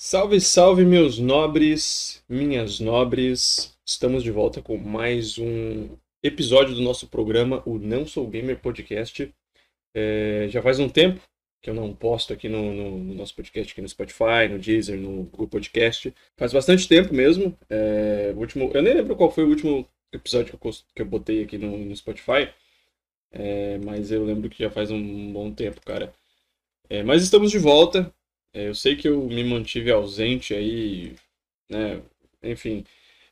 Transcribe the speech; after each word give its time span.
Salve, 0.00 0.40
salve, 0.40 0.84
meus 0.84 1.18
nobres, 1.18 2.22
minhas 2.28 2.78
nobres. 2.78 3.76
Estamos 3.84 4.22
de 4.22 4.30
volta 4.30 4.62
com 4.62 4.76
mais 4.78 5.38
um 5.38 5.88
episódio 6.22 6.72
do 6.76 6.80
nosso 6.82 7.08
programa, 7.08 7.62
o 7.66 7.78
Não 7.78 8.06
Sou 8.06 8.24
Gamer 8.28 8.60
Podcast. 8.60 9.34
É, 9.92 10.46
já 10.50 10.62
faz 10.62 10.78
um 10.78 10.88
tempo 10.88 11.20
que 11.60 11.68
eu 11.68 11.74
não 11.74 11.92
posto 11.92 12.32
aqui 12.32 12.48
no, 12.48 12.72
no- 12.72 12.98
no 12.98 13.14
nosso 13.14 13.34
podcast, 13.34 13.72
aqui 13.72 13.82
no 13.82 13.88
Spotify, 13.88 14.46
no 14.48 14.60
Deezer, 14.60 14.96
no 14.96 15.24
Google 15.24 15.48
Podcast. 15.48 16.14
Faz 16.36 16.52
bastante 16.52 16.86
tempo 16.86 17.12
mesmo. 17.12 17.58
É, 17.68 18.32
último, 18.36 18.70
eu 18.72 18.82
nem 18.82 18.94
lembro 18.94 19.16
qual 19.16 19.32
foi 19.32 19.42
o 19.42 19.48
último 19.48 19.84
episódio 20.12 20.56
que 20.56 20.66
eu, 20.66 20.72
que 20.94 21.02
eu 21.02 21.06
botei 21.06 21.42
aqui 21.42 21.58
no, 21.58 21.76
no 21.76 21.96
Spotify, 21.96 22.48
é, 23.32 23.78
mas 23.84 24.12
eu 24.12 24.24
lembro 24.24 24.48
que 24.48 24.62
já 24.62 24.70
faz 24.70 24.92
um 24.92 25.32
bom 25.32 25.52
tempo, 25.52 25.80
cara. 25.84 26.14
É, 26.88 27.02
mas 27.02 27.22
estamos 27.22 27.50
de 27.50 27.58
volta. 27.58 28.14
É, 28.52 28.68
eu 28.68 28.74
sei 28.74 28.96
que 28.96 29.08
eu 29.08 29.26
me 29.28 29.44
mantive 29.44 29.90
ausente 29.90 30.54
aí, 30.54 31.14
né? 31.70 32.02
Enfim, 32.42 32.84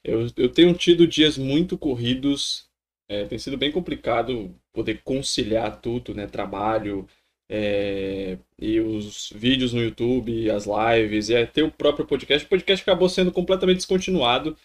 eu, 0.05 0.27
eu 0.37 0.49
tenho 0.51 0.75
tido 0.75 1.07
dias 1.07 1.39
muito 1.39 1.79
corridos. 1.79 2.69
É, 3.09 3.25
tem 3.27 3.39
sido 3.39 3.57
bem 3.57 3.73
complicado 3.73 4.55
poder 4.73 5.03
conciliar 5.03 5.81
tudo, 5.81 6.15
né? 6.15 6.27
Trabalho, 6.27 7.09
é, 7.49 8.39
e 8.59 8.81
os 8.81 9.31
vídeos 9.35 9.73
no 9.73 9.83
YouTube, 9.83 10.51
as 10.51 10.67
lives, 10.67 11.29
e 11.29 11.37
até 11.37 11.63
o 11.63 11.71
próprio 11.71 12.07
podcast. 12.07 12.47
O 12.47 12.49
podcast 12.51 12.83
acabou 12.83 13.09
sendo 13.09 13.33
completamente 13.33 13.79
descontinuado, 13.79 14.57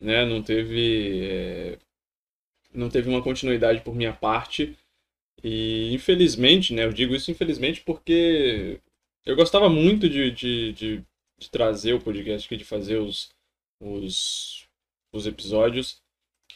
né? 0.00 0.24
Não 0.26 0.42
teve, 0.42 1.26
é, 1.26 1.78
não 2.74 2.88
teve 2.90 3.08
uma 3.08 3.22
continuidade 3.22 3.80
por 3.82 3.94
minha 3.94 4.12
parte. 4.12 4.76
E 5.42 5.92
infelizmente, 5.94 6.74
né? 6.74 6.84
Eu 6.84 6.92
digo 6.92 7.14
isso 7.14 7.30
infelizmente 7.30 7.82
porque 7.82 8.80
eu 9.28 9.36
gostava 9.36 9.68
muito 9.68 10.08
de, 10.08 10.30
de, 10.30 10.72
de, 10.72 11.04
de 11.38 11.50
trazer 11.50 11.92
o 11.92 12.00
podcast 12.00 12.56
de 12.56 12.64
fazer 12.64 12.96
os, 12.96 13.28
os, 13.78 14.66
os 15.12 15.26
episódios, 15.26 16.00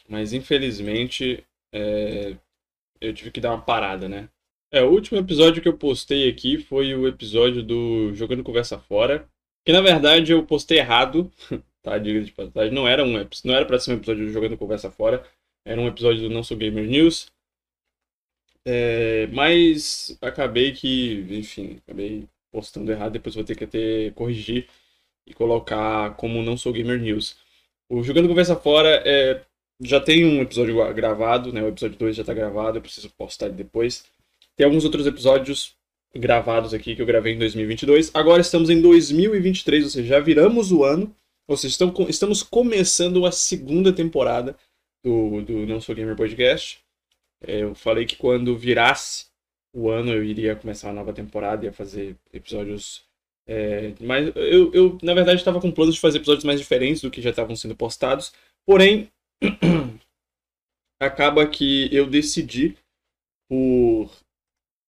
mas 0.09 0.33
infelizmente 0.33 1.45
é, 1.71 2.35
eu 2.99 3.13
tive 3.13 3.31
que 3.31 3.43
dar 3.43 3.51
uma 3.51 3.63
parada, 3.63 4.09
né? 4.09 4.31
É, 4.73 4.83
o 4.83 4.91
último 4.91 5.19
episódio 5.19 5.61
que 5.61 5.69
eu 5.69 5.77
postei 5.77 6.31
aqui 6.31 6.57
foi 6.57 6.95
o 6.95 7.07
episódio 7.07 7.63
do 7.63 8.15
Jogando 8.15 8.43
Conversa 8.43 8.79
Fora, 8.79 9.29
que 9.67 9.73
na 9.73 9.83
verdade 9.83 10.33
eu 10.33 10.47
postei 10.47 10.79
errado, 10.79 11.31
tá? 11.85 11.99
Diga 11.99 12.23
de 12.25 12.33
passagem, 12.33 12.73
não 12.73 12.89
era 12.89 13.05
um 13.05 13.13
não 13.45 13.55
era 13.55 13.67
para 13.67 13.79
ser 13.79 13.93
um 13.93 13.97
episódio 13.97 14.25
do 14.25 14.33
Jogando 14.33 14.57
Conversa 14.57 14.91
Fora, 14.91 15.23
era 15.67 15.79
um 15.79 15.89
episódio 15.89 16.23
do 16.23 16.31
Não 16.31 16.43
Sou 16.43 16.57
Gamer 16.57 16.87
News. 16.87 17.31
É, 18.65 19.27
mas 19.27 20.17
acabei 20.23 20.73
que, 20.73 21.27
enfim, 21.29 21.81
acabei 21.85 22.29
postando 22.53 22.93
errado, 22.93 23.13
depois 23.13 23.35
vou 23.35 23.45
ter 23.45 23.57
que 23.57 23.65
até 23.65 24.11
corrigir 24.11 24.69
e 25.27 25.33
colocar 25.33 26.15
como 26.17 26.43
Não 26.43 26.57
Sou 26.57 26.73
Gamer 26.73 27.01
News. 27.01 27.37
O 27.89 28.03
Jogando 28.03 28.29
Conversa 28.29 28.55
Fora 28.55 29.03
é, 29.05 29.43
já 29.81 30.01
tem 30.01 30.25
um 30.25 30.43
episódio 30.43 30.77
gravado, 30.95 31.53
né? 31.53 31.63
O 31.63 31.69
episódio 31.69 31.99
2 31.99 32.17
já 32.17 32.25
tá 32.25 32.35
gravado, 32.35 32.79
eu 32.79 32.83
preciso 32.83 33.11
postar 33.11 33.47
ele 33.47 33.55
depois. 33.55 34.05
Tem 34.57 34.65
alguns 34.65 34.85
outros 34.85 35.07
episódios 35.07 35.75
gravados 36.15 36.75
aqui 36.75 36.95
que 36.95 37.03
eu 37.03 37.07
gravei 37.07 37.35
em 37.35 37.39
2022. 37.39 38.11
Agora 38.15 38.43
estamos 38.43 38.69
em 38.71 38.81
2023, 38.81 39.85
ou 39.85 39.91
seja, 39.91 40.09
já 40.09 40.21
viramos 40.21 40.71
o 40.71 40.85
ano. 40.85 41.15
Ou 41.49 41.57
seja, 41.57 41.77
estamos 42.09 42.43
começando 42.43 43.27
a 43.27 43.33
segunda 43.33 43.93
temporada 43.93 44.57
do, 45.05 45.43
do 45.43 45.67
Não 45.67 45.81
Sou 45.81 45.95
Gamer 45.95 46.17
Podcast. 46.17 46.81
É, 47.41 47.63
Eu 47.63 47.75
falei 47.75 48.07
que 48.07 48.17
quando 48.17 48.57
virasse 48.57 49.27
o 49.73 49.91
ano 49.91 50.13
eu 50.13 50.25
iria 50.25 50.57
começar 50.57 50.89
uma 50.89 50.95
nova 50.95 51.13
temporada, 51.13 51.65
ia 51.65 51.73
fazer 51.73 52.17
episódios. 52.33 53.05
é, 53.47 53.95
mas 54.01 54.35
eu, 54.37 54.73
eu, 54.73 54.99
na 55.03 55.15
verdade, 55.15 55.39
estava 55.39 55.61
com 55.61 55.73
planos 55.73 55.95
de 55.95 56.01
fazer 56.01 56.19
episódios 56.19 56.45
mais 56.45 56.61
diferentes 56.61 57.03
do 57.03 57.11
que 57.11 57.23
já 57.23 57.31
estavam 57.31 57.57
sendo 57.57 57.77
postados. 57.77 58.33
Porém, 58.67 59.11
acaba 61.01 61.47
que 61.47 61.89
eu 61.95 62.07
decidi 62.07 62.77
por 63.49 64.11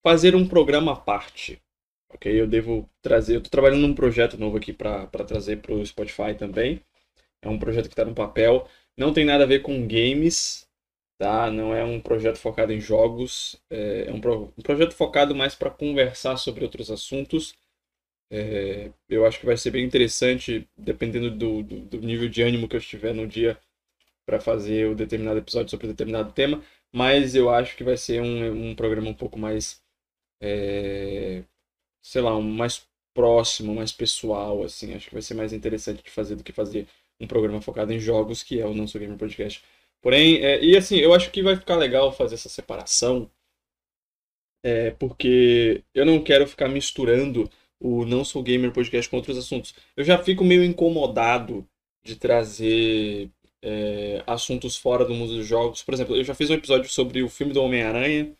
fazer 0.04 0.34
um 0.36 0.46
programa 0.46 0.92
à 0.92 0.96
parte. 0.96 1.60
Ok? 2.12 2.40
Eu 2.40 2.46
devo 2.46 2.88
trazer. 3.02 3.36
Eu 3.36 3.42
tô 3.42 3.50
trabalhando 3.50 3.80
num 3.80 3.94
projeto 3.94 4.38
novo 4.38 4.56
aqui 4.56 4.72
para 4.72 5.06
trazer 5.06 5.60
para 5.60 5.74
o 5.74 5.84
Spotify 5.84 6.34
também. 6.38 6.80
É 7.42 7.48
um 7.48 7.58
projeto 7.58 7.86
que 7.86 7.92
está 7.92 8.04
no 8.04 8.14
papel. 8.14 8.68
Não 8.96 9.12
tem 9.12 9.24
nada 9.24 9.44
a 9.44 9.46
ver 9.46 9.60
com 9.60 9.86
games, 9.86 10.66
tá? 11.18 11.50
Não 11.50 11.74
é 11.74 11.84
um 11.84 12.00
projeto 12.00 12.38
focado 12.38 12.72
em 12.72 12.80
jogos. 12.80 13.56
É 13.70 14.10
um, 14.12 14.20
pro- 14.20 14.52
um 14.58 14.62
projeto 14.62 14.94
focado 14.94 15.34
mais 15.34 15.54
para 15.54 15.70
conversar 15.70 16.36
sobre 16.36 16.64
outros 16.64 16.90
assuntos. 16.90 17.54
É, 18.30 18.90
eu 19.08 19.26
acho 19.26 19.40
que 19.40 19.46
vai 19.46 19.56
ser 19.56 19.70
bem 19.70 19.84
interessante, 19.84 20.68
dependendo 20.76 21.30
do, 21.30 21.62
do, 21.62 21.80
do 21.80 22.00
nível 22.00 22.28
de 22.28 22.42
ânimo 22.42 22.68
que 22.68 22.76
eu 22.76 22.80
estiver 22.80 23.14
no 23.14 23.26
dia 23.26 23.58
para 24.26 24.40
fazer 24.40 24.88
o 24.88 24.94
determinado 24.94 25.38
episódio 25.38 25.70
sobre 25.70 25.86
determinado 25.88 26.32
tema. 26.32 26.62
Mas 26.92 27.34
eu 27.34 27.50
acho 27.50 27.76
que 27.76 27.84
vai 27.84 27.96
ser 27.96 28.22
um, 28.22 28.70
um 28.70 28.74
programa 28.74 29.10
um 29.10 29.14
pouco 29.14 29.38
mais 29.38 29.82
é, 30.40 31.44
sei 32.02 32.22
lá, 32.22 32.36
um 32.36 32.42
mais 32.42 32.86
próximo, 33.14 33.74
mais 33.74 33.92
pessoal, 33.92 34.62
assim. 34.64 34.94
Acho 34.94 35.08
que 35.08 35.14
vai 35.14 35.22
ser 35.22 35.34
mais 35.34 35.52
interessante 35.52 36.02
de 36.02 36.10
fazer 36.10 36.36
do 36.36 36.44
que 36.44 36.52
fazer 36.52 36.86
um 37.20 37.26
programa 37.26 37.60
focado 37.62 37.92
em 37.92 37.98
jogos, 37.98 38.42
que 38.42 38.60
é 38.60 38.66
o 38.66 38.74
Não 38.74 38.86
Sou 38.86 39.00
Gamer 39.00 39.18
Podcast. 39.18 39.62
Porém, 40.04 40.36
é, 40.44 40.62
e 40.62 40.76
assim, 40.76 40.98
eu 40.98 41.14
acho 41.14 41.30
que 41.30 41.42
vai 41.42 41.56
ficar 41.56 41.76
legal 41.76 42.12
fazer 42.12 42.34
essa 42.34 42.50
separação, 42.50 43.30
é, 44.62 44.90
porque 44.90 45.82
eu 45.94 46.04
não 46.04 46.22
quero 46.22 46.46
ficar 46.46 46.68
misturando 46.68 47.50
o 47.80 48.04
Não 48.04 48.22
Sou 48.22 48.42
Gamer 48.42 48.70
Podcast 48.70 49.08
com 49.10 49.16
outros 49.16 49.38
assuntos. 49.38 49.74
Eu 49.96 50.04
já 50.04 50.18
fico 50.22 50.44
meio 50.44 50.62
incomodado 50.62 51.66
de 52.04 52.16
trazer 52.16 53.30
é, 53.62 54.22
assuntos 54.26 54.76
fora 54.76 55.06
do 55.06 55.14
mundo 55.14 55.36
dos 55.36 55.46
jogos. 55.46 55.82
Por 55.82 55.94
exemplo, 55.94 56.14
eu 56.14 56.22
já 56.22 56.34
fiz 56.34 56.50
um 56.50 56.54
episódio 56.54 56.90
sobre 56.90 57.22
o 57.22 57.28
filme 57.30 57.54
do 57.54 57.62
Homem-Aranha, 57.62 58.30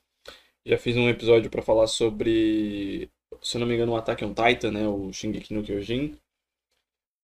já 0.66 0.76
fiz 0.76 0.98
um 0.98 1.08
episódio 1.08 1.50
para 1.50 1.62
falar 1.62 1.86
sobre, 1.86 3.08
se 3.40 3.56
eu 3.56 3.60
não 3.60 3.66
me 3.66 3.74
engano, 3.74 3.92
o 3.92 3.96
Attack 3.96 4.22
on 4.22 4.34
Titan, 4.34 4.70
né, 4.70 4.86
o 4.86 5.10
Shingeki 5.14 5.54
no 5.54 5.62
Kyojin. 5.62 6.14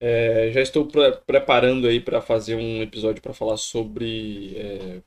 É, 0.02 0.50
já 0.50 0.62
estou 0.62 0.86
pre- 0.86 1.18
preparando 1.26 1.86
aí 1.86 2.00
para 2.00 2.22
fazer 2.22 2.56
um 2.56 2.80
episódio 2.80 3.20
para 3.20 3.34
falar 3.34 3.58
sobre 3.58 4.56
é, 4.56 5.02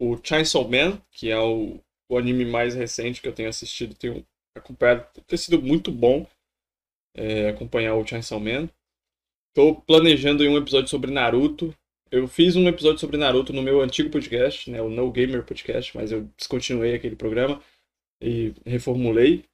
o 0.00 0.16
Chainsaw 0.22 0.68
Man, 0.68 1.02
que 1.10 1.28
é 1.28 1.38
o, 1.38 1.80
o 2.08 2.16
anime 2.16 2.44
mais 2.44 2.74
recente 2.74 3.20
que 3.20 3.26
eu 3.26 3.34
tenho 3.34 3.48
assistido, 3.48 3.96
tenho 3.96 4.24
acompanhado, 4.56 5.06
tem 5.26 5.36
sido 5.36 5.60
muito 5.60 5.90
bom 5.90 6.24
é, 7.16 7.48
acompanhar 7.48 7.96
o 7.96 8.06
Chainsaw 8.06 8.38
Man. 8.38 8.68
Estou 9.50 9.80
planejando 9.82 10.44
um 10.44 10.56
episódio 10.56 10.88
sobre 10.88 11.10
Naruto. 11.10 11.74
Eu 12.10 12.28
fiz 12.28 12.54
um 12.54 12.68
episódio 12.68 13.00
sobre 13.00 13.16
Naruto 13.16 13.52
no 13.52 13.60
meu 13.62 13.80
antigo 13.80 14.08
podcast, 14.08 14.70
né, 14.70 14.80
o 14.80 14.88
No 14.88 15.10
Gamer 15.10 15.44
Podcast, 15.44 15.96
mas 15.96 16.12
eu 16.12 16.30
descontinuei 16.36 16.94
aquele 16.94 17.16
programa 17.16 17.60
e 18.22 18.54
reformulei 18.64 19.44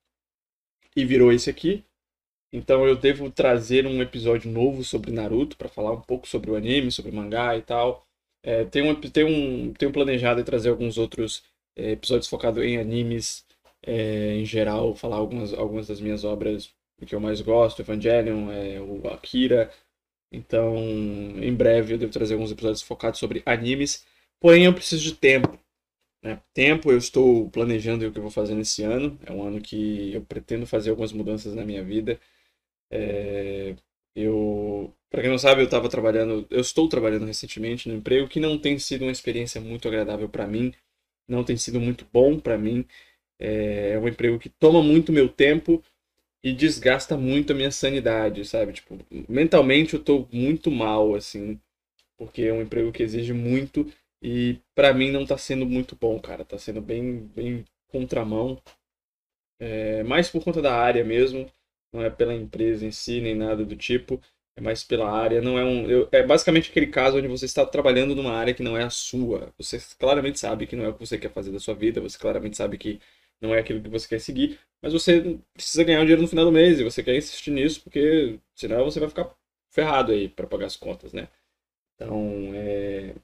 e 0.94 1.04
virou 1.04 1.32
esse 1.32 1.48
aqui. 1.48 1.84
Então 2.54 2.86
eu 2.86 2.94
devo 2.94 3.28
trazer 3.32 3.84
um 3.84 4.00
episódio 4.00 4.48
novo 4.48 4.84
sobre 4.84 5.10
Naruto 5.10 5.56
para 5.56 5.68
falar 5.68 5.90
um 5.90 6.00
pouco 6.00 6.28
sobre 6.28 6.52
o 6.52 6.56
anime, 6.56 6.92
sobre 6.92 7.10
o 7.10 7.14
mangá 7.14 7.56
e 7.56 7.62
tal. 7.62 8.06
É, 8.44 8.64
tem 8.64 8.88
um, 8.88 8.94
tem 8.94 9.24
um, 9.24 9.72
tenho 9.72 9.92
planejado 9.92 10.40
em 10.40 10.44
trazer 10.44 10.68
alguns 10.68 10.96
outros 10.96 11.42
é, 11.76 11.92
episódios 11.92 12.28
focados 12.28 12.62
em 12.62 12.78
animes 12.78 13.44
é, 13.82 14.36
em 14.36 14.44
geral, 14.44 14.94
falar 14.94 15.16
algumas, 15.16 15.52
algumas 15.52 15.88
das 15.88 16.00
minhas 16.00 16.22
obras 16.24 16.70
que 17.04 17.14
eu 17.14 17.20
mais 17.20 17.40
gosto, 17.40 17.82
Evangelion, 17.82 18.50
é, 18.52 18.80
o 18.80 19.08
Akira. 19.08 19.68
Então, 20.32 20.76
em 21.42 21.52
breve 21.54 21.94
eu 21.94 21.98
devo 21.98 22.12
trazer 22.12 22.34
alguns 22.34 22.52
episódios 22.52 22.82
focados 22.82 23.18
sobre 23.18 23.42
animes. 23.44 24.06
Porém, 24.40 24.64
eu 24.66 24.74
preciso 24.74 25.02
de 25.02 25.14
tempo. 25.14 25.58
Né? 26.22 26.40
Tempo, 26.54 26.92
eu 26.92 26.98
estou 26.98 27.50
planejando 27.50 28.06
o 28.06 28.12
que 28.12 28.18
eu 28.18 28.22
vou 28.22 28.30
fazer 28.30 28.54
nesse 28.54 28.84
ano. 28.84 29.18
É 29.26 29.32
um 29.32 29.42
ano 29.42 29.60
que 29.60 30.12
eu 30.14 30.22
pretendo 30.22 30.66
fazer 30.66 30.90
algumas 30.90 31.12
mudanças 31.12 31.54
na 31.54 31.64
minha 31.64 31.82
vida. 31.82 32.20
É, 32.94 33.74
eu, 34.14 34.94
para 35.10 35.22
quem 35.22 35.30
não 35.30 35.38
sabe, 35.38 35.60
eu 35.62 35.64
estava 35.64 35.88
trabalhando, 35.88 36.46
eu 36.50 36.60
estou 36.60 36.88
trabalhando 36.88 37.26
recentemente 37.26 37.88
no 37.88 37.96
emprego 37.96 38.28
que 38.28 38.38
não 38.40 38.56
tem 38.58 38.78
sido 38.78 39.02
uma 39.02 39.10
experiência 39.12 39.60
muito 39.60 39.88
agradável 39.88 40.28
para 40.28 40.46
mim, 40.46 40.72
não 41.28 41.44
tem 41.44 41.56
sido 41.56 41.80
muito 41.80 42.06
bom 42.12 42.38
para 42.40 42.58
mim. 42.58 42.86
É, 43.40 43.92
é 43.92 43.98
um 43.98 44.08
emprego 44.08 44.38
que 44.38 44.48
toma 44.48 44.82
muito 44.82 45.12
meu 45.12 45.28
tempo 45.28 45.82
e 46.44 46.52
desgasta 46.52 47.16
muito 47.16 47.52
a 47.52 47.56
minha 47.56 47.70
sanidade, 47.72 48.44
sabe? 48.44 48.72
Tipo, 48.74 48.98
mentalmente 49.28 49.94
eu 49.94 50.02
tô 50.04 50.28
muito 50.32 50.70
mal, 50.70 51.14
assim, 51.14 51.60
porque 52.18 52.42
é 52.42 52.52
um 52.52 52.62
emprego 52.62 52.92
que 52.92 53.02
exige 53.02 53.32
muito 53.34 53.90
e 54.22 54.58
pra 54.74 54.94
mim 54.94 55.10
não 55.12 55.26
tá 55.26 55.38
sendo 55.38 55.66
muito 55.66 55.96
bom, 55.96 56.20
cara. 56.20 56.44
Tá 56.44 56.58
sendo 56.58 56.80
bem, 56.82 57.28
bem 57.36 57.64
contramão. 57.88 58.60
É, 59.60 60.02
mais 60.02 60.28
por 60.30 60.44
conta 60.44 60.60
da 60.62 60.74
área 60.74 61.02
mesmo, 61.04 61.50
não 61.94 62.02
é 62.02 62.10
pela 62.10 62.34
empresa 62.34 62.86
em 62.86 62.90
si, 62.92 63.20
nem 63.20 63.34
nada 63.34 63.64
do 63.64 63.76
tipo. 63.76 64.20
É 64.56 64.60
mais 64.60 64.84
pela 64.84 65.10
área, 65.10 65.42
não 65.42 65.58
é 65.58 65.64
um. 65.64 65.90
eu- 65.90 66.08
é 66.12 66.22
basicamente 66.22 66.70
aquele 66.70 66.86
caso 66.88 67.18
onde 67.18 67.26
você 67.28 67.44
está 67.44 67.66
trabalhando 67.66 68.14
numa 68.14 68.32
área 68.32 68.54
que 68.54 68.62
não 68.62 68.76
é 68.76 68.84
a 68.84 68.90
sua. 68.90 69.52
Você 69.58 69.80
claramente 69.98 70.38
sabe 70.38 70.66
que 70.66 70.76
não 70.76 70.84
é 70.84 70.88
o 70.88 70.94
que 70.94 71.00
você 71.06 71.18
quer 71.18 71.32
fazer 71.32 71.50
da 71.52 71.58
sua 71.60 71.74
vida, 71.74 72.00
você 72.00 72.18
claramente 72.18 72.56
sabe 72.56 72.78
que 72.78 73.00
não 73.40 73.54
é 73.54 73.58
aquilo 73.60 73.82
que 73.82 73.88
você 73.90 74.08
quer 74.08 74.20
seguir, 74.20 74.58
mas 74.82 74.92
você 74.92 75.38
precisa 75.54 75.84
ganhar 75.84 75.98
o 76.00 76.02
dinheiro 76.02 76.22
no 76.22 76.28
final 76.28 76.44
do 76.44 76.52
mês 76.52 76.78
e 76.80 76.84
você 76.84 77.02
quer 77.02 77.16
insistir 77.16 77.50
nisso 77.50 77.82
porque 77.82 78.38
senão 78.54 78.84
você 78.84 79.00
vai 79.00 79.08
ficar 79.08 79.34
ferrado 79.70 80.12
aí 80.12 80.28
para 80.28 80.46
pagar 80.46 80.66
as 80.66 80.76
contas, 80.76 81.12
né? 81.12 81.28
Então, 81.96 82.52
é... 82.54 83.14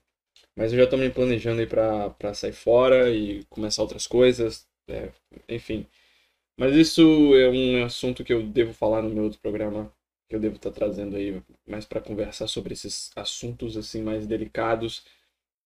Mas 0.56 0.72
eu 0.72 0.78
já 0.78 0.84
estou 0.84 0.98
me 0.98 1.10
planejando 1.10 1.60
aí 1.60 1.66
para 1.66 2.34
sair 2.34 2.52
fora 2.52 3.10
e 3.10 3.44
começar 3.46 3.82
outras 3.82 4.06
coisas, 4.06 4.66
é... 4.88 5.10
enfim. 5.48 5.86
Mas 6.60 6.76
isso 6.76 7.00
é 7.36 7.48
um 7.48 7.82
assunto 7.82 8.22
que 8.22 8.34
eu 8.34 8.46
devo 8.46 8.74
falar 8.74 9.00
no 9.00 9.08
meu 9.08 9.24
outro 9.24 9.40
programa, 9.40 9.90
que 10.28 10.36
eu 10.36 10.40
devo 10.40 10.56
estar 10.56 10.68
tá 10.68 10.76
trazendo 10.76 11.16
aí 11.16 11.42
mais 11.66 11.86
para 11.86 12.02
conversar 12.02 12.48
sobre 12.48 12.74
esses 12.74 13.10
assuntos 13.16 13.78
assim 13.78 14.02
mais 14.02 14.26
delicados. 14.26 15.02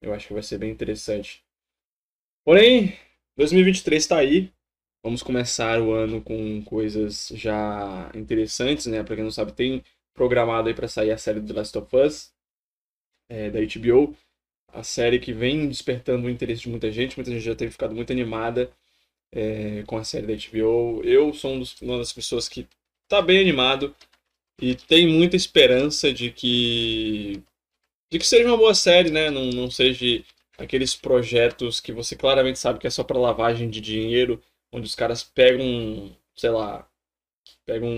Eu 0.00 0.14
acho 0.14 0.29
que 0.29 0.32
vai 0.32 0.43
ser 0.44 0.56
bem 0.56 0.70
interessante. 0.70 1.44
Porém, 2.44 2.96
2023 3.37 4.05
está 4.05 4.19
aí. 4.19 4.52
Vamos 5.02 5.20
começar 5.20 5.82
o 5.82 5.91
ano 5.91 6.23
com 6.23 6.62
coisas 6.62 7.26
já 7.35 8.08
interessantes, 8.14 8.87
né? 8.87 9.02
Para 9.02 9.17
quem 9.17 9.25
não 9.25 9.32
sabe, 9.32 9.52
tem 9.52 9.82
programado 10.14 10.69
aí 10.69 10.75
para 10.75 10.87
sair 10.87 11.11
a 11.11 11.19
série 11.19 11.43
The 11.43 11.55
Last 11.55 11.76
of 11.76 11.97
Us 11.97 12.32
é, 13.29 13.50
da 13.50 13.58
HBO, 13.58 14.17
a 14.69 14.85
série 14.85 15.19
que 15.19 15.32
vem 15.32 15.69
despertando 15.69 16.29
o 16.29 16.31
interesse 16.31 16.62
de 16.62 16.69
muita 16.69 16.88
gente, 16.93 17.17
muita 17.17 17.32
gente 17.32 17.43
já 17.43 17.56
tem 17.56 17.69
ficado 17.69 17.97
muito 17.97 18.12
animada 18.12 18.73
é, 19.35 19.83
com 19.87 19.99
a 19.99 20.05
série 20.05 20.27
da 20.27 20.35
HBO. 20.35 21.03
Eu 21.05 21.35
sou 21.35 21.55
um 21.55 21.59
dos, 21.59 21.81
uma 21.83 21.99
das 21.99 22.13
pessoas 22.13 22.49
que 22.49 22.67
está 23.05 23.21
bem 23.21 23.41
animado 23.41 23.95
e 24.61 24.75
tem 24.77 25.09
muita 25.09 25.37
esperança 25.37 26.13
de 26.13 26.31
que 26.31 27.43
de 28.11 28.19
que 28.19 28.27
seja 28.27 28.49
uma 28.49 28.57
boa 28.57 28.75
série, 28.75 29.11
né? 29.11 29.31
Não, 29.31 29.47
não 29.47 29.71
seja 29.71 30.25
aqueles 30.59 30.95
projetos 30.95 31.81
que 31.81 31.93
você 31.93 32.17
claramente 32.17 32.59
sabe 32.59 32.79
que 32.79 32.87
é 32.87 32.91
só 32.91 33.03
para 33.03 33.19
lavagem 33.19 33.69
de 33.69 33.81
dinheiro, 33.81 34.41
onde 34.73 34.87
os 34.87 34.95
caras 34.95 35.25
pegam, 35.25 36.17
sei 36.37 36.51
lá, 36.51 36.89
pegam 37.67 37.91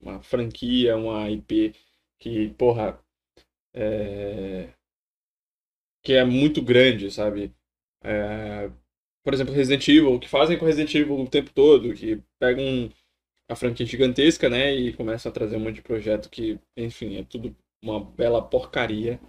uma 0.00 0.22
franquia, 0.22 0.96
uma 0.96 1.30
IP 1.30 1.74
que, 2.18 2.50
porra, 2.50 2.98
é... 3.74 4.70
que 6.02 6.14
é 6.14 6.24
muito 6.24 6.62
grande, 6.62 7.10
sabe? 7.10 7.52
É... 8.02 8.70
Por 9.24 9.32
exemplo, 9.32 9.54
Resident 9.54 9.86
Evil, 9.88 10.18
que 10.18 10.28
fazem 10.28 10.58
com 10.58 10.64
Resident 10.64 10.94
Evil 10.94 11.20
o 11.20 11.28
tempo 11.28 11.50
todo, 11.52 11.94
que 11.94 12.20
pegam 12.40 12.90
a 13.48 13.54
franquia 13.54 13.86
gigantesca, 13.86 14.48
né, 14.48 14.74
e 14.74 14.92
começam 14.92 15.30
a 15.30 15.32
trazer 15.32 15.56
um 15.56 15.60
monte 15.60 15.76
de 15.76 15.82
projeto 15.82 16.28
que, 16.30 16.58
enfim, 16.76 17.16
é 17.16 17.24
tudo 17.24 17.54
uma 17.82 18.02
bela 18.02 18.42
porcaria. 18.42 19.20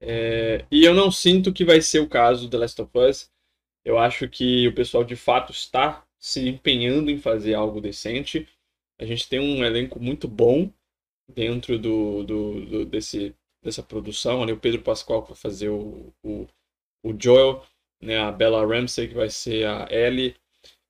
É... 0.00 0.66
E 0.70 0.84
eu 0.84 0.94
não 0.94 1.10
sinto 1.10 1.52
que 1.52 1.64
vai 1.64 1.80
ser 1.80 2.00
o 2.00 2.08
caso 2.08 2.44
do 2.44 2.50
The 2.50 2.58
Last 2.58 2.82
of 2.82 2.90
Us. 2.98 3.30
Eu 3.84 3.98
acho 3.98 4.28
que 4.28 4.68
o 4.68 4.74
pessoal 4.74 5.04
de 5.04 5.16
fato 5.16 5.52
está 5.52 6.06
se 6.18 6.48
empenhando 6.48 7.10
em 7.10 7.18
fazer 7.18 7.54
algo 7.54 7.80
decente. 7.80 8.46
A 9.00 9.04
gente 9.04 9.28
tem 9.28 9.40
um 9.40 9.64
elenco 9.64 9.98
muito 9.98 10.28
bom 10.28 10.70
dentro 11.34 11.78
do, 11.78 12.22
do, 12.24 12.66
do 12.66 12.84
desse, 12.84 13.34
dessa 13.62 13.82
produção. 13.82 14.42
Ali 14.42 14.52
o 14.52 14.60
Pedro 14.60 14.82
Pascoal 14.82 15.22
vai 15.22 15.36
fazer 15.36 15.68
o, 15.68 16.12
o, 16.22 16.46
o 17.02 17.14
Joel, 17.18 17.64
né, 18.00 18.18
a 18.18 18.32
Bella 18.32 18.64
Ramsey 18.66 19.08
que 19.08 19.14
vai 19.14 19.28
ser 19.30 19.66
a 19.66 19.88
Ellie. 19.90 20.34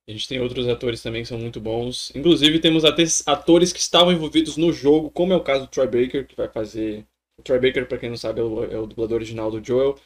A 0.07 0.11
gente 0.11 0.27
tem 0.27 0.39
outros 0.39 0.67
atores 0.67 1.01
também 1.01 1.21
que 1.21 1.27
são 1.27 1.37
muito 1.37 1.59
bons. 1.59 2.11
Inclusive 2.15 2.59
temos 2.59 2.83
até 2.83 3.03
atores 3.25 3.71
que 3.71 3.79
estavam 3.79 4.11
envolvidos 4.11 4.57
no 4.57 4.73
jogo, 4.73 5.11
como 5.11 5.33
é 5.33 5.35
o 5.35 5.43
caso 5.43 5.65
do 5.65 5.69
Troy 5.69 5.87
Baker, 5.87 6.27
que 6.27 6.35
vai 6.35 6.49
fazer... 6.49 7.05
O 7.37 7.43
Troy 7.43 7.59
Baker, 7.59 7.87
para 7.87 7.97
quem 7.97 8.09
não 8.09 8.17
sabe, 8.17 8.39
é 8.39 8.43
o, 8.43 8.63
é 8.63 8.77
o 8.77 8.85
dublador 8.85 9.15
original 9.15 9.49
do 9.49 9.63
Joel. 9.63 9.97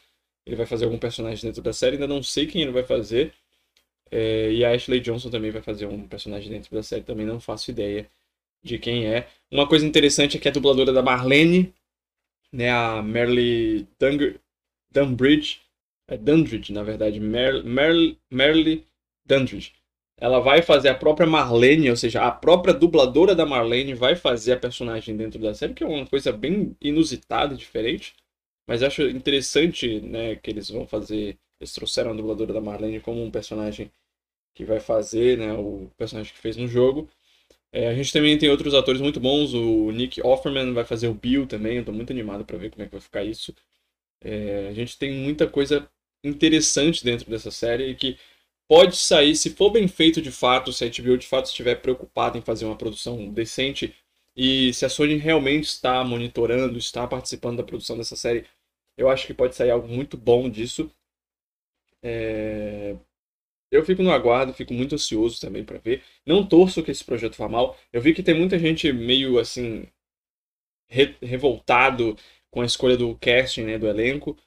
Ele 0.45 0.55
vai 0.55 0.65
fazer 0.65 0.85
algum 0.85 0.97
personagem 0.97 1.43
dentro 1.43 1.61
da 1.61 1.73
série, 1.73 1.95
ainda 1.95 2.07
não 2.07 2.21
sei 2.21 2.45
quem 2.45 2.61
ele 2.61 2.71
vai 2.71 2.83
fazer. 2.83 3.33
É, 4.11 4.51
e 4.51 4.63
a 4.63 4.71
Ashley 4.71 4.99
Johnson 4.99 5.29
também 5.29 5.51
vai 5.51 5.61
fazer 5.61 5.87
um 5.87 6.07
personagem 6.07 6.49
dentro 6.49 6.73
da 6.73 6.83
série, 6.83 7.03
também 7.03 7.25
não 7.25 7.39
faço 7.39 7.71
ideia 7.71 8.07
de 8.63 8.77
quem 8.77 9.05
é. 9.07 9.27
Uma 9.51 9.67
coisa 9.67 9.85
interessante 9.85 10.37
é 10.37 10.39
que 10.39 10.47
a 10.47 10.51
dubladora 10.51 10.93
da 10.93 11.01
Marlene, 11.01 11.73
né, 12.51 12.71
a 12.71 13.01
Merle 13.01 13.87
Dunbridge, 14.91 15.61
é 16.07 16.17
Dundridge, 16.17 16.71
na 16.73 16.83
verdade, 16.83 17.19
Mer, 17.19 17.63
Mer, 17.63 18.15
Merle 18.31 18.85
Dundridge. 19.25 19.73
Ela 20.17 20.39
vai 20.39 20.61
fazer 20.61 20.89
a 20.89 20.95
própria 20.95 21.27
Marlene, 21.27 21.89
ou 21.89 21.95
seja, 21.97 22.21
a 22.23 22.31
própria 22.31 22.73
dubladora 22.73 23.35
da 23.35 23.45
Marlene 23.45 23.93
vai 23.93 24.15
fazer 24.15 24.53
a 24.53 24.59
personagem 24.59 25.15
dentro 25.17 25.39
da 25.41 25.53
série, 25.53 25.73
que 25.73 25.83
é 25.83 25.87
uma 25.87 26.05
coisa 26.05 26.31
bem 26.31 26.75
inusitada 26.81 27.53
e 27.53 27.57
diferente. 27.57 28.15
Mas 28.67 28.81
acho 28.81 29.03
interessante, 29.03 29.99
né, 30.01 30.35
que 30.37 30.49
eles 30.49 30.69
vão 30.69 30.87
fazer. 30.87 31.37
Eles 31.59 31.73
trouxeram 31.73 32.11
a 32.11 32.13
dubladora 32.13 32.53
da 32.53 32.61
Marlene 32.61 32.99
como 32.99 33.23
um 33.23 33.31
personagem 33.31 33.91
que 34.55 34.65
vai 34.65 34.79
fazer, 34.79 35.37
né, 35.37 35.53
o 35.53 35.89
personagem 35.97 36.33
que 36.33 36.39
fez 36.39 36.57
no 36.57 36.67
jogo. 36.67 37.09
É, 37.71 37.89
a 37.89 37.95
gente 37.95 38.13
também 38.13 38.37
tem 38.37 38.49
outros 38.49 38.73
atores 38.73 39.01
muito 39.01 39.19
bons. 39.19 39.53
O 39.53 39.91
Nick 39.91 40.21
Offerman 40.21 40.73
vai 40.73 40.85
fazer 40.85 41.07
o 41.09 41.13
Bill 41.13 41.47
também. 41.47 41.77
Eu 41.77 41.85
tô 41.85 41.91
muito 41.91 42.11
animado 42.11 42.45
para 42.45 42.57
ver 42.57 42.71
como 42.71 42.83
é 42.83 42.85
que 42.87 42.93
vai 42.93 43.01
ficar 43.01 43.23
isso. 43.23 43.53
É, 44.21 44.67
a 44.69 44.73
gente 44.73 44.97
tem 44.97 45.11
muita 45.13 45.47
coisa 45.47 45.89
interessante 46.27 47.03
dentro 47.03 47.29
dessa 47.29 47.51
série 47.51 47.95
que 47.95 48.17
pode 48.67 48.95
sair, 48.97 49.35
se 49.35 49.51
for 49.51 49.69
bem 49.71 49.87
feito 49.87 50.21
de 50.21 50.31
fato, 50.31 50.73
se 50.73 50.83
a 50.83 50.89
HBO 50.89 51.17
de 51.17 51.27
fato 51.27 51.47
estiver 51.47 51.75
preocupada 51.75 52.37
em 52.37 52.41
fazer 52.41 52.65
uma 52.65 52.77
produção 52.77 53.29
decente 53.31 53.93
e 54.35 54.73
se 54.73 54.85
a 54.85 54.89
Sony 54.89 55.15
realmente 55.15 55.65
está 55.65 56.03
monitorando, 56.03 56.77
está 56.77 57.07
participando 57.07 57.57
da 57.57 57.63
produção 57.63 57.97
dessa 57.97 58.15
série, 58.15 58.45
eu 58.97 59.09
acho 59.09 59.27
que 59.27 59.33
pode 59.33 59.55
sair 59.55 59.71
algo 59.71 59.87
muito 59.87 60.17
bom 60.17 60.49
disso. 60.49 60.91
É... 62.03 62.95
Eu 63.71 63.85
fico 63.85 64.03
no 64.03 64.11
aguardo, 64.11 64.53
fico 64.53 64.73
muito 64.73 64.95
ansioso 64.95 65.39
também 65.41 65.63
para 65.65 65.79
ver. 65.79 66.03
Não 66.25 66.47
torço 66.47 66.83
que 66.83 66.91
esse 66.91 67.03
projeto 67.03 67.37
vá 67.37 67.49
mal. 67.49 67.77
Eu 67.91 68.01
vi 68.01 68.13
que 68.13 68.23
tem 68.23 68.35
muita 68.35 68.59
gente 68.59 68.91
meio 68.93 69.39
assim 69.39 69.87
re 70.89 71.15
revoltado 71.21 72.17
com 72.51 72.61
a 72.61 72.65
escolha 72.65 72.97
do 72.97 73.15
casting, 73.17 73.63
né, 73.63 73.77
do 73.77 73.87
elenco. 73.87 74.37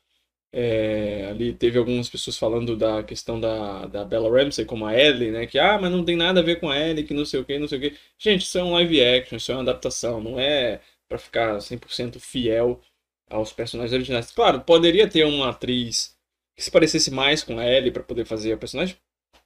É, 0.52 1.26
ali 1.30 1.52
teve 1.52 1.78
algumas 1.78 2.08
pessoas 2.08 2.38
falando 2.38 2.74
da 2.76 3.02
questão 3.02 3.38
da, 3.38 3.86
da 3.86 4.04
Bella 4.04 4.30
Ramsey 4.30 4.64
como 4.64 4.86
a 4.86 4.94
Ellie, 4.98 5.30
né? 5.30 5.46
Que, 5.46 5.58
ah, 5.58 5.78
mas 5.78 5.90
não 5.92 6.04
tem 6.04 6.16
nada 6.16 6.40
a 6.40 6.42
ver 6.42 6.58
com 6.60 6.70
a 6.70 6.78
Ellie, 6.78 7.04
que 7.04 7.14
não 7.14 7.24
sei 7.24 7.40
o 7.40 7.44
que, 7.44 7.58
não 7.58 7.68
sei 7.68 7.78
o 7.78 7.80
que. 7.82 7.96
Gente, 8.18 8.42
isso 8.42 8.58
é 8.58 8.64
um 8.64 8.72
live 8.72 9.04
action, 9.04 9.36
isso 9.36 9.52
é 9.52 9.54
uma 9.54 9.62
adaptação, 9.62 10.20
não 10.22 10.40
é 10.40 10.80
para 11.08 11.18
ficar 11.18 11.60
100% 11.60 12.18
fiel 12.18 12.80
aos 13.30 13.52
personagens 13.52 13.92
originais. 13.92 14.30
Claro, 14.30 14.60
poderia 14.62 15.08
ter 15.08 15.24
uma 15.24 15.50
atriz 15.50 16.16
que 16.56 16.64
se 16.64 16.70
parecesse 16.70 17.10
mais 17.10 17.42
com 17.42 17.58
a 17.58 17.66
Ellie 17.66 17.92
para 17.92 18.02
poder 18.02 18.24
fazer 18.24 18.52
a 18.52 18.56
personagem, 18.56 18.96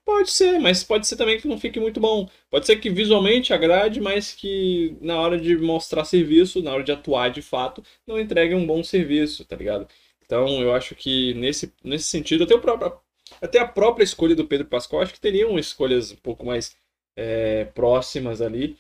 Pode 0.05 0.31
ser, 0.33 0.59
mas 0.59 0.83
pode 0.83 1.07
ser 1.07 1.17
também 1.17 1.39
que 1.39 1.47
não 1.47 1.59
fique 1.59 1.79
muito 1.79 2.01
bom. 2.01 2.29
Pode 2.51 2.67
ser 2.67 2.77
que 2.77 2.91
visualmente 2.91 3.53
agrade, 3.53 4.01
mas 4.01 4.33
que 4.35 4.97
na 5.01 5.21
hora 5.21 5.39
de 5.41 5.57
mostrar 5.57 6.05
serviço, 6.05 6.61
na 6.63 6.73
hora 6.73 6.83
de 6.83 6.91
atuar 6.91 7.31
de 7.31 7.41
fato, 7.41 7.85
não 8.07 8.19
entregue 8.19 8.55
um 8.55 8.67
bom 8.67 8.83
serviço, 8.83 9.45
tá 9.45 9.55
ligado? 9.57 9.87
Então 10.25 10.61
eu 10.63 10.73
acho 10.73 10.95
que 10.95 11.35
nesse, 11.35 11.73
nesse 11.83 12.05
sentido, 12.05 12.45
até, 12.45 12.55
o 12.55 12.61
próprio, 12.61 13.01
até 13.41 13.59
a 13.59 13.69
própria 13.69 14.05
escolha 14.05 14.35
do 14.35 14.47
Pedro 14.47 14.67
Pascal, 14.67 15.01
acho 15.01 15.13
que 15.13 15.21
teriam 15.21 15.59
escolhas 15.59 16.13
um 16.13 16.17
pouco 16.17 16.47
mais 16.47 16.77
é, 17.17 17.67
próximas 17.67 18.41
ali 18.41 18.77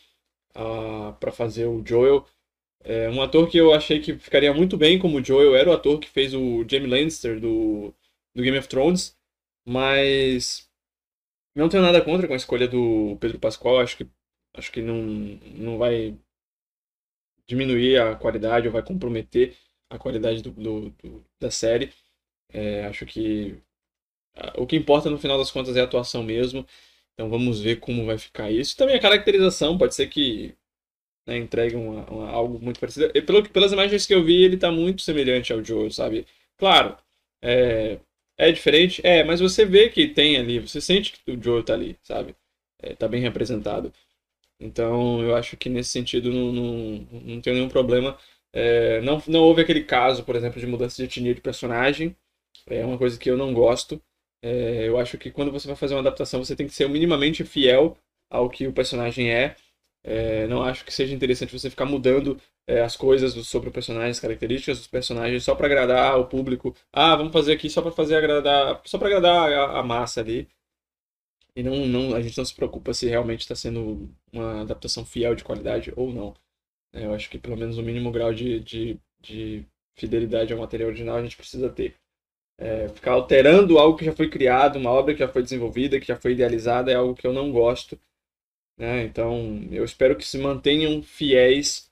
para 1.19 1.33
fazer 1.33 1.67
o 1.67 1.83
Joel. 1.85 2.27
É, 2.85 3.09
um 3.09 3.23
ator 3.23 3.49
que 3.49 3.57
eu 3.57 3.73
achei 3.73 4.01
que 4.01 4.19
ficaria 4.19 4.53
muito 4.53 4.77
bem 4.77 4.99
como 4.99 5.25
Joel 5.25 5.55
era 5.55 5.71
o 5.71 5.73
ator 5.73 6.01
que 6.01 6.09
fez 6.09 6.35
o 6.35 6.65
Jamie 6.69 6.89
Lannister 6.89 7.41
do, 7.41 7.95
do 8.35 8.43
Game 8.43 8.59
of 8.59 8.69
Thrones, 8.69 9.17
mas 9.65 10.69
não 11.55 11.69
tenho 11.69 11.83
nada 11.83 12.03
contra 12.03 12.27
com 12.27 12.35
a 12.35 12.37
escolha 12.37 12.67
do 12.67 13.17
Pedro 13.21 13.39
Pascoal, 13.39 13.81
acho 13.81 13.97
que, 13.97 14.07
acho 14.55 14.73
que 14.73 14.83
não, 14.83 14.97
não 15.55 15.79
vai 15.79 16.17
diminuir 17.47 18.01
a 18.01 18.17
qualidade 18.17 18.67
ou 18.67 18.73
vai 18.73 18.83
comprometer 18.83 19.57
a 19.95 19.99
qualidade 19.99 20.43
do, 20.43 20.51
do, 20.53 20.91
do 20.91 21.25
da 21.41 21.51
série. 21.51 21.93
É, 22.53 22.87
acho 22.87 23.07
que 23.07 23.57
o 24.57 24.67
que 24.67 24.77
importa 24.77 25.11
no 25.11 25.19
final 25.19 25.39
das 25.39 25.51
contas 25.51 25.77
é 25.77 25.81
a 25.81 25.85
atuação 25.85 26.23
mesmo. 26.23 26.67
Então 27.15 27.29
vamos 27.29 27.61
ver 27.61 27.77
como 27.81 28.07
vai 28.07 28.19
ficar 28.19 28.51
isso. 28.51 28.77
Também 28.77 28.97
a 28.97 29.01
caracterização, 29.01 29.77
pode 29.79 29.95
ser 29.95 30.09
que 30.09 30.55
né, 31.27 31.39
entregue 31.39 31.77
uma, 31.77 32.05
uma, 32.11 32.31
algo 32.31 32.59
muito 32.61 32.81
parecido. 32.81 33.11
E 33.15 33.23
pelo, 33.23 33.49
pelas 33.49 33.73
imagens 33.73 34.07
que 34.07 34.15
eu 34.15 34.25
vi, 34.25 34.43
ele 34.45 34.57
está 34.57 34.71
muito 34.73 35.03
semelhante 35.03 35.53
ao 35.53 35.65
Joe, 35.65 35.91
sabe? 35.93 36.27
Claro, 36.59 36.97
é, 37.43 37.99
é 38.39 38.53
diferente? 38.53 39.03
É, 39.07 39.25
mas 39.25 39.41
você 39.41 39.65
vê 39.67 39.89
que 39.91 40.09
tem 40.09 40.37
ali, 40.39 40.61
você 40.61 40.81
sente 40.81 41.15
que 41.25 41.33
o 41.33 41.43
Joe 41.43 41.65
tá 41.65 41.75
ali, 41.75 41.99
sabe? 42.03 42.37
É, 42.83 42.95
tá 42.95 43.09
bem 43.09 43.21
representado. 43.23 43.93
Então, 44.61 45.23
eu 45.23 45.35
acho 45.37 45.57
que 45.57 45.69
nesse 45.69 45.91
sentido 45.91 46.31
não, 46.33 46.53
não, 46.53 47.09
não 47.23 47.41
tem 47.41 47.55
nenhum 47.55 47.69
problema. 47.69 48.17
É, 48.53 49.01
não, 49.01 49.23
não 49.27 49.41
houve 49.41 49.63
aquele 49.63 49.83
caso, 49.85 50.25
por 50.25 50.37
exemplo, 50.37 50.61
de 50.61 50.67
mudança 50.67 50.97
de 50.97 51.05
etnia 51.05 51.35
de 51.35 51.41
personagem. 51.41 52.17
É 52.67 52.85
uma 52.85 52.99
coisa 52.99 53.19
que 53.19 53.31
eu 53.31 53.37
não 53.37 53.53
gosto. 53.55 54.01
É, 54.43 54.89
eu 54.89 54.99
acho 54.99 55.19
que 55.19 55.31
quando 55.31 55.53
você 55.53 55.67
vai 55.67 55.77
fazer 55.77 55.95
uma 55.95 56.01
adaptação, 56.01 56.45
você 56.45 56.57
tem 56.57 56.67
que 56.67 56.75
ser 56.75 56.89
minimamente 56.89 57.45
fiel 57.45 57.97
ao 58.31 58.51
que 58.51 58.67
o 58.67 58.73
personagem 58.73 59.33
é. 59.33 59.57
é 60.05 60.47
não 60.49 60.63
acho 60.63 60.85
que 60.85 60.93
seja 60.93 61.15
interessante 61.15 61.59
você 61.59 61.71
ficar 61.71 61.85
mudando 61.87 62.41
é, 62.67 62.81
as 62.83 62.97
coisas 62.97 63.35
sobre 63.47 63.69
o 63.69 63.73
personagem, 63.73 64.11
as 64.11 64.21
características 64.21 64.79
dos 64.79 64.87
personagens, 64.87 65.45
só 65.45 65.55
para 65.55 65.67
agradar 65.67 66.19
o 66.19 66.27
público. 66.27 66.75
Ah, 66.93 67.17
vamos 67.17 67.33
fazer 67.33 67.53
aqui 67.53 67.69
só 67.71 67.83
para 67.83 67.93
fazer 67.93 68.17
agradar, 68.17 68.81
só 68.85 68.99
para 68.99 69.09
agradar 69.09 69.53
a, 69.53 69.81
a, 69.81 69.83
massa 69.83 70.21
ali. 70.21 70.49
E 71.55 71.63
não, 71.63 71.87
não, 71.87 72.15
a 72.15 72.23
gente 72.23 72.37
não 72.39 72.45
se 72.45 72.55
preocupa 72.55 72.95
se 72.95 73.07
realmente 73.07 73.41
está 73.41 73.55
sendo 73.55 74.09
uma 74.33 74.63
adaptação 74.63 75.05
fiel 75.05 75.35
de 75.35 75.45
qualidade 75.45 75.93
ou 75.97 76.13
não. 76.13 76.35
Eu 76.93 77.15
acho 77.15 77.31
que 77.31 77.39
pelo 77.39 77.57
menos 77.57 77.79
o 77.79 77.83
mínimo 77.83 78.11
grau 78.11 78.33
de, 78.35 78.61
de, 78.61 78.99
de 79.21 79.65
fidelidade 79.97 80.53
ao 80.53 80.59
material 80.59 80.89
original 80.89 81.17
a 81.17 81.23
gente 81.23 81.37
precisa 81.37 81.69
ter. 81.71 81.95
É, 82.59 82.89
ficar 82.89 83.13
alterando 83.13 83.79
algo 83.79 83.99
que 83.99 84.05
já 84.05 84.13
foi 84.13 84.29
criado, 84.29 84.77
uma 84.77 84.91
obra 84.91 85.15
que 85.15 85.21
já 85.21 85.29
foi 85.29 85.43
desenvolvida, 85.43 85.99
que 85.99 86.07
já 86.07 86.17
foi 86.17 86.33
idealizada, 86.33 86.93
é 86.93 86.95
algo 86.95 87.15
que 87.15 87.27
eu 87.27 87.33
não 87.33 87.51
gosto. 87.51 87.99
Né? 88.79 89.05
Então, 89.05 89.67
eu 89.71 89.85
espero 89.85 90.17
que 90.17 90.27
se 90.27 90.39
mantenham 90.39 91.03
fiéis 91.03 91.91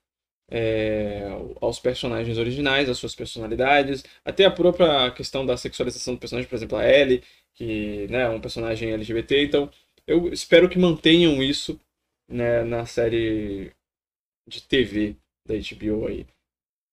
é, 0.51 1.23
aos 1.61 1.79
personagens 1.79 2.39
originais, 2.39 2.89
às 2.89 2.99
suas 2.99 3.15
personalidades, 3.15 4.05
até 4.25 4.45
a 4.45 4.51
própria 4.51 5.11
questão 5.13 5.47
da 5.47 5.57
sexualização 5.57 6.15
do 6.15 6.21
personagem, 6.21 6.49
por 6.49 6.57
exemplo, 6.57 6.79
a 6.79 6.87
Ellie, 6.89 7.23
que 7.55 8.07
né, 8.09 8.23
é 8.23 8.29
um 8.29 8.41
personagem 8.41 8.93
LGBT. 8.93 9.45
Então, 9.45 9.71
eu 10.07 10.33
espero 10.33 10.69
que 10.69 10.79
mantenham 10.79 11.43
isso 11.43 11.81
né, 12.29 12.65
na 12.65 12.87
série 12.87 13.73
de 14.51 14.63
TV 14.63 15.17
da 15.47 15.55
HBO 15.55 16.07
aí. 16.09 16.27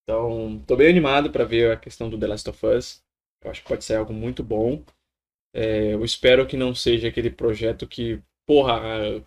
Então, 0.04 0.64
tô 0.66 0.76
bem 0.76 0.90
animado 0.90 1.32
para 1.32 1.44
ver 1.44 1.72
a 1.72 1.78
questão 1.78 2.10
do 2.10 2.18
The 2.18 2.28
Last 2.28 2.50
of 2.50 2.66
Us. 2.66 3.04
Eu 3.44 3.52
acho 3.52 3.62
que 3.62 3.68
pode 3.68 3.84
ser 3.84 3.96
algo 3.96 4.14
muito 4.14 4.44
bom. 4.44 4.84
É, 5.54 5.94
eu 5.94 6.06
espero 6.06 6.48
que 6.48 6.56
não 6.56 6.74
seja 6.76 7.08
aquele 7.08 7.30
projeto 7.30 7.88
que, 7.88 8.22
porra, 8.46 8.80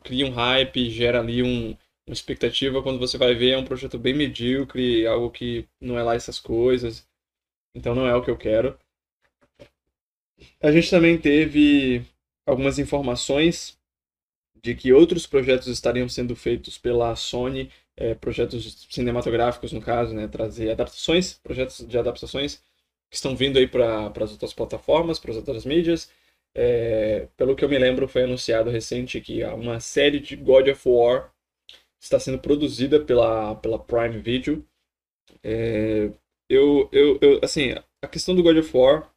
cria 0.03 0.25
um 0.27 0.31
hype, 0.31 0.91
gera 0.91 1.21
ali 1.21 1.43
um, 1.43 1.77
uma 2.07 2.15
expectativa, 2.15 2.83
quando 2.83 2.99
você 2.99 3.19
vai 3.19 3.35
ver 3.35 3.51
é 3.51 3.59
um 3.59 3.65
projeto 3.65 3.99
bem 3.99 4.15
medíocre, 4.15 5.07
algo 5.07 5.31
que 5.31 5.69
não 5.81 5.99
é 5.99 6.03
lá 6.03 6.15
essas 6.15 6.39
coisas. 6.39 7.07
Então 7.75 7.95
não 7.95 8.07
é 8.07 8.15
o 8.15 8.23
que 8.23 8.31
eu 8.31 8.39
quero. 8.39 8.79
A 10.63 10.73
gente 10.73 10.91
também 10.91 11.19
teve 11.19 12.05
algumas 12.47 12.79
informações 12.79 13.79
de 14.63 14.75
que 14.75 14.93
outros 14.93 15.27
projetos 15.27 15.69
estariam 15.69 16.09
sendo 16.09 16.37
feitos 16.37 16.77
pela 16.79 17.15
Sony, 17.17 17.71
é, 18.01 18.15
projetos 18.15 18.87
cinematográficos 18.91 19.73
no 19.73 19.81
caso, 19.81 20.15
né, 20.15 20.27
trazer 20.27 20.71
adaptações, 20.71 21.35
projetos 21.35 21.87
de 21.87 21.99
adaptações 21.99 22.57
que 23.11 23.17
estão 23.17 23.37
vindo 23.37 23.59
aí 23.59 23.69
para 23.69 24.07
as 24.07 24.33
outras 24.33 24.55
plataformas, 24.55 25.19
para 25.19 25.33
as 25.33 25.37
outras 25.37 25.67
mídias. 25.67 26.11
É, 26.55 27.29
pelo 27.37 27.55
que 27.55 27.65
eu 27.65 27.69
me 27.69 27.79
lembro, 27.79 28.09
foi 28.09 28.25
anunciado 28.25 28.71
recente 28.71 29.21
que 29.21 29.45
uma 29.45 29.81
série 29.81 30.19
de 30.19 30.35
God 30.35 30.69
of 30.69 30.89
War 30.89 31.31
está 32.01 32.19
sendo 32.19 32.39
produzida 32.39 33.01
pela, 33.01 33.55
pela 33.57 33.79
Prime 33.79 34.19
Video. 34.19 34.67
É, 35.45 36.11
eu, 36.49 36.89
eu, 36.93 37.19
eu, 37.21 37.41
assim, 37.43 37.75
a 38.03 38.09
questão 38.09 38.35
do 38.35 38.43
God 38.43 38.57
of 38.57 38.77
War 38.77 39.13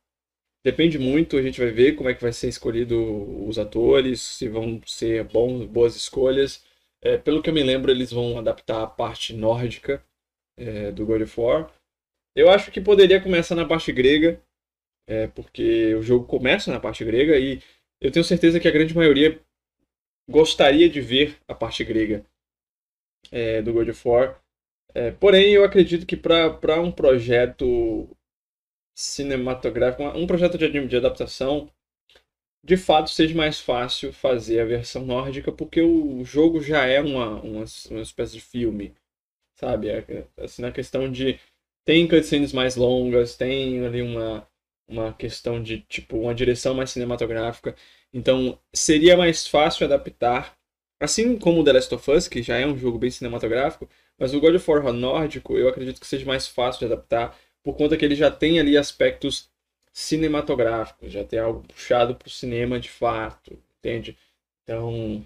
depende 0.64 1.00
muito, 1.00 1.38
a 1.38 1.42
gente 1.42 1.60
vai 1.60 1.72
ver 1.72 1.94
como 1.96 2.10
é 2.10 2.14
que 2.14 2.22
vai 2.22 2.34
ser 2.34 2.50
escolhido 2.50 3.48
os 3.48 3.58
atores, 3.58 4.22
se 4.22 4.50
vão 4.50 4.82
ser 4.86 5.24
bons, 5.26 5.66
boas 5.68 5.96
escolhas. 5.96 6.64
É, 7.04 7.18
pelo 7.18 7.42
que 7.42 7.50
eu 7.50 7.54
me 7.54 7.62
lembro, 7.62 7.92
eles 7.92 8.12
vão 8.12 8.38
adaptar 8.38 8.82
a 8.82 8.88
parte 8.88 9.34
nórdica 9.34 10.02
é, 10.58 10.92
do 10.92 11.06
God 11.06 11.22
of 11.22 11.40
War. 11.40 11.72
Eu 12.36 12.50
acho 12.50 12.72
que 12.72 12.80
poderia 12.80 13.22
começar 13.22 13.56
na 13.56 13.66
parte 13.66 13.92
grega, 13.92 14.42
é, 15.08 15.28
porque 15.28 15.94
o 15.96 16.02
jogo 16.02 16.26
começa 16.26 16.72
na 16.72 16.80
parte 16.80 17.04
grega 17.04 17.38
e 17.38 17.62
eu 18.02 18.12
tenho 18.12 18.24
certeza 18.24 18.60
que 18.60 18.68
a 18.68 18.72
grande 18.72 18.96
maioria 18.96 19.40
gostaria 20.30 20.90
de 20.90 21.02
ver 21.02 21.38
a 21.48 21.54
parte 21.54 21.84
grega 21.84 22.26
é, 23.32 23.62
do 23.62 23.74
God 23.74 23.90
of 23.90 24.08
War. 24.08 24.42
É, 24.94 25.12
porém, 25.12 25.54
eu 25.54 25.64
acredito 25.64 26.06
que 26.06 26.16
para 26.16 26.80
um 26.80 26.92
projeto 26.92 28.10
cinematográfico, 28.96 30.04
um 30.18 30.28
projeto 30.28 30.58
de, 30.58 30.88
de 30.88 30.96
adaptação, 30.96 31.70
de 32.64 32.78
fato 32.78 33.10
seja 33.10 33.36
mais 33.36 33.60
fácil 33.60 34.14
fazer 34.14 34.60
a 34.60 34.66
versão 34.66 35.06
nórdica, 35.06 35.52
porque 35.52 35.82
o 35.82 36.24
jogo 36.24 36.62
já 36.62 36.86
é 36.86 37.02
uma, 37.02 37.42
uma, 37.42 37.66
uma 37.92 38.02
espécie 38.02 38.34
de 38.34 38.42
filme, 38.42 38.94
sabe? 39.56 39.90
É, 39.90 40.28
assim, 40.38 40.62
na 40.62 40.72
questão 40.72 41.12
de. 41.12 41.40
Tem 41.86 42.08
cutscenes 42.08 42.54
mais 42.54 42.76
longas, 42.78 43.36
tem 43.36 43.86
ali 43.86 44.02
uma, 44.02 44.48
uma 44.88 45.14
questão 45.14 45.62
de, 45.62 45.82
tipo, 45.82 46.18
uma 46.18 46.36
direção 46.36 46.74
mais 46.74 46.92
cinematográfica. 46.92 47.76
Então, 48.14 48.60
seria 48.74 49.18
mais 49.18 49.48
fácil 49.48 49.86
adaptar 49.86 50.58
Assim 51.00 51.38
como 51.38 51.60
o 51.60 51.64
The 51.66 51.74
Last 51.74 51.94
of 51.96 52.12
Us, 52.12 52.28
que 52.30 52.42
já 52.42 52.58
é 52.58 52.66
um 52.66 52.78
jogo 52.78 52.98
bem 52.98 53.12
cinematográfico, 53.12 53.90
mas 54.18 54.34
o 54.34 54.40
God 54.40 54.56
of 54.56 54.72
War 54.72 54.94
nórdico 54.94 55.58
eu 55.58 55.68
acredito 55.68 56.00
que 56.00 56.08
seja 56.08 56.26
mais 56.26 56.48
fácil 56.48 56.80
de 56.80 56.86
adaptar, 56.94 57.38
por 57.62 57.76
conta 57.76 57.98
que 57.98 58.06
ele 58.06 58.16
já 58.16 58.32
tem 58.32 58.58
ali 58.58 58.78
aspectos 58.78 59.50
cinematográficos, 59.94 61.12
já 61.12 61.24
tem 61.24 61.40
algo 61.40 61.62
puxado 61.62 62.16
para 62.16 62.28
o 62.28 62.32
cinema 62.32 62.80
de 62.80 62.90
fato, 62.90 63.58
entende? 63.78 64.18
Então, 64.64 65.26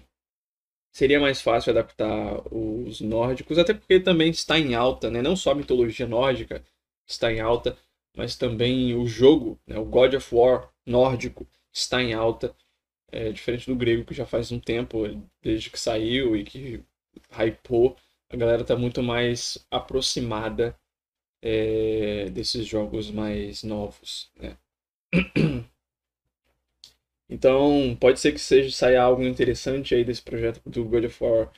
seria 0.92 1.18
mais 1.18 1.40
fácil 1.40 1.70
adaptar 1.70 2.42
os 2.54 3.00
nórdicos, 3.00 3.58
até 3.58 3.72
porque 3.72 3.98
também 3.98 4.30
está 4.30 4.58
em 4.58 4.74
alta, 4.74 5.10
né? 5.10 5.22
não 5.22 5.34
só 5.34 5.52
a 5.52 5.54
mitologia 5.54 6.06
nórdica 6.06 6.62
está 7.06 7.32
em 7.32 7.40
alta, 7.40 7.76
mas 8.16 8.36
também 8.36 8.94
o 8.94 9.06
jogo, 9.06 9.58
né? 9.66 9.78
o 9.78 9.84
God 9.84 10.14
of 10.14 10.34
War 10.34 10.70
nórdico 10.86 11.46
está 11.72 12.02
em 12.02 12.12
alta. 12.12 12.54
É, 13.10 13.32
diferente 13.32 13.66
do 13.66 13.74
grego, 13.74 14.04
que 14.04 14.12
já 14.12 14.26
faz 14.26 14.52
um 14.52 14.60
tempo, 14.60 15.04
desde 15.40 15.70
que 15.70 15.80
saiu 15.80 16.36
e 16.36 16.44
que 16.44 16.84
hypou, 17.30 17.96
a 18.28 18.36
galera 18.36 18.62
tá 18.62 18.76
muito 18.76 19.02
mais 19.02 19.66
aproximada 19.70 20.78
é, 21.42 22.30
desses 22.30 22.66
jogos 22.66 23.10
mais 23.10 23.62
novos, 23.62 24.30
né? 24.36 24.56
Então, 27.30 27.96
pode 28.00 28.18
ser 28.20 28.32
que 28.32 28.38
seja 28.40 28.70
saia 28.74 29.02
algo 29.02 29.22
interessante 29.22 29.94
aí 29.94 30.02
desse 30.02 30.22
projeto 30.22 30.62
do 30.64 30.84
God 30.84 31.04
of 31.04 31.22
War 31.22 31.52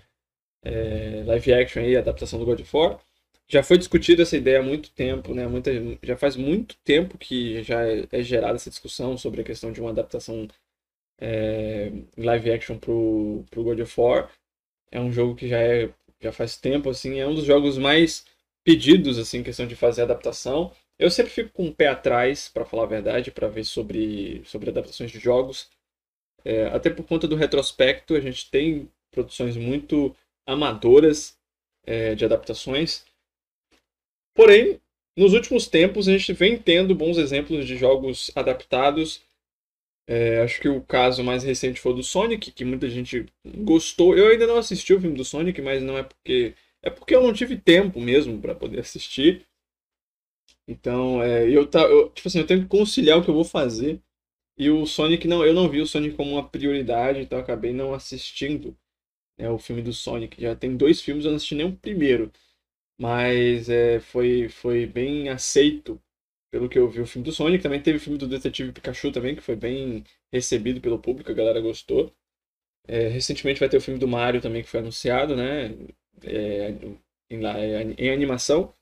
é, 0.63 1.23
live 1.27 1.53
action 1.53 1.83
aí, 1.83 1.97
adaptação 1.97 2.39
do 2.39 2.45
God 2.45 2.61
of 2.61 2.77
War. 2.77 3.01
Já 3.49 3.63
foi 3.63 3.79
discutida 3.79 4.23
essa 4.23 4.37
ideia 4.37 4.61
há 4.61 4.63
muito 4.63 4.91
tempo, 4.93 5.35
né? 5.35 5.47
Muita, 5.47 5.71
já 6.03 6.17
faz 6.17 6.37
muito 6.37 6.77
tempo 6.85 7.19
que 7.19 7.63
já 7.63 7.87
é, 7.87 8.07
é 8.13 8.23
gerada 8.23 8.55
essa 8.57 8.71
discussão 8.71 9.17
sobre 9.17 9.41
a 9.43 9.45
questão 9.45 9.73
de 9.73 9.81
uma 9.81 9.91
adaptação 9.91 10.49
é, 11.21 11.93
live 12.17 12.53
action 12.53 12.79
pro, 12.79 13.45
pro 13.51 13.65
God 13.65 13.81
of 13.81 14.01
War. 14.01 14.31
É 14.91 15.01
um 15.01 15.13
jogo 15.13 15.35
que 15.37 15.49
já, 15.49 15.61
é, 15.61 15.91
já 16.21 16.33
faz 16.33 16.57
tempo, 16.57 16.91
assim, 16.91 17.21
é 17.21 17.27
um 17.27 17.35
dos 17.35 17.45
jogos 17.45 17.79
mais 17.79 18.25
pedidos, 18.65 19.19
assim, 19.19 19.43
questão 19.43 19.67
de 19.67 19.77
fazer 19.77 20.03
adaptação. 20.03 20.73
Eu 20.99 21.11
sempre 21.11 21.33
fico 21.33 21.51
com 21.51 21.69
o 21.69 21.75
pé 21.75 21.89
atrás, 21.89 22.49
para 22.49 22.65
falar 22.65 22.85
a 22.85 22.87
verdade, 22.87 23.31
para 23.31 23.49
ver 23.49 23.65
sobre, 23.65 24.43
sobre 24.45 24.71
adaptações 24.71 25.11
de 25.11 25.19
jogos. 25.19 25.71
É, 26.45 26.67
até 26.67 26.91
por 26.91 27.05
conta 27.05 27.27
do 27.29 27.37
retrospecto, 27.37 28.15
a 28.15 28.21
gente 28.21 28.51
tem 28.51 28.91
produções 29.11 29.57
muito 29.57 30.15
amadoras 30.47 31.39
é, 31.87 32.15
de 32.15 32.25
adaptações. 32.25 33.05
Porém, 34.35 34.81
nos 35.17 35.33
últimos 35.33 35.67
tempos, 35.67 36.09
a 36.09 36.13
gente 36.13 36.33
vem 36.33 36.59
tendo 36.59 36.95
bons 36.95 37.19
exemplos 37.19 37.67
de 37.67 37.77
jogos 37.77 38.31
adaptados 38.35 39.23
é, 40.13 40.43
acho 40.43 40.61
que 40.61 40.69
o 40.69 40.81
caso 40.81 41.23
mais 41.23 41.45
recente 41.45 41.81
foi 41.81 41.93
o 41.93 41.95
do 41.95 42.03
Sonic, 42.03 42.51
que 42.51 42.65
muita 42.65 42.91
gente 42.91 43.27
gostou. 43.59 44.19
Eu 44.19 44.27
ainda 44.27 44.45
não 44.45 44.57
assisti 44.57 44.93
o 44.93 45.01
filme 45.01 45.17
do 45.17 45.25
Sonic, 45.25 45.63
mas 45.63 45.81
não 45.85 45.97
é 45.97 46.03
porque. 46.03 46.53
É 46.83 46.91
porque 46.91 47.15
eu 47.15 47.23
não 47.23 47.33
tive 47.33 47.57
tempo 47.59 48.01
mesmo 48.01 48.41
para 48.41 48.55
poder 48.55 48.81
assistir. 48.81 49.47
Então, 50.67 51.23
é, 51.23 51.49
eu, 51.49 51.67
tá, 51.67 51.81
eu, 51.83 52.11
tipo 52.11 52.29
assim, 52.29 52.39
eu 52.39 52.47
tenho 52.47 52.63
que 52.63 52.69
conciliar 52.69 53.19
o 53.19 53.25
que 53.25 53.31
eu 53.31 53.35
vou 53.35 53.45
fazer. 53.45 54.01
E 54.59 54.71
o 54.71 54.87
Sonic, 54.87 55.29
não, 55.29 55.45
eu 55.45 55.55
não 55.55 55.69
vi 55.69 55.81
o 55.81 55.87
Sonic 55.87 56.17
como 56.17 56.33
uma 56.33 56.49
prioridade, 56.49 57.21
então 57.21 57.39
acabei 57.39 57.73
não 57.73 57.95
assistindo 57.95 58.77
né, 59.39 59.51
o 59.51 59.59
filme 59.59 59.83
do 59.83 59.93
Sonic. 59.93 60.41
Já 60.41 60.57
tem 60.57 60.77
dois 60.77 61.01
filmes, 61.03 61.25
eu 61.27 61.31
não 61.33 61.37
assisti 61.37 61.55
nem 61.57 61.67
o 61.67 61.77
primeiro. 61.77 62.33
Mas 63.01 63.69
é, 63.71 64.01
foi, 64.01 64.49
foi 64.49 64.87
bem 64.87 65.29
aceito 65.31 66.01
pelo 66.53 66.69
que 66.69 66.79
eu 66.79 66.89
vi, 66.91 67.01
o 67.01 67.07
filme 67.07 67.25
do 67.27 67.33
Sonic. 67.33 67.63
Também 67.63 67.83
teve 67.83 67.99
o 67.99 68.01
filme 68.01 68.19
do 68.19 68.29
Detetive 68.29 68.73
Pikachu 68.73 69.13
também, 69.13 69.37
que 69.37 69.43
foi 69.43 69.57
bem 69.57 70.05
recebido 70.33 70.81
pelo 70.81 70.99
público, 71.01 71.31
a 71.33 71.35
galera 71.35 71.61
gostou. 71.61 72.13
É, 72.89 73.09
recentemente 73.09 73.61
vai 73.61 73.69
ter 73.69 73.79
o 73.79 73.81
filme 73.81 74.01
do 74.01 74.09
Mario 74.09 74.41
também, 74.41 74.63
que 74.63 74.69
foi 74.69 74.81
anunciado, 74.81 75.37
né? 75.37 75.75
É, 76.25 76.71
em, 77.31 77.95
em 77.99 78.11
animação. 78.11 78.75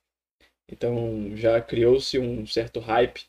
Então 0.70 1.36
já 1.36 1.60
criou-se 1.60 2.18
um 2.18 2.46
certo 2.46 2.80
hype 2.80 3.26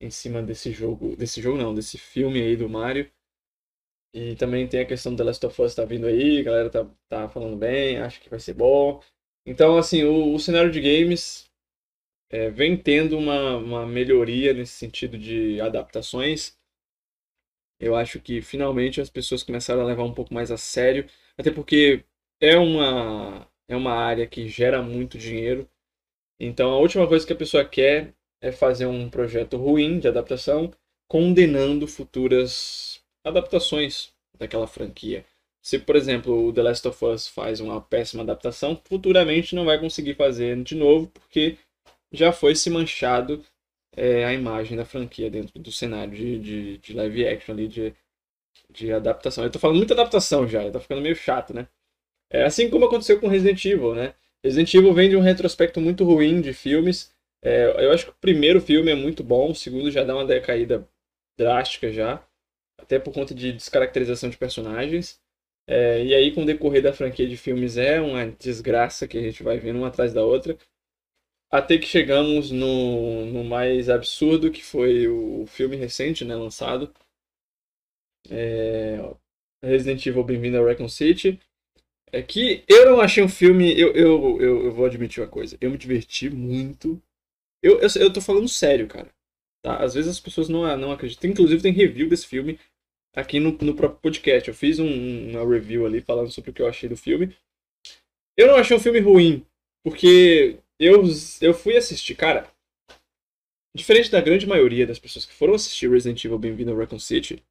em 0.00 0.10
cima 0.10 0.42
desse 0.42 0.72
jogo. 0.72 1.16
Desse 1.16 1.40
jogo 1.42 1.58
não, 1.58 1.74
desse 1.74 1.98
filme 1.98 2.40
aí 2.42 2.56
do 2.56 2.68
Mario. 2.68 3.10
E 4.14 4.34
também 4.36 4.66
tem 4.66 4.80
a 4.80 4.86
questão 4.86 5.12
do 5.12 5.18
The 5.18 5.24
Last 5.24 5.46
of 5.46 5.62
Us 5.62 5.74
tá 5.74 5.84
vindo 5.84 6.06
aí, 6.06 6.40
a 6.40 6.42
galera 6.42 6.70
tá, 6.70 6.86
tá 7.08 7.28
falando 7.28 7.56
bem, 7.56 7.98
acho 7.98 8.20
que 8.20 8.30
vai 8.30 8.40
ser 8.40 8.54
bom. 8.54 9.02
Então, 9.44 9.76
assim, 9.76 10.04
o, 10.04 10.34
o 10.34 10.38
cenário 10.40 10.70
de 10.70 10.80
games 10.80 11.50
é, 12.30 12.50
vem 12.50 12.76
tendo 12.76 13.18
uma, 13.18 13.56
uma 13.56 13.86
melhoria 13.86 14.52
nesse 14.54 14.72
sentido 14.72 15.18
de 15.18 15.60
adaptações. 15.60 16.56
Eu 17.78 17.94
acho 17.94 18.20
que 18.20 18.40
finalmente 18.40 19.00
as 19.00 19.10
pessoas 19.10 19.42
começaram 19.42 19.82
a 19.82 19.86
levar 19.86 20.04
um 20.04 20.14
pouco 20.14 20.32
mais 20.32 20.50
a 20.50 20.56
sério, 20.56 21.06
até 21.36 21.50
porque 21.50 22.04
é 22.40 22.56
uma, 22.56 23.46
é 23.68 23.76
uma 23.76 23.92
área 23.92 24.26
que 24.26 24.48
gera 24.48 24.82
muito 24.82 25.18
dinheiro. 25.18 25.68
Então 26.40 26.70
a 26.70 26.78
última 26.78 27.06
coisa 27.06 27.26
que 27.26 27.32
a 27.32 27.36
pessoa 27.36 27.64
quer 27.64 28.14
é 28.40 28.52
fazer 28.52 28.86
um 28.86 29.08
projeto 29.08 29.56
ruim 29.56 29.98
de 29.98 30.08
adaptação, 30.08 30.72
condenando 31.08 31.86
futuras 31.86 33.02
adaptações 33.24 34.12
daquela 34.38 34.66
franquia. 34.66 35.24
Se, 35.62 35.78
por 35.78 35.96
exemplo, 35.96 36.46
o 36.48 36.52
The 36.52 36.62
Last 36.62 36.86
of 36.88 37.04
Us 37.04 37.26
faz 37.28 37.60
uma 37.60 37.80
péssima 37.80 38.22
adaptação, 38.22 38.80
futuramente 38.84 39.54
não 39.54 39.64
vai 39.64 39.80
conseguir 39.80 40.14
fazer 40.14 40.62
de 40.62 40.76
novo, 40.76 41.08
porque 41.08 41.58
já 42.12 42.32
foi 42.32 42.54
se 42.54 42.70
manchado 42.70 43.44
é, 43.96 44.24
a 44.24 44.32
imagem 44.32 44.76
da 44.76 44.84
franquia 44.84 45.30
dentro 45.30 45.58
do 45.58 45.72
cenário 45.72 46.14
de, 46.14 46.38
de, 46.38 46.78
de 46.78 46.92
live 46.94 47.26
action 47.26 47.54
ali, 47.54 47.66
de, 47.66 47.94
de 48.70 48.92
adaptação. 48.92 49.44
Eu 49.44 49.50
tô 49.50 49.58
falando 49.58 49.78
muita 49.78 49.94
adaptação 49.94 50.46
já, 50.46 50.70
tá 50.70 50.78
ficando 50.80 51.00
meio 51.02 51.16
chato, 51.16 51.52
né? 51.54 51.66
É 52.30 52.44
assim 52.44 52.68
como 52.68 52.86
aconteceu 52.86 53.20
com 53.20 53.28
Resident 53.28 53.64
Evil, 53.64 53.94
né? 53.94 54.14
Resident 54.44 54.72
Evil 54.74 54.94
vem 54.94 55.08
de 55.10 55.16
um 55.16 55.20
retrospecto 55.20 55.80
muito 55.80 56.04
ruim 56.04 56.40
de 56.40 56.52
filmes. 56.52 57.14
É, 57.42 57.84
eu 57.84 57.92
acho 57.92 58.06
que 58.06 58.10
o 58.12 58.16
primeiro 58.20 58.60
filme 58.60 58.90
é 58.90 58.94
muito 58.94 59.22
bom, 59.22 59.50
o 59.50 59.54
segundo 59.54 59.90
já 59.90 60.02
dá 60.04 60.14
uma 60.14 60.24
decaída 60.24 60.88
drástica 61.38 61.92
já, 61.92 62.26
até 62.78 62.98
por 62.98 63.12
conta 63.12 63.34
de 63.34 63.52
descaracterização 63.52 64.30
de 64.30 64.36
personagens. 64.36 65.20
É, 65.68 66.04
e 66.04 66.14
aí, 66.14 66.32
com 66.32 66.42
o 66.42 66.46
decorrer 66.46 66.82
da 66.82 66.92
franquia 66.92 67.28
de 67.28 67.36
filmes, 67.36 67.76
é 67.76 68.00
uma 68.00 68.26
desgraça 68.26 69.08
que 69.08 69.18
a 69.18 69.22
gente 69.22 69.42
vai 69.42 69.58
vendo 69.58 69.78
uma 69.78 69.88
atrás 69.88 70.12
da 70.12 70.24
outra. 70.24 70.56
Até 71.50 71.78
que 71.78 71.86
chegamos 71.86 72.50
no, 72.50 73.26
no 73.26 73.44
mais 73.44 73.88
absurdo, 73.88 74.50
que 74.50 74.62
foi 74.62 75.08
o 75.08 75.46
filme 75.46 75.76
recente, 75.76 76.24
né, 76.24 76.34
lançado. 76.36 76.92
É, 78.30 78.98
Resident 79.62 80.04
Evil 80.06 80.24
Bem-vindo 80.24 80.58
a 80.58 80.64
Raccoon 80.64 80.88
City. 80.88 81.40
É 82.12 82.22
que 82.22 82.64
eu 82.68 82.90
não 82.90 83.00
achei 83.00 83.22
um 83.22 83.28
filme. 83.28 83.78
Eu, 83.78 83.92
eu, 83.92 84.40
eu, 84.40 84.64
eu, 84.66 84.72
vou 84.72 84.86
admitir 84.86 85.22
uma 85.22 85.28
coisa. 85.28 85.56
Eu 85.60 85.70
me 85.70 85.78
diverti 85.78 86.30
muito. 86.30 87.02
Eu, 87.62 87.80
eu, 87.80 87.88
eu 87.96 88.12
tô 88.12 88.20
falando 88.20 88.48
sério, 88.48 88.86
cara. 88.86 89.10
Tá? 89.62 89.78
Às 89.78 89.94
vezes 89.94 90.10
as 90.10 90.20
pessoas 90.20 90.48
não, 90.48 90.76
não 90.76 90.92
acreditam. 90.92 91.30
Inclusive, 91.30 91.62
tem 91.62 91.72
review 91.72 92.08
desse 92.08 92.26
filme 92.26 92.58
aqui 93.14 93.40
no, 93.40 93.52
no 93.52 93.74
próprio 93.74 94.00
podcast. 94.00 94.48
Eu 94.48 94.54
fiz 94.54 94.78
um, 94.78 95.30
uma 95.30 95.44
review 95.48 95.84
ali 95.84 96.00
falando 96.00 96.30
sobre 96.30 96.50
o 96.50 96.52
que 96.52 96.62
eu 96.62 96.68
achei 96.68 96.88
do 96.88 96.96
filme. 96.96 97.34
Eu 98.36 98.46
não 98.48 98.56
achei 98.56 98.76
um 98.76 98.80
filme 98.80 99.00
ruim. 99.00 99.44
Porque 99.82 100.58
eu, 100.78 101.02
eu 101.40 101.54
fui 101.54 101.76
assistir, 101.76 102.14
cara. 102.14 102.50
Diferente 103.74 104.10
da 104.10 104.20
grande 104.20 104.46
maioria 104.46 104.86
das 104.86 104.98
pessoas 104.98 105.26
que 105.26 105.34
foram 105.34 105.54
assistir 105.54 105.90
Resident 105.90 106.24
Evil 106.24 106.38
Bem-vindo 106.38 106.72
a 106.72 106.76
Raccoon 106.76 106.98
City, 106.98 107.42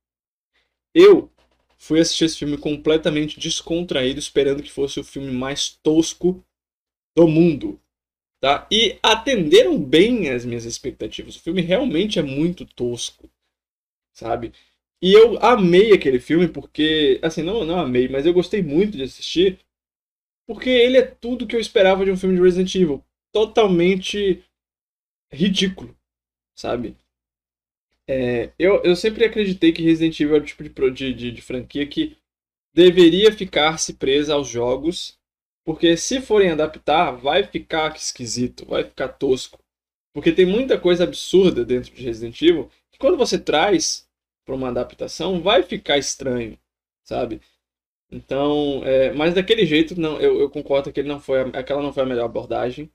eu 0.94 1.30
fui 1.78 2.00
assistir 2.00 2.26
esse 2.26 2.38
filme 2.38 2.58
completamente 2.58 3.40
descontraído, 3.40 4.20
esperando 4.20 4.64
que 4.64 4.72
fosse 4.72 5.00
o 5.00 5.04
filme 5.04 5.32
mais 5.32 5.70
tosco 5.70 6.44
do 7.16 7.28
mundo. 7.28 7.80
Tá? 8.42 8.68
E 8.72 9.00
atenderam 9.02 9.80
bem 9.80 10.30
as 10.30 10.46
minhas 10.46 10.66
expectativas. 10.66 11.36
O 11.36 11.42
filme 11.42 11.62
realmente 11.62 12.20
é 12.20 12.22
muito 12.22 12.66
tosco, 12.66 13.30
sabe? 14.14 14.54
E 15.02 15.14
eu 15.14 15.38
amei 15.44 15.94
aquele 15.94 16.20
filme 16.20 16.48
porque, 16.48 17.20
assim, 17.24 17.42
não, 17.42 17.64
não 17.66 17.80
amei, 17.80 18.08
mas 18.08 18.26
eu 18.26 18.34
gostei 18.34 18.62
muito 18.62 18.98
de 18.98 19.04
assistir 19.04 19.60
porque 20.48 20.70
ele 20.70 20.98
é 20.98 21.06
tudo 21.06 21.48
que 21.48 21.56
eu 21.56 21.60
esperava 21.60 22.06
de 22.06 22.12
um 22.12 22.18
filme 22.18 22.36
de 22.36 22.42
Resident 22.42 22.74
Evil. 22.76 23.04
Totalmente 23.32 24.44
ridículo, 25.32 25.98
sabe? 26.56 26.96
É, 28.08 28.52
eu, 28.60 28.84
eu 28.84 28.96
sempre 28.96 29.26
acreditei 29.26 29.72
que 29.72 29.82
Resident 29.82 30.20
Evil 30.20 30.36
era 30.36 30.44
o 30.44 30.48
tipo 30.48 30.64
de, 30.92 31.14
de, 31.14 31.32
de 31.32 31.42
franquia 31.42 31.88
que 31.88 32.18
deveria 32.74 33.32
ficar-se 33.32 33.96
presa 33.96 34.36
aos 34.36 34.48
jogos, 34.48 35.20
porque 35.66 35.98
se 35.98 36.22
forem 36.22 36.52
adaptar, 36.52 37.12
vai 37.14 37.44
ficar 37.44 37.96
esquisito, 37.96 38.66
vai 38.66 38.84
ficar 38.84 39.10
tosco. 39.10 39.60
Porque 40.14 40.32
tem 40.32 40.46
muita 40.46 40.80
coisa 40.80 41.04
absurda 41.06 41.66
dentro 41.66 41.94
de 41.94 42.04
Resident 42.04 42.42
Evil 42.42 42.70
que 42.92 43.00
quando 43.00 43.18
você 43.18 43.40
traz 43.40 44.08
para 44.46 44.56
uma 44.56 44.70
adaptação, 44.70 45.42
vai 45.42 45.64
ficar 45.64 45.98
estranho, 45.98 46.58
sabe? 47.04 47.42
Então, 48.12 48.84
é, 48.86 49.12
mas 49.14 49.34
daquele 49.34 49.66
jeito, 49.66 50.00
não, 50.00 50.20
eu, 50.22 50.40
eu 50.40 50.50
concordo 50.50 50.92
que 50.94 51.04
não 51.04 51.20
foi, 51.20 51.42
aquela 51.54 51.82
não 51.82 51.94
foi 51.94 52.04
a 52.04 52.06
melhor 52.06 52.26
abordagem. 52.26 52.90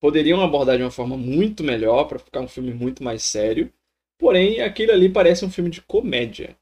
Poderiam 0.00 0.40
abordar 0.42 0.76
de 0.76 0.84
uma 0.84 0.90
forma 0.90 1.16
muito 1.16 1.64
melhor 1.64 2.04
para 2.06 2.18
ficar 2.18 2.40
um 2.40 2.48
filme 2.48 2.72
muito 2.74 3.02
mais 3.02 3.22
sério. 3.24 3.72
Porém, 4.18 4.60
aquilo 4.60 4.92
ali 4.92 5.08
parece 5.08 5.44
um 5.44 5.50
filme 5.50 5.70
de 5.70 5.82
comédia. 5.82 6.56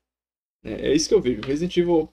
É, 0.65 0.89
é 0.89 0.95
isso 0.95 1.09
que 1.09 1.15
eu 1.15 1.21
vejo. 1.21 1.43
Resident 1.43 1.77
Evil 1.77 2.13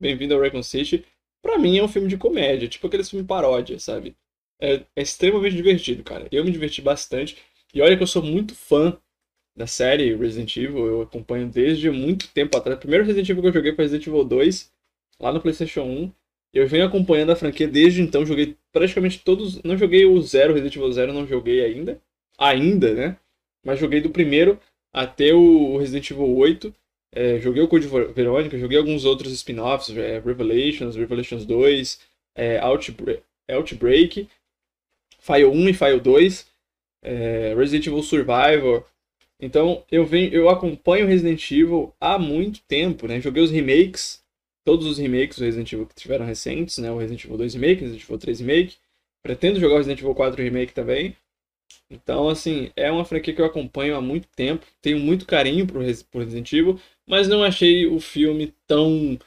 Bem-vindo 0.00 0.34
ao 0.34 0.40
Recon 0.40 0.62
City, 0.62 1.04
pra 1.40 1.56
mim 1.56 1.78
é 1.78 1.82
um 1.82 1.88
filme 1.88 2.08
de 2.08 2.18
comédia, 2.18 2.68
tipo 2.68 2.86
aquele 2.86 3.04
filme 3.04 3.24
paródia, 3.24 3.78
sabe? 3.78 4.16
É, 4.60 4.82
é, 4.96 5.02
extremamente 5.02 5.56
divertido, 5.56 6.02
cara. 6.02 6.28
Eu 6.30 6.44
me 6.44 6.50
diverti 6.50 6.82
bastante. 6.82 7.38
E 7.72 7.80
olha 7.80 7.96
que 7.96 8.02
eu 8.02 8.06
sou 8.06 8.22
muito 8.22 8.54
fã 8.54 8.98
da 9.56 9.66
série 9.66 10.14
Resident 10.16 10.56
Evil, 10.56 10.86
eu 10.86 11.02
acompanho 11.02 11.48
desde 11.48 11.90
muito 11.90 12.28
tempo 12.32 12.56
atrás. 12.56 12.76
O 12.76 12.80
primeiro 12.80 13.04
Resident 13.04 13.28
Evil 13.28 13.42
que 13.42 13.48
eu 13.48 13.52
joguei 13.52 13.74
foi 13.74 13.84
Resident 13.84 14.06
Evil 14.06 14.24
2, 14.24 14.72
lá 15.20 15.32
no 15.32 15.40
PlayStation 15.40 15.82
1. 15.82 16.12
Eu 16.52 16.68
venho 16.68 16.86
acompanhando 16.86 17.30
a 17.32 17.36
franquia 17.36 17.66
desde 17.66 18.02
então, 18.02 18.26
joguei 18.26 18.56
praticamente 18.72 19.20
todos. 19.20 19.62
Não 19.62 19.76
joguei 19.76 20.04
o 20.04 20.20
Zero, 20.22 20.54
Resident 20.54 20.76
Evil 20.76 20.92
Zero, 20.92 21.12
não 21.12 21.26
joguei 21.26 21.64
ainda. 21.64 22.00
Ainda, 22.38 22.94
né? 22.94 23.16
Mas 23.64 23.78
joguei 23.78 24.00
do 24.00 24.10
primeiro 24.10 24.60
até 24.92 25.32
o 25.32 25.76
Resident 25.78 26.10
Evil 26.10 26.36
8. 26.36 26.74
É, 27.16 27.38
joguei 27.38 27.62
o 27.62 27.68
Code 27.68 27.86
Verônica, 27.86 28.58
joguei 28.58 28.76
alguns 28.76 29.04
outros 29.04 29.32
spin-offs, 29.32 29.96
é, 29.96 30.18
Revelations, 30.18 30.96
Revelations 30.96 31.46
2, 31.46 32.00
é, 32.34 32.58
Outbreak, 32.58 33.22
Outbreak, 33.48 34.28
File 35.20 35.44
1 35.44 35.68
e 35.68 35.74
File 35.74 36.00
2, 36.00 36.46
é, 37.02 37.54
Resident 37.56 37.86
Evil 37.86 38.02
Survivor. 38.02 38.84
Então 39.40 39.84
eu 39.90 40.04
venho, 40.04 40.32
eu 40.32 40.48
acompanho 40.48 41.06
Resident 41.06 41.50
Evil 41.50 41.94
há 42.00 42.18
muito 42.18 42.60
tempo, 42.66 43.06
né? 43.06 43.20
Joguei 43.20 43.42
os 43.42 43.50
remakes, 43.50 44.22
todos 44.64 44.86
os 44.86 44.98
remakes 44.98 45.38
do 45.38 45.44
Resident 45.44 45.72
Evil 45.72 45.86
que 45.86 45.94
tiveram 45.94 46.26
recentes, 46.26 46.78
né? 46.78 46.90
O 46.90 46.98
Resident 46.98 47.24
Evil 47.24 47.36
2 47.36 47.54
Remake, 47.54 47.80
Resident 47.80 48.02
Evil 48.02 48.18
3 48.18 48.40
Remake. 48.40 48.76
Pretendo 49.22 49.60
jogar 49.60 49.74
o 49.74 49.78
Resident 49.78 50.00
Evil 50.00 50.14
4 50.14 50.42
Remake 50.42 50.72
também. 50.74 51.16
Então, 51.94 52.28
assim, 52.28 52.70
é 52.76 52.90
uma 52.90 53.04
franquia 53.04 53.34
que 53.34 53.40
eu 53.40 53.46
acompanho 53.46 53.96
há 53.96 54.00
muito 54.00 54.28
tempo, 54.28 54.66
tenho 54.82 54.98
muito 54.98 55.26
carinho 55.26 55.66
por, 55.66 55.80
Resident 55.82 56.52
Evil, 56.52 56.80
mas 57.06 57.28
não 57.28 57.42
achei 57.42 57.86
o 57.86 58.00
filme 58.00 58.52
tão 58.66 59.18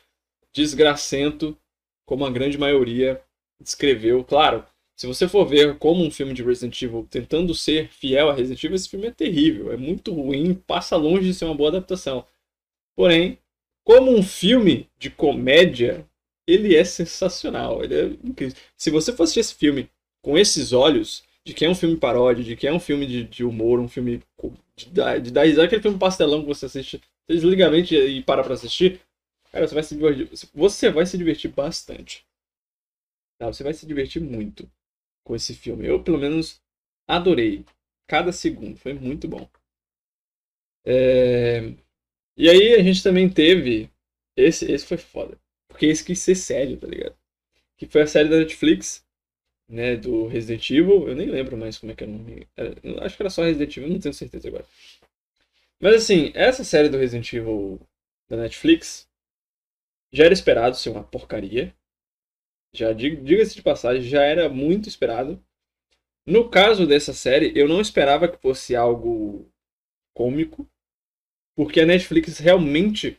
desgracento 0.54 1.58
como 2.06 2.26
a 2.26 2.32
grande 2.32 2.58
maioria 2.58 3.22
descreveu. 3.60 4.24
Claro, 4.24 4.66
se 4.96 5.08
você 5.08 5.28
for 5.28 5.46
ver 5.46 5.78
como 5.78 6.04
um 6.04 6.12
filme 6.12 6.34
de 6.34 6.44
Resident 6.44 6.82
Evil 6.82 7.08
tentando 7.10 7.54
ser 7.54 7.90
fiel 7.90 8.30
a 8.30 8.34
Resident 8.34 8.64
Evil, 8.64 8.76
esse 8.76 8.90
filme 8.90 9.08
é 9.08 9.12
terrível, 9.12 9.72
é 9.72 9.78
muito 9.78 10.14
ruim, 10.14 10.54
passa 10.54 10.96
longe 10.96 11.28
de 11.28 11.34
ser 11.34 11.46
uma 11.46 11.56
boa 11.56 11.70
adaptação. 11.70 12.26
Porém, 12.96 13.38
como 13.84 14.12
um 14.12 14.24
filme 14.24 14.90
de 14.98 15.10
comédia, 15.10 16.06
ele 16.48 16.76
é 16.76 16.84
sensacional, 16.84 17.84
ele 17.84 17.96
é 17.96 18.06
incrível. 18.24 18.56
Se 18.76 18.90
você 18.90 19.12
assistir 19.12 19.40
esse 19.40 19.54
filme 19.56 19.90
com 20.22 20.38
esses 20.38 20.74
olhos, 20.74 21.24
de 21.48 21.54
que 21.54 21.64
é 21.64 21.70
um 21.70 21.76
filme 21.76 21.96
paródia, 21.96 22.44
de 22.44 22.58
que 22.58 22.68
é 22.68 22.74
um 22.74 22.80
filme 22.80 23.08
de, 23.08 23.24
de 23.24 23.46
humor, 23.46 23.80
um 23.80 23.88
filme 23.88 24.22
de 24.76 24.90
dar, 24.90 25.18
de 25.18 25.32
dar 25.32 25.44
risada, 25.44 25.66
aquele 25.66 25.82
filme 25.82 25.98
pastelão 25.98 26.42
que 26.42 26.48
você 26.48 26.66
assiste 26.66 27.02
desligamente 27.26 27.96
e 27.96 28.22
para 28.22 28.44
pra 28.44 28.54
assistir, 28.54 29.00
cara, 29.50 29.66
você 29.66 29.74
vai 29.74 29.84
se 29.84 29.96
divertir, 29.96 30.30
você 30.54 30.92
vai 30.92 31.06
se 31.06 31.18
divertir 31.18 31.50
bastante. 31.50 32.28
Tá? 33.40 33.48
Você 33.48 33.64
vai 33.64 33.74
se 33.74 33.86
divertir 33.86 34.22
muito 34.22 34.70
com 35.24 35.38
esse 35.38 35.56
filme. 35.56 35.88
Eu, 35.88 36.04
pelo 36.04 36.18
menos, 36.18 36.62
adorei. 37.08 37.64
Cada 38.10 38.34
segundo. 38.34 38.76
Foi 38.76 38.94
muito 38.94 39.26
bom. 39.26 39.50
É... 40.86 41.74
E 42.36 42.50
aí 42.50 42.74
a 42.74 42.84
gente 42.84 43.02
também 43.02 43.30
teve. 43.30 43.90
Esse, 44.36 44.70
esse 44.70 44.86
foi 44.86 44.98
foda. 44.98 45.40
Porque 45.70 45.86
esse 45.86 46.04
quis 46.04 46.20
ser 46.20 46.36
sério, 46.36 46.78
tá 46.78 46.88
ligado? 46.88 47.16
Que 47.78 47.86
foi 47.86 48.02
a 48.02 48.08
série 48.08 48.28
da 48.28 48.38
Netflix 48.38 49.07
né, 49.68 49.96
do 49.96 50.28
Resident 50.28 50.70
Evil. 50.70 51.08
Eu 51.08 51.16
nem 51.16 51.28
lembro 51.28 51.58
mais 51.58 51.78
como 51.78 51.92
é 51.92 51.96
que 51.96 52.04
era 52.04 52.12
o 52.12 52.18
nome. 52.18 52.48
Acho 53.02 53.16
que 53.16 53.24
era 53.24 53.30
só 53.30 53.44
Resident 53.44 53.76
Evil, 53.78 53.90
não 53.90 54.00
tenho 54.00 54.14
certeza 54.14 54.48
agora. 54.48 54.66
Mas 55.80 55.96
assim, 55.96 56.32
essa 56.34 56.64
série 56.64 56.90
do 56.90 56.98
Resident 56.98 57.32
Evil 57.34 57.80
da 58.30 58.38
Netflix 58.38 59.08
já 60.12 60.26
era 60.26 60.34
esperado 60.34 60.76
ser 60.76 60.90
uma 60.90 61.04
porcaria. 61.04 61.74
Já 62.74 62.94
diga-se 62.94 63.56
de 63.56 63.62
passagem, 63.62 64.04
já 64.04 64.24
era 64.24 64.50
muito 64.50 64.90
esperado. 64.90 65.42
No 66.26 66.50
caso 66.50 66.86
dessa 66.86 67.14
série, 67.14 67.54
eu 67.56 67.68
não 67.68 67.80
esperava 67.80 68.28
que 68.28 68.38
fosse 68.38 68.76
algo 68.76 69.50
cômico, 70.14 70.70
porque 71.56 71.80
a 71.80 71.86
Netflix 71.86 72.38
realmente 72.40 73.18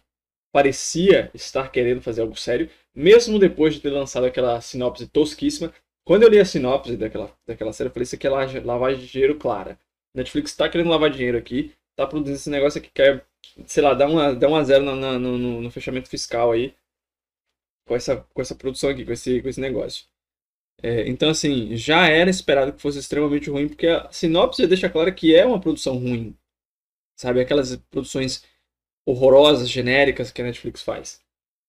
parecia 0.53 1.31
estar 1.33 1.71
querendo 1.71 2.03
fazer 2.03 2.21
algo 2.21 2.37
sério, 2.37 2.71
mesmo 2.95 3.39
depois 3.39 3.75
de 3.75 3.81
ter 3.81 3.91
lançado 3.91 4.27
aquela 4.27 4.61
sinopse 4.61 5.07
tosquíssima 5.07 5.73
quando 6.09 6.23
eu 6.23 6.31
li 6.31 6.39
a 6.39 6.45
sinopse 6.47 6.97
daquela, 6.97 7.31
daquela 7.47 7.71
série, 7.71 7.91
eu 7.91 7.93
falei, 7.93 8.05
isso 8.05 8.15
aqui 8.15 8.27
é 8.27 8.31
lavagem 8.31 8.99
de 8.99 9.13
dinheiro 9.13 9.37
clara. 9.37 9.79
Netflix 10.15 10.57
tá 10.57 10.67
querendo 10.67 10.89
lavar 10.89 11.11
dinheiro 11.11 11.37
aqui, 11.37 11.75
tá 11.95 12.07
produzindo 12.07 12.35
esse 12.35 12.49
negócio 12.49 12.79
aqui, 12.79 12.89
quer, 12.91 13.27
sei 13.67 13.83
lá, 13.83 13.93
dar 13.93 14.09
uma, 14.09 14.35
dar 14.35 14.49
uma 14.49 14.65
zero 14.65 14.83
no, 14.83 14.97
no, 14.97 15.19
no, 15.19 15.61
no 15.61 15.71
fechamento 15.71 16.09
fiscal 16.09 16.51
aí, 16.51 16.75
com 17.87 17.95
essa, 17.95 18.17
com 18.33 18.41
essa 18.41 18.55
produção 18.55 18.89
aqui, 18.89 19.05
com 19.05 19.13
esse, 19.13 19.43
com 19.43 19.51
esse 19.51 19.61
negócio. 19.61 20.07
É, 20.83 21.07
então, 21.07 21.29
assim, 21.29 21.77
já 21.77 22.09
era 22.09 22.31
esperado 22.31 22.73
que 22.73 22.81
fosse 22.81 22.99
extremamente 22.99 23.51
ruim, 23.51 23.69
porque 23.69 23.89
a 23.89 24.11
sinopse 24.11 24.67
deixa 24.67 24.89
claro 24.89 25.15
que 25.15 25.35
é 25.37 25.45
uma 25.45 25.61
produção 25.61 25.99
ruim. 25.99 26.35
Sabe? 27.17 27.43
Aquelas 27.43 27.77
produções 27.91 28.43
horrorosas, 29.07 29.69
genéricas 29.69 30.33
que 30.33 30.41
a 30.41 30.45
Netflix 30.47 30.83
faz. 30.83 31.21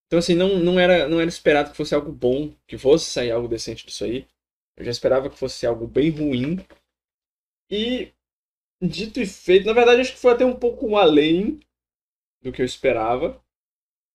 Então, 0.10 0.18
assim, 0.18 0.34
não, 0.34 0.58
não, 0.58 0.80
era, 0.80 1.08
não 1.08 1.20
era 1.22 1.30
esperado 1.30 1.70
que 1.70 1.78
fosse 1.78 1.94
algo 1.94 2.12
bom, 2.12 2.52
que 2.66 2.80
fosse 2.80 3.06
sair 3.06 3.30
algo 3.30 3.48
decente 3.48 3.86
disso 3.86 4.04
aí. 4.04 4.28
Eu 4.76 4.84
já 4.84 4.90
esperava 4.90 5.30
que 5.30 5.38
fosse 5.38 5.68
algo 5.68 5.86
bem 5.86 6.10
ruim. 6.10 6.58
E, 7.70 8.12
dito 8.82 9.20
e 9.20 9.28
feito, 9.28 9.68
na 9.68 9.74
verdade, 9.74 10.02
acho 10.02 10.14
que 10.14 10.20
foi 10.20 10.34
até 10.34 10.44
um 10.44 10.56
pouco 10.56 10.96
além 10.96 11.60
do 12.42 12.52
que 12.52 12.60
eu 12.60 12.66
esperava. 12.66 13.40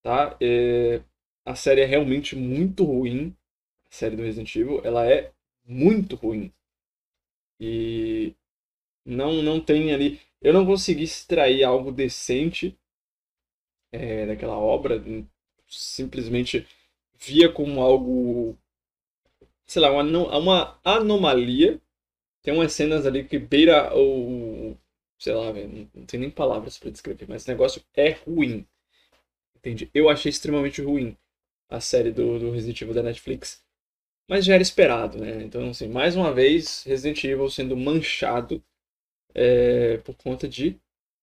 Tá? 0.03 0.37
É, 0.41 1.01
a 1.45 1.55
série 1.55 1.79
é 1.79 1.85
realmente 1.85 2.35
muito 2.35 2.83
ruim. 2.83 3.33
A 3.89 3.95
série 3.95 4.17
do 4.17 4.23
Resident 4.23 4.53
Evil, 4.53 4.81
ela 4.83 5.09
é 5.09 5.31
muito 5.65 6.17
ruim. 6.17 6.51
E 7.57 8.35
não, 9.05 9.41
não 9.41 9.61
tem 9.61 9.93
ali. 9.93 10.19
Eu 10.41 10.51
não 10.51 10.65
consegui 10.65 11.03
extrair 11.03 11.63
algo 11.63 11.89
decente 11.89 12.77
é, 13.93 14.25
daquela 14.25 14.57
obra. 14.57 15.01
Simplesmente 15.67 16.67
via 17.17 17.51
como 17.51 17.81
algo. 17.81 18.57
Sei 19.65 19.81
lá, 19.81 19.91
uma, 19.91 20.37
uma 20.37 20.79
anomalia. 20.83 21.81
Tem 22.43 22.53
umas 22.53 22.73
cenas 22.73 23.05
ali 23.05 23.23
que 23.25 23.39
beira 23.39 23.95
o. 23.97 24.77
Sei 25.17 25.33
lá, 25.33 25.51
não 25.93 26.05
tem 26.05 26.19
nem 26.19 26.29
palavras 26.29 26.77
para 26.77 26.91
descrever, 26.91 27.25
mas 27.27 27.45
o 27.45 27.49
negócio 27.49 27.81
é 27.95 28.11
ruim. 28.11 28.65
Entende? 29.57 29.89
Eu 29.93 30.09
achei 30.09 30.29
extremamente 30.29 30.81
ruim 30.81 31.17
a 31.69 31.79
série 31.79 32.11
do, 32.11 32.39
do 32.39 32.51
Resident 32.51 32.81
Evil 32.81 32.93
da 32.93 33.03
Netflix. 33.03 33.63
Mas 34.27 34.45
já 34.45 34.55
era 34.55 34.63
esperado, 34.63 35.17
né? 35.19 35.43
Então, 35.43 35.69
assim, 35.69 35.87
mais 35.87 36.15
uma 36.15 36.33
vez, 36.33 36.83
Resident 36.83 37.23
Evil 37.23 37.49
sendo 37.49 37.77
manchado 37.77 38.63
é, 39.33 39.97
por 39.99 40.15
conta 40.15 40.47
de 40.47 40.79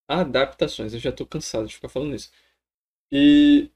adaptações. 0.09 0.94
Eu 0.94 1.00
já 1.00 1.12
tô 1.12 1.26
cansado 1.26 1.66
de 1.66 1.74
ficar 1.74 1.88
falando 1.88 2.14
isso. 2.14 2.31
E 3.12 3.70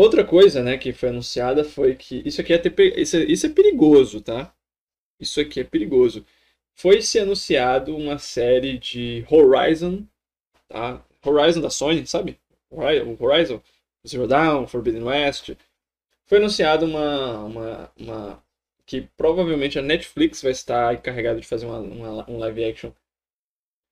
outra 0.00 0.24
coisa, 0.24 0.62
né, 0.62 0.78
que 0.78 0.92
foi 0.92 1.10
anunciada 1.10 1.64
foi 1.64 1.94
que 1.94 2.22
isso 2.24 2.40
aqui 2.40 2.52
é 2.52 2.58
ter, 2.58 2.98
isso, 2.98 3.16
é, 3.16 3.24
isso 3.24 3.46
é 3.46 3.50
perigoso, 3.50 4.20
tá? 4.20 4.54
Isso 5.20 5.40
aqui 5.40 5.60
é 5.60 5.64
perigoso. 5.64 6.24
Foi 6.74 7.02
se 7.02 7.18
anunciado 7.18 7.96
uma 7.96 8.18
série 8.18 8.78
de 8.78 9.24
Horizon, 9.30 10.06
tá? 10.68 11.04
Horizon 11.24 11.60
da 11.60 11.70
Sony, 11.70 12.06
sabe? 12.06 12.38
Horizon, 12.70 13.60
Zero 14.06 14.26
Dawn, 14.26 14.66
Forbidden 14.66 15.02
West. 15.02 15.50
Foi 16.26 16.38
anunciado 16.38 16.86
uma, 16.86 17.44
uma, 17.44 17.92
uma 17.98 18.44
que 18.86 19.02
provavelmente 19.16 19.78
a 19.78 19.82
Netflix 19.82 20.42
vai 20.42 20.52
estar 20.52 20.94
encarregada 20.94 21.40
de 21.40 21.46
fazer 21.46 21.66
uma, 21.66 21.80
uma, 21.80 22.30
um 22.30 22.38
live 22.38 22.64
action 22.64 22.92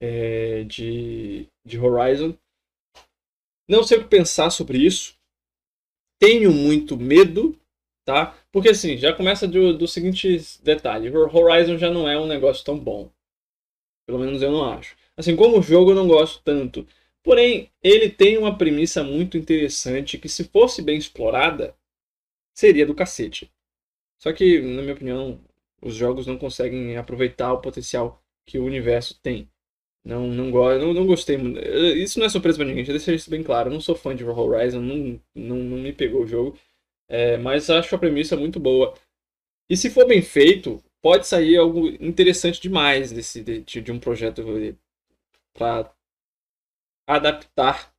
é, 0.00 0.64
de, 0.64 1.48
de 1.64 1.78
Horizon. 1.78 2.36
Não 3.68 3.82
sei 3.82 3.98
o 3.98 4.02
que 4.02 4.08
pensar 4.08 4.50
sobre 4.50 4.78
isso. 4.78 5.17
Tenho 6.18 6.52
muito 6.52 6.96
medo, 6.96 7.56
tá? 8.04 8.36
Porque 8.50 8.70
assim, 8.70 8.96
já 8.96 9.12
começa 9.12 9.46
do, 9.46 9.76
do 9.76 9.86
seguinte 9.86 10.40
detalhe: 10.62 11.10
Horizon 11.10 11.78
já 11.78 11.90
não 11.90 12.08
é 12.08 12.18
um 12.18 12.26
negócio 12.26 12.64
tão 12.64 12.78
bom. 12.78 13.10
Pelo 14.06 14.18
menos 14.18 14.42
eu 14.42 14.50
não 14.50 14.64
acho. 14.64 14.96
Assim 15.16 15.36
como 15.36 15.58
o 15.58 15.62
jogo 15.62 15.90
eu 15.90 15.94
não 15.94 16.08
gosto 16.08 16.40
tanto. 16.42 16.86
Porém, 17.22 17.70
ele 17.82 18.08
tem 18.08 18.38
uma 18.38 18.56
premissa 18.56 19.02
muito 19.04 19.36
interessante 19.36 20.16
que, 20.16 20.28
se 20.28 20.44
fosse 20.44 20.80
bem 20.80 20.96
explorada, 20.96 21.76
seria 22.54 22.86
do 22.86 22.94
cacete. 22.94 23.52
Só 24.18 24.32
que, 24.32 24.60
na 24.60 24.82
minha 24.82 24.94
opinião, 24.94 25.40
os 25.82 25.94
jogos 25.94 26.26
não 26.26 26.38
conseguem 26.38 26.96
aproveitar 26.96 27.52
o 27.52 27.60
potencial 27.60 28.22
que 28.46 28.58
o 28.58 28.64
universo 28.64 29.18
tem. 29.22 29.48
Não, 30.04 30.26
não, 30.26 30.50
gosto, 30.50 30.80
não, 30.80 30.94
não 30.94 31.06
gostei. 31.06 31.36
Isso 32.02 32.18
não 32.18 32.26
é 32.26 32.28
surpresa 32.28 32.58
pra 32.58 32.66
ninguém, 32.66 32.84
já 32.84 32.92
deixei 32.92 33.14
isso 33.14 33.30
bem 33.30 33.42
claro. 33.42 33.68
Eu 33.68 33.74
não 33.74 33.80
sou 33.80 33.94
fã 33.94 34.14
de 34.14 34.24
Horizon, 34.24 34.80
não, 34.80 35.20
não, 35.34 35.56
não 35.56 35.78
me 35.78 35.92
pegou 35.92 36.22
o 36.22 36.26
jogo. 36.26 36.58
É, 37.08 37.36
mas 37.38 37.70
acho 37.70 37.94
a 37.94 37.98
premissa 37.98 38.36
muito 38.36 38.60
boa. 38.60 38.94
E 39.70 39.76
se 39.76 39.90
for 39.90 40.06
bem 40.06 40.22
feito, 40.22 40.82
pode 41.02 41.26
sair 41.26 41.56
algo 41.58 41.88
interessante 42.02 42.60
demais 42.60 43.12
desse, 43.12 43.42
de, 43.42 43.62
de 43.62 43.92
um 43.92 44.00
projeto 44.00 44.42
para 45.54 45.92
adaptar, 47.06 47.92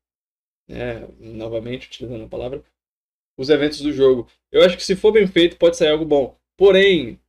né, 0.70 1.08
novamente 1.20 1.88
utilizando 1.88 2.26
a 2.26 2.30
palavra, 2.30 2.64
os 3.38 3.50
eventos 3.50 3.82
do 3.82 3.94
jogo. 3.94 4.30
Eu 4.52 4.64
acho 4.66 4.78
que 4.78 4.84
se 4.86 4.96
for 4.98 5.14
bem 5.14 5.28
feito, 5.28 5.58
pode 5.58 5.78
sair 5.78 5.90
algo 5.92 6.06
bom. 6.06 6.38
Porém, 6.58 7.20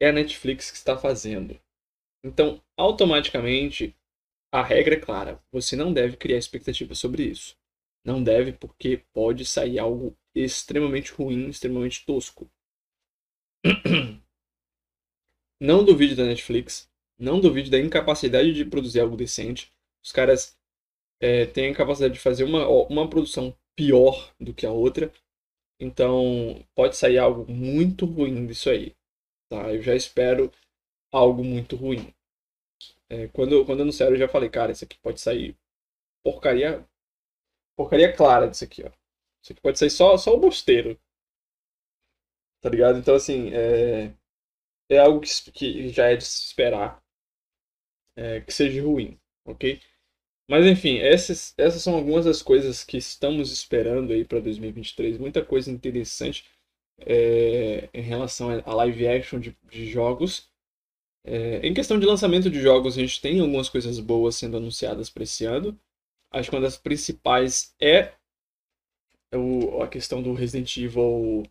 é 0.00 0.10
a 0.10 0.12
Netflix 0.12 0.70
que 0.70 0.78
está 0.78 0.98
fazendo. 0.98 1.58
Então, 2.24 2.62
automaticamente, 2.78 3.95
a 4.56 4.62
regra 4.62 4.94
é 4.94 5.00
clara: 5.00 5.42
você 5.52 5.76
não 5.76 5.92
deve 5.92 6.16
criar 6.16 6.38
expectativas 6.38 6.98
sobre 6.98 7.24
isso. 7.24 7.56
Não 8.02 8.22
deve, 8.22 8.52
porque 8.52 9.02
pode 9.12 9.44
sair 9.44 9.78
algo 9.78 10.16
extremamente 10.34 11.12
ruim, 11.12 11.48
extremamente 11.48 12.06
tosco. 12.06 12.50
Não 15.60 15.82
duvide 15.84 16.14
da 16.14 16.24
Netflix. 16.24 16.88
Não 17.18 17.40
duvide 17.40 17.70
da 17.70 17.78
incapacidade 17.78 18.52
de 18.52 18.64
produzir 18.64 19.00
algo 19.00 19.16
decente. 19.16 19.72
Os 20.04 20.12
caras 20.12 20.56
é, 21.20 21.46
têm 21.46 21.70
a 21.70 21.74
capacidade 21.74 22.14
de 22.14 22.20
fazer 22.20 22.44
uma, 22.44 22.68
uma 22.68 23.08
produção 23.08 23.56
pior 23.74 24.32
do 24.38 24.52
que 24.52 24.66
a 24.66 24.70
outra. 24.70 25.10
Então, 25.80 26.62
pode 26.74 26.96
sair 26.96 27.18
algo 27.18 27.50
muito 27.50 28.04
ruim 28.04 28.46
disso 28.46 28.68
aí. 28.70 28.94
Tá? 29.48 29.72
Eu 29.72 29.82
já 29.82 29.94
espero 29.96 30.52
algo 31.10 31.42
muito 31.42 31.74
ruim. 31.74 32.14
É, 33.08 33.28
quando, 33.28 33.64
quando 33.64 33.82
anunciaram, 33.82 34.14
eu 34.14 34.18
já 34.18 34.28
falei, 34.28 34.48
cara, 34.50 34.72
isso 34.72 34.84
aqui 34.84 34.98
pode 34.98 35.20
sair 35.20 35.56
porcaria. 36.24 36.86
Porcaria 37.76 38.12
clara 38.14 38.48
disso 38.48 38.64
aqui, 38.64 38.82
ó. 38.84 38.90
Isso 39.42 39.52
aqui 39.52 39.62
pode 39.62 39.78
sair 39.78 39.90
só, 39.90 40.16
só 40.18 40.34
o 40.34 40.40
bosteiro. 40.40 40.98
Tá 42.60 42.68
ligado? 42.68 42.98
Então, 42.98 43.14
assim, 43.14 43.50
é, 43.54 44.12
é 44.90 44.98
algo 44.98 45.20
que, 45.20 45.52
que 45.52 45.88
já 45.90 46.08
é 46.10 46.16
de 46.16 46.24
se 46.24 46.46
esperar 46.46 47.02
é, 48.16 48.40
que 48.40 48.52
seja 48.52 48.82
ruim, 48.82 49.18
ok? 49.44 49.80
Mas 50.48 50.66
enfim, 50.66 50.98
essas, 50.98 51.54
essas 51.58 51.82
são 51.82 51.94
algumas 51.96 52.24
das 52.26 52.42
coisas 52.42 52.84
que 52.84 52.98
estamos 52.98 53.52
esperando 53.52 54.12
aí 54.12 54.24
para 54.24 54.40
2023. 54.40 55.18
Muita 55.18 55.44
coisa 55.44 55.70
interessante 55.70 56.46
é, 57.00 57.88
em 57.94 58.02
relação 58.02 58.50
a 58.64 58.74
live 58.74 59.08
action 59.08 59.40
de, 59.40 59.56
de 59.70 59.86
jogos. 59.86 60.50
É, 61.28 61.58
em 61.66 61.74
questão 61.74 61.98
de 61.98 62.06
lançamento 62.06 62.48
de 62.48 62.60
jogos, 62.60 62.96
a 62.96 63.00
gente 63.00 63.20
tem 63.20 63.40
algumas 63.40 63.68
coisas 63.68 63.98
boas 63.98 64.36
sendo 64.36 64.56
anunciadas 64.58 65.10
para 65.10 65.24
esse 65.24 65.44
ano. 65.44 65.76
Acho 66.30 66.50
que 66.50 66.56
uma 66.56 66.62
das 66.62 66.76
principais 66.76 67.74
é 67.82 68.12
o, 69.34 69.82
a 69.82 69.88
questão 69.88 70.22
do 70.22 70.32
Resident 70.34 70.76
Evil 70.76 71.42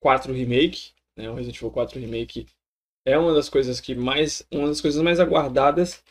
4 0.00 0.32
Remake. 0.32 0.92
Né? 1.14 1.28
O 1.28 1.34
Resident 1.34 1.56
Evil 1.58 1.70
4 1.70 2.00
Remake 2.00 2.46
é 3.04 3.18
uma 3.18 3.34
das 3.34 3.50
coisas 3.50 3.80
que 3.80 3.94
mais. 3.94 4.46
uma 4.50 4.68
das 4.68 4.80
coisas 4.80 5.02
mais 5.02 5.20
aguardadas. 5.20 6.02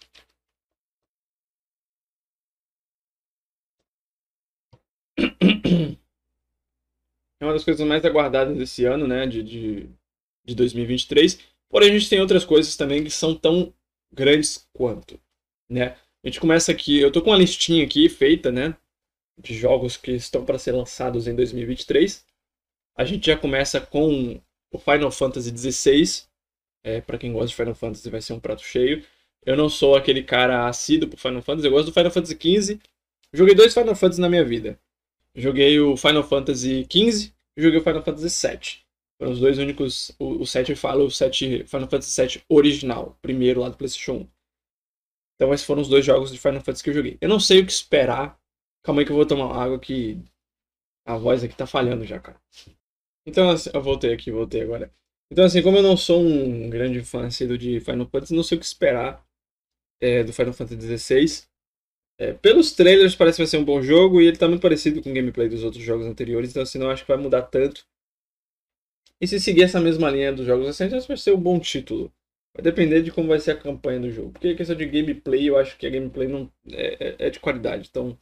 É 7.40 7.44
uma 7.44 7.54
das 7.54 7.64
coisas 7.64 7.88
mais 7.88 8.06
aguardadas 8.06 8.56
desse 8.56 8.86
ano, 8.86 9.08
né? 9.08 9.26
De, 9.26 9.42
de, 9.42 9.90
de 10.46 10.54
2023. 10.54 11.40
Porém, 11.72 11.90
a 11.90 11.94
gente 11.98 12.10
tem 12.10 12.20
outras 12.20 12.44
coisas 12.44 12.76
também 12.76 13.04
que 13.04 13.10
são 13.10 13.34
tão 13.34 13.74
grandes 14.14 14.68
quanto, 14.74 15.20
né? 15.70 15.96
A 16.24 16.28
gente 16.28 16.40
começa 16.40 16.72
aqui, 16.72 17.00
eu 17.00 17.12
tô 17.12 17.22
com 17.22 17.32
uma 17.32 17.38
listinha 17.38 17.84
aqui 17.84 18.08
feita, 18.10 18.52
né, 18.52 18.76
de 19.40 19.56
jogos 19.56 19.98
que 19.98 20.12
estão 20.12 20.46
para 20.46 20.60
ser 20.60 20.74
lançados 20.74 21.28
em 21.28 21.36
2023. 21.36 22.24
A 22.96 23.06
gente 23.06 23.26
já 23.26 23.38
começa 23.38 23.82
com 23.82 24.40
o 24.72 24.78
Final 24.78 25.12
Fantasy 25.12 25.50
XVI. 25.50 26.26
É, 26.84 27.02
para 27.02 27.18
quem 27.18 27.32
gosta 27.32 27.48
de 27.48 27.56
Final 27.56 27.76
Fantasy 27.76 28.10
vai 28.10 28.22
ser 28.22 28.34
um 28.34 28.40
prato 28.40 28.62
cheio. 28.64 29.04
Eu 29.44 29.56
não 29.56 29.70
sou 29.70 29.96
aquele 29.96 30.22
cara 30.22 30.68
assíduo 30.68 31.10
pro 31.10 31.18
Final 31.18 31.42
Fantasy, 31.42 31.68
eu 31.68 31.72
gosto 31.72 31.86
do 31.88 31.94
Final 31.94 32.12
Fantasy 32.12 32.36
XV. 32.36 32.80
Joguei 33.34 33.56
dois 33.56 33.74
Final 33.74 33.96
Fantasy 33.96 34.22
na 34.22 34.30
minha 34.30 34.44
vida. 34.44 34.78
Joguei 35.34 35.80
o 35.80 35.98
Final 35.98 36.24
Fantasy 36.24 36.86
XV 36.92 37.32
e 37.56 37.62
joguei 37.62 37.80
o 37.80 37.84
Final 37.84 38.04
Fantasy 38.04 38.48
VII. 38.48 38.91
Foram 39.22 39.34
os 39.34 39.40
dois 39.40 39.60
únicos. 39.60 40.12
O, 40.18 40.42
o 40.42 40.48
7 40.48 40.72
eu 40.72 40.76
falo, 40.76 41.06
o 41.06 41.12
7, 41.12 41.66
Final 41.68 41.88
Fantasy 41.88 42.20
VII 42.20 42.44
original, 42.50 43.20
primeiro 43.22 43.62
lá 43.62 43.70
do 43.70 43.78
PlayStation 43.78 44.14
1. 44.14 44.28
Então 45.36 45.54
esses 45.54 45.64
foram 45.64 45.84
os 45.84 45.88
dois 45.88 46.04
jogos 46.04 46.32
de 46.32 46.40
Final 46.40 46.60
Fantasy 46.62 46.84
que 46.84 46.90
eu 46.90 46.96
joguei. 46.96 47.20
Eu 47.22 47.30
não 47.30 47.40
sei 47.40 47.60
o 47.62 47.66
que 47.66 47.72
esperar. 47.72 48.40
Calma 48.84 49.02
aí 49.02 49.06
que 49.06 49.12
eu 49.12 49.16
vou 49.16 49.26
tomar 49.28 49.56
água 49.56 49.78
que 49.78 50.20
a 51.06 51.18
voz 51.18 51.44
aqui 51.44 51.56
tá 51.56 51.68
falhando 51.68 52.04
já, 52.04 52.20
cara. 52.20 52.42
Então, 53.24 53.52
assim, 53.52 53.70
eu 53.72 53.80
voltei 53.80 54.12
aqui, 54.12 54.32
voltei 54.32 54.64
agora. 54.64 54.92
Então, 55.32 55.46
assim, 55.46 55.62
como 55.62 55.78
eu 55.78 55.84
não 55.84 55.96
sou 55.96 56.20
um 56.20 56.68
grande 56.68 57.04
fã 57.04 57.30
cedo 57.30 57.60
de 57.60 57.80
Final 57.80 58.08
Fantasy, 58.08 58.34
não 58.34 58.42
sei 58.42 58.58
o 58.58 58.60
que 58.60 58.66
esperar 58.66 59.24
é, 60.02 60.24
do 60.24 60.34
Final 60.34 60.54
Fantasy 60.54 60.98
XVI. 60.98 61.44
É, 62.20 62.34
pelos 62.34 62.72
trailers 62.72 63.16
parece 63.16 63.36
que 63.36 63.44
vai 63.44 63.48
ser 63.48 63.58
um 63.58 63.66
bom 63.66 63.84
jogo 63.84 64.20
e 64.20 64.26
ele 64.26 64.38
tá 64.38 64.48
muito 64.48 64.64
parecido 64.64 65.00
com 65.04 65.12
o 65.12 65.14
gameplay 65.14 65.48
dos 65.48 65.64
outros 65.64 65.84
jogos 65.84 66.08
anteriores, 66.08 66.50
então 66.50 66.64
assim, 66.64 66.80
não 66.80 66.90
acho 66.90 67.04
que 67.04 67.12
vai 67.12 67.22
mudar 67.22 67.44
tanto. 67.44 67.86
E 69.22 69.28
se 69.28 69.40
seguir 69.40 69.64
essa 69.64 69.80
mesma 69.80 70.10
linha 70.10 70.34
dos 70.34 70.46
jogos 70.46 70.68
recentes, 70.68 71.06
vai 71.06 71.18
ser 71.18 71.34
um 71.34 71.42
bom 71.42 71.60
título. 71.60 72.12
Vai 72.56 72.64
depender 72.64 73.02
de 73.04 73.12
como 73.12 73.30
vai 73.30 73.40
ser 73.40 73.52
a 73.52 73.58
campanha 73.58 74.00
do 74.00 74.12
jogo. 74.12 74.32
Porque 74.32 74.50
a 74.50 74.56
questão 74.56 74.76
de 74.76 74.86
gameplay, 74.86 75.50
eu 75.50 75.58
acho 75.58 75.78
que 75.78 75.88
a 75.88 75.90
gameplay 75.90 76.28
não 76.28 76.52
é, 76.72 77.16
é, 77.24 77.28
é 77.28 77.30
de 77.30 77.40
qualidade. 77.40 77.88
Então, 77.90 78.18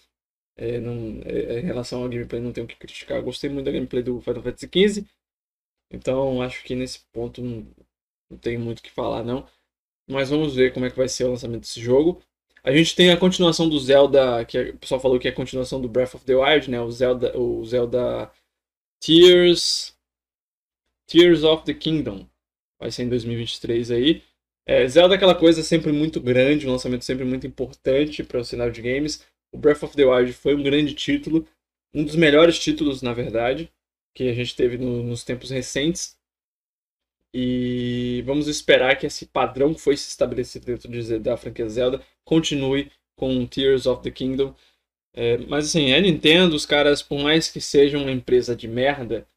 É, 0.57 0.79
não, 0.79 1.21
é, 1.25 1.59
em 1.59 1.63
relação 1.63 2.03
ao 2.03 2.09
gameplay, 2.09 2.41
não 2.41 2.51
tenho 2.53 2.65
o 2.65 2.69
que 2.69 2.75
criticar. 2.77 3.21
Gostei 3.23 3.49
muito 3.49 3.65
da 3.65 3.71
gameplay 3.71 4.03
do 4.03 4.21
Final 4.21 4.43
Fantasy 4.43 4.67
XV. 4.67 5.05
Então, 5.91 6.41
acho 6.41 6.63
que 6.63 6.75
nesse 6.75 7.01
ponto 7.13 7.41
não, 7.41 7.67
não 8.31 8.37
tem 8.37 8.57
muito 8.57 8.79
o 8.79 8.83
que 8.83 8.91
falar, 8.91 9.23
não. 9.23 9.47
Mas 10.09 10.29
vamos 10.29 10.55
ver 10.55 10.73
como 10.73 10.85
é 10.85 10.91
que 10.91 10.97
vai 10.97 11.09
ser 11.09 11.25
o 11.25 11.31
lançamento 11.31 11.61
desse 11.61 11.81
jogo. 11.81 12.21
A 12.63 12.71
gente 12.75 12.95
tem 12.95 13.11
a 13.11 13.17
continuação 13.17 13.69
do 13.69 13.79
Zelda, 13.79 14.45
que 14.45 14.59
o 14.71 14.77
pessoal 14.79 15.01
falou 15.01 15.19
que 15.19 15.27
é 15.27 15.31
a 15.31 15.35
continuação 15.35 15.81
do 15.81 15.89
Breath 15.89 16.15
of 16.15 16.25
the 16.25 16.35
Wild, 16.35 16.69
né? 16.71 16.81
O 16.81 16.91
Zelda, 16.91 17.37
o 17.37 17.65
Zelda 17.65 18.31
Tears 19.01 19.95
Tears 21.09 21.43
of 21.43 21.65
the 21.65 21.73
Kingdom. 21.73 22.29
Vai 22.79 22.91
ser 22.91 23.03
em 23.03 23.09
2023 23.09 23.89
aí. 23.89 24.21
É, 24.67 24.87
Zelda 24.87 25.15
é 25.15 25.17
aquela 25.17 25.33
coisa 25.33 25.63
sempre 25.63 25.91
muito 25.91 26.21
grande, 26.21 26.67
um 26.67 26.71
lançamento 26.71 27.03
sempre 27.03 27.25
muito 27.25 27.47
importante 27.47 28.23
para 28.23 28.39
o 28.39 28.45
cenário 28.45 28.71
de 28.71 28.83
games. 28.83 29.25
O 29.51 29.57
Breath 29.57 29.81
of 29.81 29.95
the 29.95 30.05
Wild 30.05 30.31
foi 30.33 30.53
um 30.53 30.61
grande 30.61 30.93
título, 30.93 31.47
um 31.91 32.03
dos 32.03 32.15
melhores 32.15 32.59
títulos, 32.59 33.01
na 33.01 33.11
verdade, 33.11 33.71
que 34.13 34.29
a 34.29 34.33
gente 34.33 34.55
teve 34.55 34.77
no, 34.77 35.01
nos 35.01 35.23
tempos 35.23 35.49
recentes. 35.49 36.15
E 37.33 38.21
vamos 38.27 38.47
esperar 38.47 38.95
que 38.95 39.07
esse 39.07 39.25
padrão 39.25 39.73
que 39.73 39.81
foi 39.81 39.97
se 39.97 40.09
estabelecido 40.09 40.67
dentro 40.67 40.91
de, 40.91 41.17
da 41.17 41.35
franquia 41.35 41.67
Zelda 41.67 42.05
continue 42.23 42.91
com 43.17 43.47
Tears 43.47 43.87
of 43.87 44.03
the 44.03 44.11
Kingdom. 44.11 44.53
É, 45.15 45.37
mas 45.37 45.65
assim, 45.65 45.91
é 45.91 45.99
Nintendo, 45.99 46.55
os 46.55 46.67
caras, 46.67 47.01
por 47.01 47.19
mais 47.19 47.49
que 47.49 47.59
sejam 47.59 48.03
uma 48.03 48.11
empresa 48.11 48.55
de 48.55 48.67
merda, 48.67 49.27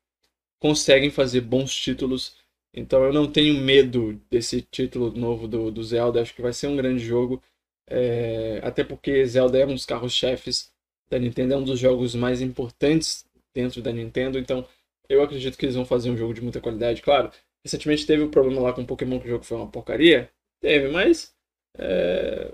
conseguem 0.63 1.11
fazer 1.11 1.41
bons 1.41 1.75
títulos. 1.75 2.37
Então 2.73 3.03
eu 3.03 3.13
não 3.13 3.31
tenho 3.31 3.61
medo 3.61 4.19
desse 4.31 4.63
título 4.63 5.11
novo 5.11 5.49
do, 5.49 5.73
do 5.73 5.83
Zelda. 5.83 6.23
Acho 6.23 6.33
que 6.33 6.41
vai 6.41 6.53
ser 6.53 6.69
um 6.69 6.77
grande 6.77 7.05
jogo. 7.05 7.43
É, 7.91 8.61
até 8.63 8.85
porque 8.85 9.27
Zelda 9.27 9.59
é 9.59 9.67
um 9.67 9.75
dos 9.75 9.85
carros-chefes 9.85 10.73
da 11.11 11.19
Nintendo, 11.19 11.55
é 11.55 11.57
um 11.57 11.65
dos 11.65 11.81
jogos 11.81 12.15
mais 12.15 12.41
importantes 12.41 13.27
dentro 13.53 13.83
da 13.83 13.93
Nintendo. 13.93 14.39
Então 14.39 14.67
eu 15.09 15.21
acredito 15.21 15.59
que 15.59 15.67
eles 15.67 15.75
vão 15.75 15.85
fazer 15.85 16.11
um 16.11 16.17
jogo 16.17 16.33
de 16.33 16.41
muita 16.41 16.61
qualidade. 16.61 17.03
Claro, 17.03 17.33
recentemente 17.65 18.07
teve 18.07 18.23
o 18.23 18.27
um 18.27 18.31
problema 18.31 18.61
lá 18.61 18.73
com 18.73 18.83
o 18.83 18.87
Pokémon 18.87 19.19
que 19.19 19.27
o 19.27 19.31
jogo 19.31 19.45
foi 19.45 19.57
uma 19.57 19.69
porcaria. 19.69 20.31
Teve, 20.61 20.89
mas 20.89 21.35
é, 21.77 22.53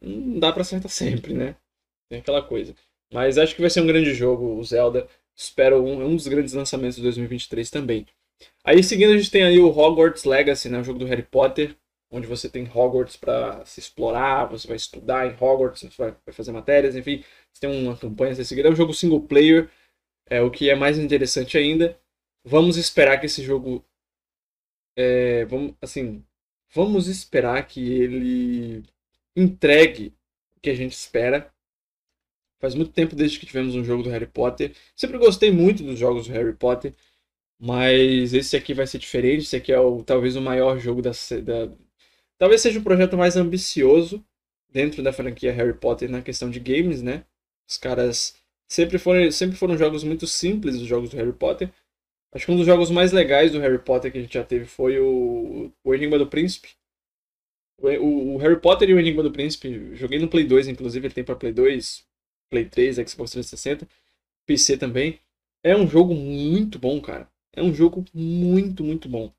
não 0.00 0.38
dá 0.38 0.52
pra 0.52 0.62
acertar 0.62 0.88
sempre, 0.92 1.34
né? 1.34 1.56
Tem 2.08 2.20
aquela 2.20 2.42
coisa. 2.42 2.76
Mas 3.12 3.38
acho 3.38 3.56
que 3.56 3.60
vai 3.60 3.70
ser 3.70 3.80
um 3.80 3.86
grande 3.88 4.14
jogo, 4.14 4.56
o 4.56 4.64
Zelda. 4.64 5.08
Espero 5.36 5.82
um, 5.82 6.04
um 6.04 6.16
dos 6.16 6.28
grandes 6.28 6.54
lançamentos 6.54 6.96
de 6.96 7.02
2023 7.02 7.70
também. 7.70 8.06
Aí 8.64 8.82
seguindo 8.82 9.12
a 9.12 9.16
gente 9.16 9.30
tem 9.30 9.44
aí 9.44 9.58
o 9.58 9.68
Hogwarts 9.68 10.24
Legacy, 10.24 10.68
né, 10.68 10.80
o 10.80 10.84
jogo 10.84 10.98
do 10.98 11.06
Harry 11.06 11.22
Potter, 11.22 11.76
onde 12.10 12.26
você 12.26 12.48
tem 12.48 12.64
Hogwarts 12.64 13.16
para 13.16 13.64
se 13.64 13.80
explorar, 13.80 14.46
você 14.46 14.68
vai 14.68 14.76
estudar 14.76 15.26
em 15.26 15.34
Hogwarts, 15.34 15.80
você 15.80 15.96
vai, 15.96 16.14
vai 16.24 16.32
fazer 16.32 16.52
matérias, 16.52 16.96
enfim, 16.96 17.24
você 17.52 17.60
tem 17.60 17.70
uma 17.70 17.96
campanha 17.96 18.32
a 18.32 18.36
ser 18.36 18.44
seguida. 18.44 18.68
É 18.68 18.72
um 18.72 18.76
jogo 18.76 18.94
single 18.94 19.20
player, 19.22 19.68
é 20.26 20.40
o 20.40 20.50
que 20.50 20.70
é 20.70 20.74
mais 20.74 20.98
interessante 20.98 21.58
ainda. 21.58 21.98
Vamos 22.44 22.76
esperar 22.76 23.18
que 23.18 23.26
esse 23.26 23.42
jogo 23.42 23.84
é, 24.96 25.44
vamos 25.46 25.74
assim, 25.80 26.24
vamos 26.72 27.08
esperar 27.08 27.66
que 27.66 27.80
ele 27.80 28.84
entregue 29.36 30.14
o 30.56 30.60
que 30.60 30.70
a 30.70 30.74
gente 30.74 30.92
espera. 30.92 31.52
Faz 32.64 32.74
muito 32.74 32.92
tempo 32.92 33.14
desde 33.14 33.38
que 33.38 33.44
tivemos 33.44 33.74
um 33.74 33.84
jogo 33.84 34.02
do 34.02 34.08
Harry 34.08 34.26
Potter. 34.26 34.72
Sempre 34.96 35.18
gostei 35.18 35.50
muito 35.50 35.82
dos 35.82 35.98
jogos 35.98 36.26
do 36.26 36.32
Harry 36.32 36.54
Potter. 36.54 36.94
Mas 37.60 38.32
esse 38.32 38.56
aqui 38.56 38.72
vai 38.72 38.86
ser 38.86 38.96
diferente. 38.96 39.42
Esse 39.42 39.56
aqui 39.56 39.70
é 39.70 39.78
o, 39.78 40.02
talvez 40.02 40.34
o 40.34 40.40
maior 40.40 40.78
jogo 40.78 41.02
da, 41.02 41.10
da. 41.10 41.70
Talvez 42.38 42.62
seja 42.62 42.78
o 42.78 42.82
projeto 42.82 43.18
mais 43.18 43.36
ambicioso 43.36 44.24
dentro 44.72 45.02
da 45.02 45.12
franquia 45.12 45.52
Harry 45.52 45.74
Potter 45.74 46.10
na 46.10 46.22
questão 46.22 46.48
de 46.48 46.58
games, 46.58 47.02
né? 47.02 47.26
Os 47.68 47.76
caras 47.76 48.34
sempre 48.66 48.96
foram, 48.98 49.30
sempre 49.30 49.58
foram 49.58 49.76
jogos 49.76 50.02
muito 50.02 50.26
simples, 50.26 50.76
os 50.76 50.86
jogos 50.86 51.10
do 51.10 51.18
Harry 51.18 51.34
Potter. 51.34 51.70
Acho 52.32 52.46
que 52.46 52.52
um 52.52 52.56
dos 52.56 52.64
jogos 52.64 52.90
mais 52.90 53.12
legais 53.12 53.52
do 53.52 53.60
Harry 53.60 53.78
Potter 53.78 54.10
que 54.10 54.16
a 54.16 54.22
gente 54.22 54.32
já 54.32 54.42
teve 54.42 54.64
foi 54.64 54.98
o, 54.98 55.70
o 55.84 55.94
Enigma 55.94 56.18
do 56.18 56.26
Príncipe. 56.26 56.70
O, 57.76 58.36
o, 58.36 58.36
Harry 58.38 58.58
Potter 58.58 58.88
e 58.88 58.94
o 58.94 58.98
Enigma 58.98 59.22
do 59.22 59.30
Príncipe, 59.30 59.94
joguei 59.96 60.18
no 60.18 60.28
Play 60.28 60.44
2, 60.44 60.68
inclusive, 60.68 61.06
ele 61.06 61.14
tem 61.14 61.24
para 61.24 61.36
Play 61.36 61.52
2, 61.52 62.13
Play 62.54 62.66
3, 62.66 62.96
Xbox 62.96 63.32
360, 63.32 63.88
PC 64.46 64.76
também. 64.76 65.18
É 65.62 65.76
um 65.76 65.88
jogo 65.88 66.14
muito 66.14 66.78
bom, 66.78 67.00
cara. 67.00 67.28
É 67.52 67.62
um 67.62 67.74
jogo 67.74 68.04
muito, 68.14 68.84
muito 68.84 69.08
bom. 69.08 69.32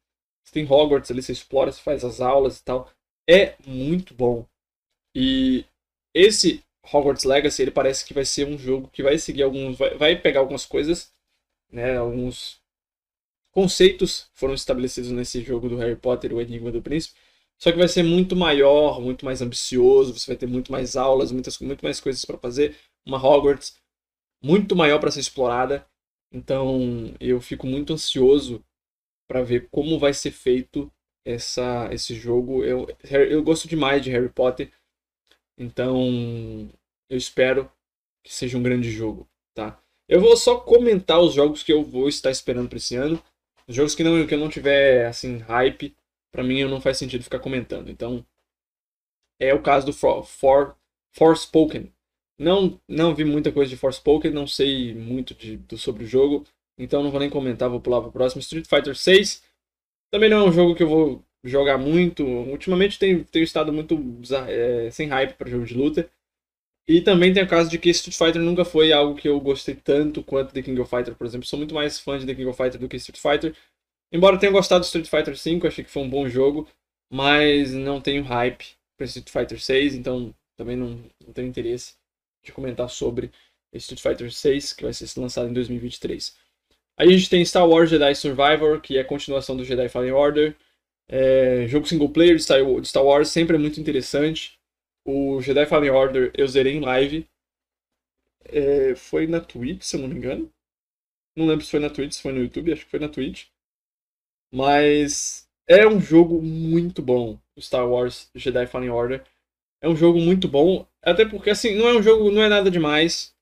Você 0.43 0.53
tem 0.53 0.65
Hogwarts 0.65 1.09
ali, 1.09 1.21
você 1.23 1.31
explora, 1.31 1.71
você 1.71 1.81
faz 1.81 2.03
as 2.03 2.19
aulas 2.19 2.59
e 2.59 2.63
tal. 2.63 2.91
É 3.27 3.55
muito 3.65 4.13
bom. 4.13 4.45
E 5.15 5.65
esse 6.13 6.61
Hogwarts 6.91 7.23
Legacy, 7.23 7.61
ele 7.61 7.71
parece 7.71 8.05
que 8.05 8.13
vai 8.13 8.25
ser 8.25 8.45
um 8.47 8.57
jogo 8.57 8.89
que 8.89 9.01
vai 9.01 9.17
seguir 9.17 9.43
alguns. 9.43 9.77
Vai, 9.77 9.95
vai 9.95 10.21
pegar 10.21 10.41
algumas 10.41 10.65
coisas, 10.65 11.11
né? 11.71 11.97
Alguns 11.97 12.59
conceitos 13.51 14.29
foram 14.33 14.53
estabelecidos 14.53 15.11
nesse 15.11 15.41
jogo 15.41 15.69
do 15.69 15.77
Harry 15.77 15.95
Potter, 15.95 16.33
o 16.33 16.41
Enigma 16.41 16.71
do 16.71 16.81
Príncipe. 16.81 17.17
Só 17.57 17.71
que 17.71 17.77
vai 17.77 17.87
ser 17.87 18.03
muito 18.03 18.35
maior, 18.35 18.99
muito 18.99 19.23
mais 19.23 19.41
ambicioso, 19.41 20.13
você 20.13 20.27
vai 20.27 20.35
ter 20.35 20.47
muito 20.47 20.71
mais 20.71 20.97
aulas, 20.97 21.31
muitas, 21.31 21.57
muito 21.59 21.83
mais 21.83 22.01
coisas 22.01 22.25
para 22.25 22.37
fazer 22.37 22.75
uma 23.05 23.23
Hogwarts 23.23 23.79
muito 24.43 24.75
maior 24.75 24.99
para 24.99 25.11
ser 25.11 25.19
explorada. 25.19 25.87
Então 26.31 27.13
eu 27.19 27.39
fico 27.39 27.65
muito 27.67 27.93
ansioso 27.93 28.63
para 29.27 29.41
ver 29.41 29.67
como 29.69 29.97
vai 29.99 30.13
ser 30.13 30.31
feito 30.31 30.91
essa, 31.25 31.89
esse 31.91 32.15
jogo. 32.15 32.63
Eu, 32.63 32.87
eu 33.09 33.43
gosto 33.43 33.67
demais 33.67 34.03
de 34.03 34.11
Harry 34.11 34.29
Potter, 34.29 34.71
então 35.57 36.69
eu 37.09 37.17
espero 37.17 37.71
que 38.23 38.33
seja 38.33 38.57
um 38.57 38.63
grande 38.63 38.91
jogo, 38.91 39.27
tá? 39.53 39.79
Eu 40.07 40.21
vou 40.21 40.37
só 40.37 40.59
comentar 40.59 41.19
os 41.19 41.33
jogos 41.33 41.63
que 41.63 41.73
eu 41.73 41.83
vou 41.83 42.07
estar 42.07 42.29
esperando 42.29 42.69
para 42.69 42.77
esse 42.77 42.95
ano. 42.95 43.21
Os 43.67 43.75
jogos 43.75 43.95
que, 43.95 44.03
não, 44.03 44.25
que 44.27 44.33
eu 44.33 44.39
não 44.39 44.49
tiver 44.49 45.07
assim 45.07 45.39
hype, 45.39 45.95
para 46.31 46.43
mim 46.43 46.63
não 46.65 46.79
faz 46.79 46.97
sentido 46.97 47.23
ficar 47.23 47.39
comentando. 47.39 47.89
Então 47.89 48.23
é 49.39 49.53
o 49.53 49.63
caso 49.63 49.87
do 49.87 49.93
For, 49.93 50.23
For, 50.23 50.77
Forspoken, 51.13 51.91
não, 52.37 52.79
não 52.87 53.15
vi 53.15 53.23
muita 53.23 53.51
coisa 53.51 53.69
de 53.69 53.77
Forspoken, 53.77 54.31
não 54.31 54.47
sei 54.47 54.93
muito 54.93 55.33
de, 55.33 55.57
do, 55.57 55.77
sobre 55.77 56.03
o 56.03 56.07
jogo, 56.07 56.45
então 56.77 57.01
não 57.01 57.11
vou 57.11 57.19
nem 57.19 57.29
comentar, 57.29 57.69
vou 57.69 57.79
pular 57.79 58.01
para 58.01 58.09
o 58.09 58.11
próximo. 58.11 58.41
Street 58.41 58.67
Fighter 58.67 58.95
6 58.95 59.41
também 60.11 60.29
não 60.29 60.45
é 60.45 60.49
um 60.49 60.51
jogo 60.51 60.75
que 60.75 60.83
eu 60.83 60.89
vou 60.89 61.23
jogar 61.43 61.77
muito. 61.77 62.25
Ultimamente 62.25 62.99
tenho, 62.99 63.23
tenho 63.25 63.43
estado 63.43 63.71
muito 63.71 63.97
é, 64.47 64.89
sem 64.91 65.07
hype 65.07 65.33
para 65.35 65.49
jogo 65.49 65.65
de 65.65 65.73
luta. 65.73 66.09
E 66.87 67.01
também 67.01 67.33
tem 67.33 67.43
o 67.43 67.47
caso 67.47 67.69
de 67.69 67.79
que 67.79 67.89
Street 67.89 68.15
Fighter 68.15 68.41
nunca 68.41 68.63
foi 68.63 68.91
algo 68.93 69.15
que 69.15 69.27
eu 69.27 69.39
gostei 69.39 69.75
tanto 69.75 70.23
quanto 70.23 70.53
The 70.53 70.61
King 70.61 70.79
of 70.79 70.89
Fighter, 70.89 71.15
por 71.15 71.25
exemplo. 71.25 71.47
Sou 71.47 71.57
muito 71.57 71.73
mais 71.73 71.99
fã 71.99 72.19
de 72.19 72.25
The 72.25 72.35
King 72.35 72.47
of 72.47 72.57
Fighter 72.57 72.79
do 72.79 72.87
que 72.87 72.97
Street 72.97 73.19
Fighter. 73.19 73.55
Embora 74.11 74.37
tenha 74.37 74.51
gostado 74.51 74.81
do 74.81 74.85
Street 74.85 75.07
Fighter 75.07 75.37
5, 75.37 75.67
achei 75.67 75.83
que 75.83 75.89
foi 75.89 76.03
um 76.03 76.09
bom 76.09 76.29
jogo, 76.29 76.67
mas 77.11 77.73
não 77.73 77.99
tenho 77.99 78.23
hype 78.23 78.75
para 78.97 79.05
Street 79.05 79.29
Fighter 79.29 79.59
6, 79.59 79.95
então 79.95 80.33
também 80.55 80.75
não, 80.75 81.01
não 81.25 81.33
tenho 81.33 81.47
interesse 81.47 81.95
de 82.45 82.51
comentar 82.51 82.89
sobre 82.89 83.31
Street 83.73 84.01
Fighter 84.01 84.31
6, 84.31 84.73
que 84.73 84.83
vai 84.83 84.93
ser 84.93 85.19
lançado 85.19 85.49
em 85.49 85.53
2023. 85.53 86.35
Aí 86.97 87.09
a 87.09 87.17
gente 87.17 87.29
tem 87.29 87.43
Star 87.43 87.67
Wars 87.67 87.89
Jedi 87.89 88.15
Survivor, 88.15 88.79
que 88.81 88.97
é 88.97 89.01
a 89.01 89.05
continuação 89.05 89.57
do 89.57 89.65
Jedi 89.65 89.89
Fallen 89.89 90.11
Order. 90.11 90.55
É, 91.07 91.67
jogo 91.67 91.85
single 91.85 92.09
player 92.09 92.35
de 92.35 92.43
Star 92.43 93.03
Wars 93.03 93.29
sempre 93.29 93.55
é 93.55 93.59
muito 93.59 93.79
interessante. 93.79 94.57
O 95.05 95.41
Jedi 95.41 95.65
Fallen 95.65 95.91
Order 95.91 96.31
eu 96.35 96.47
zerei 96.47 96.73
em 96.73 96.79
live. 96.79 97.27
É, 98.45 98.95
foi 98.95 99.27
na 99.27 99.41
Twitch, 99.41 99.83
se 99.83 99.95
eu 99.97 100.01
não 100.01 100.07
me 100.07 100.15
engano. 100.15 100.49
Não 101.35 101.47
lembro 101.47 101.65
se 101.65 101.71
foi 101.71 101.79
na 101.79 101.89
Twitch, 101.89 102.13
se 102.13 102.21
foi 102.21 102.31
no 102.31 102.41
YouTube, 102.41 102.71
acho 102.71 102.85
que 102.85 102.91
foi 102.91 102.99
na 102.99 103.09
Twitch. 103.09 103.47
Mas 104.51 105.49
é 105.67 105.85
um 105.85 105.99
jogo 105.99 106.41
muito 106.41 107.01
bom, 107.01 107.37
Star 107.59 107.87
Wars 107.89 108.29
Jedi 108.33 108.65
Fallen 108.67 108.89
Order. 108.89 109.23
É 109.81 109.89
um 109.89 109.95
jogo 109.95 110.19
muito 110.19 110.47
bom, 110.47 110.87
até 111.11 111.25
porque 111.25 111.49
assim, 111.49 111.75
não 111.75 111.87
é 111.87 111.93
um 111.97 112.03
jogo, 112.03 112.31
não 112.31 112.41
é 112.41 112.49
nada 112.49 112.69
demais, 112.71 113.33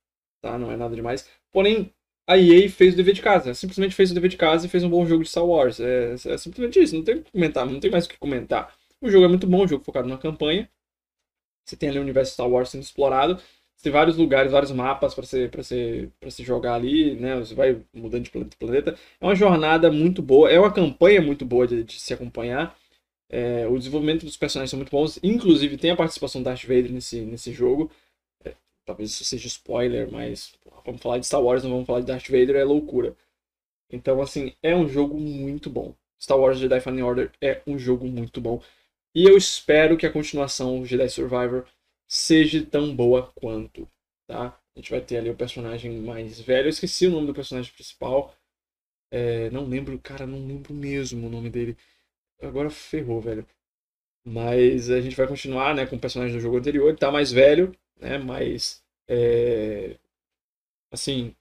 tá? 0.41 0.57
Não 0.57 0.71
é 0.71 0.77
nada 0.77 0.95
demais. 0.95 1.27
Porém, 1.51 1.91
a 2.27 2.37
EA 2.37 2.69
fez 2.69 2.93
o 2.93 2.97
dever 2.97 3.13
de 3.13 3.21
casa, 3.21 3.53
simplesmente 3.53 3.95
fez 3.95 4.11
o 4.11 4.13
dever 4.13 4.29
de 4.29 4.37
casa 4.37 4.65
e 4.65 4.69
fez 4.69 4.83
um 4.83 4.89
bom 4.89 5.05
jogo 5.05 5.23
de 5.23 5.29
Star 5.29 5.45
Wars. 5.45 5.79
É, 5.79 6.13
é 6.13 6.37
simplesmente 6.37 6.81
isso, 6.81 6.95
não 6.95 7.03
tem 7.03 7.15
o 7.15 7.23
que 7.23 7.31
comentar, 7.31 7.65
não 7.65 7.79
tem 7.79 7.91
mais 7.91 8.05
o 8.05 8.09
que 8.09 8.17
comentar. 8.17 8.73
O 9.01 9.09
jogo 9.09 9.25
é 9.25 9.27
muito 9.27 9.47
bom, 9.47 9.63
um 9.63 9.67
jogo 9.67 9.83
focado 9.83 10.07
na 10.07 10.17
campanha. 10.17 10.69
Você 11.65 11.75
tem 11.75 11.89
ali 11.89 11.99
o 11.99 12.01
universo 12.01 12.33
Star 12.33 12.49
Wars 12.49 12.69
sendo 12.69 12.83
explorado. 12.83 13.37
Você 13.75 13.83
tem 13.83 13.91
vários 13.91 14.17
lugares, 14.17 14.51
vários 14.51 14.71
mapas 14.71 15.13
para 15.13 15.25
você, 15.25 15.47
pra 15.49 15.63
você, 15.63 16.09
você 16.21 16.43
jogar 16.43 16.75
ali, 16.75 17.15
né? 17.15 17.37
Você 17.37 17.53
vai 17.55 17.81
mudando 17.93 18.23
de 18.23 18.29
planeta 18.31 18.57
planeta. 18.57 18.95
É 19.19 19.25
uma 19.25 19.35
jornada 19.35 19.91
muito 19.91 20.21
boa, 20.21 20.49
é 20.49 20.59
uma 20.59 20.71
campanha 20.71 21.21
muito 21.21 21.45
boa 21.45 21.67
de, 21.67 21.83
de 21.83 21.99
se 21.99 22.13
acompanhar. 22.13 22.75
É, 23.33 23.67
o 23.67 23.75
desenvolvimento 23.79 24.27
dos 24.27 24.37
personagens 24.37 24.69
são 24.69 24.77
muito 24.77 24.91
bons. 24.91 25.17
Inclusive, 25.23 25.75
tem 25.75 25.89
a 25.89 25.95
participação 25.95 26.39
do 26.39 26.45
Darth 26.45 26.61
Vader 26.65 26.91
nesse, 26.91 27.21
nesse 27.21 27.51
jogo. 27.51 27.89
É, 28.45 28.53
talvez 28.85 29.09
isso 29.09 29.25
seja 29.25 29.47
spoiler, 29.47 30.11
mas 30.11 30.53
vamos 30.85 31.01
falar 31.01 31.17
de 31.17 31.25
Star 31.25 31.41
Wars, 31.41 31.63
não 31.63 31.71
vamos 31.71 31.87
falar 31.87 32.01
de 32.01 32.05
Darth 32.05 32.27
Vader, 32.27 32.55
é 32.55 32.63
loucura. 32.63 33.15
Então, 33.89 34.21
assim, 34.21 34.53
é 34.61 34.75
um 34.75 34.87
jogo 34.87 35.19
muito 35.19 35.67
bom. 35.67 35.95
Star 36.21 36.37
Wars 36.37 36.59
Jedi 36.59 36.79
Fallen 36.79 37.01
Order 37.01 37.31
é 37.41 37.59
um 37.65 37.79
jogo 37.79 38.05
muito 38.05 38.39
bom. 38.39 38.61
E 39.15 39.23
eu 39.23 39.35
espero 39.35 39.97
que 39.97 40.05
a 40.05 40.11
continuação 40.11 40.85
Jedi 40.85 41.09
Survivor 41.09 41.65
seja 42.07 42.63
tão 42.63 42.95
boa 42.95 43.31
quanto, 43.33 43.89
tá? 44.27 44.59
A 44.75 44.79
gente 44.79 44.91
vai 44.91 45.01
ter 45.01 45.17
ali 45.17 45.31
o 45.31 45.35
personagem 45.35 45.91
mais 46.01 46.39
velho. 46.39 46.67
Eu 46.67 46.69
esqueci 46.69 47.07
o 47.07 47.11
nome 47.11 47.25
do 47.25 47.33
personagem 47.33 47.73
principal. 47.73 48.35
É, 49.11 49.49
não 49.49 49.65
lembro, 49.65 49.97
cara, 49.99 50.27
não 50.27 50.45
lembro 50.45 50.71
mesmo 50.73 51.25
o 51.25 51.29
nome 51.31 51.49
dele. 51.49 51.75
Agora 52.43 52.69
ferrou, 52.69 53.21
velho. 53.21 53.45
Mas 54.25 54.89
a 54.89 55.01
gente 55.01 55.15
vai 55.15 55.27
continuar, 55.27 55.75
né, 55.75 55.85
com 55.85 55.95
o 55.95 55.99
personagem 55.99 56.35
do 56.35 56.41
jogo 56.41 56.57
anterior. 56.57 56.89
Ele 56.89 56.97
tá 56.97 57.11
mais 57.11 57.31
velho, 57.31 57.75
né, 57.99 58.17
mais... 58.17 58.83
É, 59.07 59.97
assim, 60.91 61.35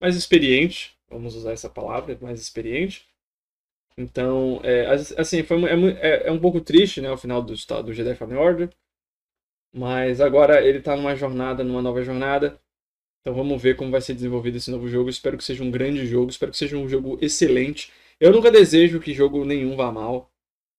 mais 0.00 0.16
experiente. 0.16 0.96
Vamos 1.10 1.34
usar 1.34 1.52
essa 1.52 1.68
palavra, 1.70 2.18
mais 2.20 2.40
experiente. 2.40 3.08
Então, 3.96 4.60
é, 4.62 4.86
assim, 5.18 5.42
foi, 5.42 5.62
é, 5.64 5.74
é, 6.00 6.28
é, 6.28 6.32
um 6.32 6.40
pouco 6.40 6.60
triste, 6.60 7.00
né, 7.00 7.10
o 7.10 7.16
final 7.16 7.42
do, 7.42 7.54
do 7.54 7.92
Jedi 7.92 8.14
Fallen 8.14 8.36
Order. 8.38 8.70
Mas 9.72 10.20
agora 10.20 10.64
ele 10.64 10.78
está 10.78 10.96
numa 10.96 11.14
jornada, 11.16 11.64
numa 11.64 11.82
nova 11.82 12.02
jornada. 12.02 12.60
Então 13.20 13.34
vamos 13.34 13.60
ver 13.60 13.76
como 13.76 13.90
vai 13.90 14.00
ser 14.00 14.14
desenvolvido 14.14 14.56
esse 14.56 14.70
novo 14.70 14.88
jogo. 14.88 15.10
Espero 15.10 15.36
que 15.36 15.44
seja 15.44 15.62
um 15.64 15.70
grande 15.70 16.06
jogo, 16.06 16.30
espero 16.30 16.52
que 16.52 16.58
seja 16.58 16.76
um 16.76 16.88
jogo 16.88 17.18
excelente. 17.20 17.92
Eu 18.20 18.32
nunca 18.32 18.50
desejo 18.50 19.00
que 19.00 19.14
jogo 19.14 19.44
nenhum 19.44 19.76
vá 19.76 19.92
mal, 19.92 20.30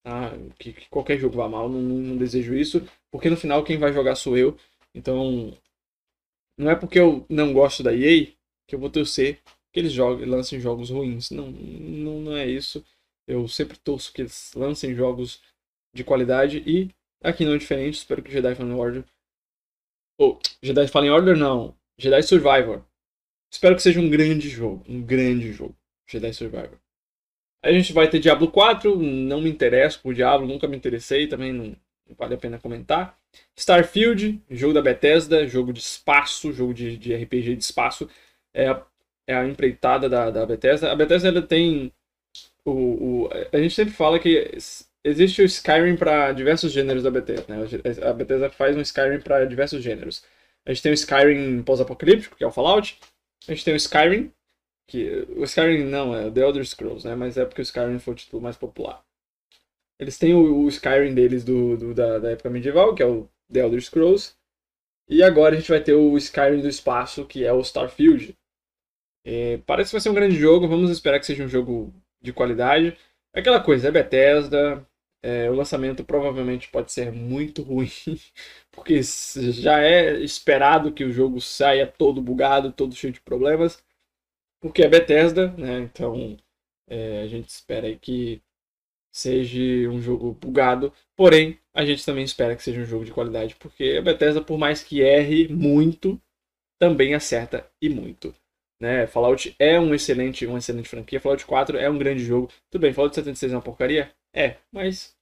tá? 0.04 0.32
que, 0.58 0.74
que 0.74 0.90
qualquer 0.90 1.18
jogo 1.18 1.38
vá 1.38 1.48
mal, 1.48 1.70
não, 1.70 1.82
não, 1.82 2.18
desejo 2.18 2.56
isso, 2.56 2.88
porque 3.12 3.30
no 3.30 3.38
final 3.38 3.64
quem 3.64 3.78
vai 3.78 3.94
jogar 3.94 4.16
sou 4.16 4.38
eu. 4.38 4.58
Então 4.94 5.58
não 6.58 6.72
é 6.72 6.76
porque 6.76 7.00
eu 7.00 7.26
não 7.30 7.54
gosto 7.54 7.84
da 7.84 7.94
EA 7.94 8.28
que 8.68 8.76
eu 8.76 8.80
vou 8.80 8.90
torcer 8.90 9.40
que 9.72 9.80
eles 9.80 9.94
joguem, 9.94 10.26
lancem 10.26 10.60
jogos 10.60 10.90
ruins. 10.90 11.32
Não, 11.32 11.52
não, 11.52 12.20
não 12.22 12.38
é 12.38 12.46
isso. 12.48 12.84
Eu 13.28 13.48
sempre 13.48 13.78
torço 13.78 14.12
que 14.12 14.22
eles 14.24 14.54
lancem 14.56 14.96
jogos 14.96 15.42
de 15.94 16.04
qualidade 16.04 16.64
e 16.66 16.90
Aqui 17.22 17.44
não 17.44 17.54
é 17.54 17.58
diferente, 17.58 17.96
espero 17.96 18.24
que 18.24 18.32
Jedi 18.32 18.56
Fallen 18.56 18.74
Order. 18.74 19.04
Ou, 20.18 20.36
oh, 20.36 20.40
Jedi 20.64 20.88
Fallen 20.88 21.12
Order 21.12 21.36
não. 21.36 21.76
Jedi 21.98 22.24
Survivor. 22.24 22.82
Espero 23.52 23.76
que 23.76 23.82
seja 23.82 24.00
um 24.00 24.10
grande 24.10 24.48
jogo. 24.48 24.86
Um 24.88 25.02
grande 25.02 25.52
jogo. 25.52 25.76
Jedi 26.08 26.34
Survivor. 26.34 26.80
A 27.62 27.72
gente 27.72 27.92
vai 27.94 28.10
ter 28.10 28.20
Diablo 28.20 28.50
4. 28.50 28.96
Não 28.98 29.42
me 29.42 29.50
interesso 29.50 30.00
por 30.02 30.14
Diablo, 30.14 30.48
nunca 30.48 30.68
me 30.68 30.78
interessei, 30.78 31.28
também 31.28 31.52
não, 31.52 31.76
não 32.08 32.16
vale 32.18 32.36
a 32.36 32.38
pena 32.38 32.60
comentar. 32.60 33.18
Starfield, 33.56 34.42
jogo 34.50 34.74
da 34.74 34.82
Bethesda, 34.82 35.48
jogo 35.48 35.74
de 35.74 35.80
espaço, 35.80 36.52
jogo 36.54 36.74
de, 36.74 36.98
de 36.98 37.14
RPG 37.16 37.56
de 37.56 37.64
espaço. 37.64 38.10
É 38.54 38.70
a, 38.70 38.82
é 39.28 39.36
a 39.36 39.46
empreitada 39.46 40.10
da, 40.10 40.30
da 40.32 40.46
Bethesda. 40.46 40.92
A 40.92 40.96
Bethesda 40.96 41.28
ela 41.28 41.42
tem. 41.42 41.92
O, 42.66 42.72
o, 43.26 43.30
a 43.52 43.58
gente 43.58 43.74
sempre 43.74 43.94
fala 43.94 44.20
que 44.20 44.52
existe 45.04 45.42
o 45.42 45.46
Skyrim 45.46 45.96
para 45.96 46.32
diversos 46.34 46.72
gêneros 46.72 47.04
da 47.04 47.12
Bethesda. 47.12 47.46
Né? 47.48 47.66
A 48.04 48.14
Bethesda 48.14 48.50
faz 48.50 48.76
um 48.76 48.82
Skyrim 48.82 49.20
para 49.20 49.46
diversos 49.46 49.82
gêneros. 49.82 50.24
A 50.66 50.74
gente 50.74 50.84
tem 50.84 50.92
o 50.92 50.94
Skyrim 50.94 51.64
pós-apocalíptico, 51.64 52.36
que 52.36 52.44
é 52.44 52.48
o 52.48 52.52
Fallout. 52.52 52.98
A 53.48 53.52
gente 53.54 53.66
tem 53.66 53.74
o 53.74 53.78
Skyrim, 53.78 54.32
que 54.90 55.28
o 55.36 55.44
Skyrim 55.44 55.84
não, 55.84 56.16
é 56.16 56.30
The 56.32 56.42
Elder 56.42 56.66
Scrolls, 56.66 57.08
né? 57.08 57.16
Mas 57.16 57.38
é 57.38 57.46
porque 57.46 57.62
o 57.62 57.64
Skyrim 57.64 58.00
foi 58.00 58.14
o 58.14 58.18
título 58.18 58.42
mais 58.42 58.58
popular. 58.58 59.04
Eles 60.00 60.18
têm 60.18 60.34
o, 60.34 60.64
o 60.64 60.68
Skyrim 60.68 61.14
deles 61.14 61.44
do, 61.44 61.78
do 61.78 61.94
da, 61.94 62.20
da, 62.20 62.32
época 62.32 62.50
medieval, 62.50 62.96
que 62.96 63.04
é 63.04 63.06
o 63.06 63.30
The 63.52 63.60
Elder 63.60 63.82
Scrolls. 63.82 64.34
E 65.08 65.24
agora 65.24 65.56
a 65.56 65.60
gente 65.60 65.70
vai 65.70 65.82
ter 65.82 65.94
o 65.94 66.18
Skyrim 66.18 66.62
do 66.62 66.68
espaço, 66.68 67.26
que 67.26 67.46
é 67.46 67.54
o 67.54 67.62
Starfield. 67.62 68.36
E 69.26 69.60
parece 69.66 69.90
que 69.90 69.96
vai 69.96 70.02
ser 70.02 70.10
um 70.10 70.14
grande 70.14 70.36
jogo, 70.36 70.68
vamos 70.68 70.90
esperar 70.90 71.20
que 71.20 71.26
seja 71.26 71.44
um 71.44 71.50
jogo 71.50 71.94
de 72.22 72.34
qualidade. 72.34 72.98
Aquela 73.34 73.62
coisa, 73.62 73.90
é 73.90 73.92
Bethesda, 73.92 74.86
é, 75.22 75.50
o 75.50 75.54
lançamento 75.54 76.04
provavelmente 76.04 76.70
pode 76.70 76.92
ser 76.92 77.12
muito 77.12 77.62
ruim, 77.62 77.92
porque 78.72 79.02
já 79.04 79.82
é 79.82 80.14
esperado 80.22 80.94
que 80.94 81.04
o 81.04 81.12
jogo 81.12 81.42
saia 81.42 81.86
todo 81.86 82.22
bugado, 82.22 82.72
todo 82.72 82.96
cheio 82.96 83.14
de 83.14 83.22
problemas, 83.22 83.84
porque 84.62 84.84
é 84.84 84.88
Bethesda, 84.88 85.52
né? 85.54 85.80
Então 85.80 86.38
é, 86.90 87.22
a 87.22 87.28
gente 87.28 87.50
espera 87.50 87.88
aí 87.88 87.98
que 87.98 88.42
seja 89.12 89.90
um 89.90 90.02
jogo 90.02 90.34
bugado, 90.34 90.94
porém 91.16 91.60
a 91.74 91.86
gente 91.86 92.06
também 92.06 92.24
espera 92.24 92.56
que 92.56 92.64
seja 92.64 92.82
um 92.82 92.86
jogo 92.86 93.06
de 93.06 93.12
qualidade, 93.12 93.56
porque 93.56 93.98
a 93.98 94.02
Bethesda, 94.02 94.42
por 94.42 94.58
mais 94.58 94.84
que 94.84 95.02
erre 95.02 95.48
muito, 95.48 96.22
também 96.80 97.14
acerta 97.14 97.70
e 97.82 97.90
muito. 97.90 98.34
Né? 98.82 99.06
Fallout 99.08 99.54
é 99.60 99.80
um 99.80 99.94
excelente, 99.94 100.46
uma 100.46 100.60
excelente 100.60 100.88
franquia. 100.88 101.20
Fallout 101.20 101.46
4 101.46 101.78
é 101.78 101.90
um 101.90 101.98
grande 101.98 102.24
jogo. 102.24 102.50
Tudo 102.72 102.82
bem, 102.82 102.94
Fallout 102.94 103.14
76 103.14 103.52
é 103.52 103.56
uma 103.56 103.62
porcaria? 103.62 104.14
É, 104.34 104.58
mas 104.72 105.16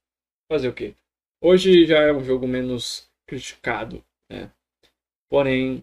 fazer 0.50 0.68
o 0.68 0.72
quê? 0.72 0.94
Hoje 1.42 1.86
já 1.86 1.98
é 2.00 2.12
um 2.12 2.22
jogo 2.22 2.46
menos 2.46 3.08
criticado, 3.26 4.04
né? 4.30 4.50
Porém, 5.28 5.82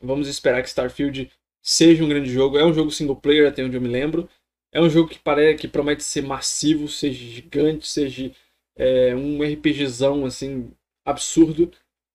vamos 0.00 0.28
esperar 0.28 0.62
que 0.62 0.68
Starfield 0.68 1.30
seja 1.64 2.04
um 2.04 2.08
grande 2.08 2.30
jogo. 2.30 2.58
É 2.58 2.64
um 2.64 2.74
jogo 2.74 2.90
single 2.90 3.16
player, 3.16 3.48
até 3.48 3.64
onde 3.64 3.76
eu 3.76 3.80
me 3.80 3.88
lembro. 3.88 4.28
É 4.70 4.80
um 4.80 4.90
jogo 4.90 5.08
que 5.08 5.18
parece 5.18 5.58
que 5.58 5.68
promete 5.68 6.04
ser 6.04 6.22
massivo, 6.22 6.88
seja 6.88 7.24
gigante, 7.24 7.86
seja 7.88 8.30
é, 8.76 9.14
um 9.16 9.42
RPGzão 9.42 10.26
assim 10.26 10.70
absurdo. 11.04 11.72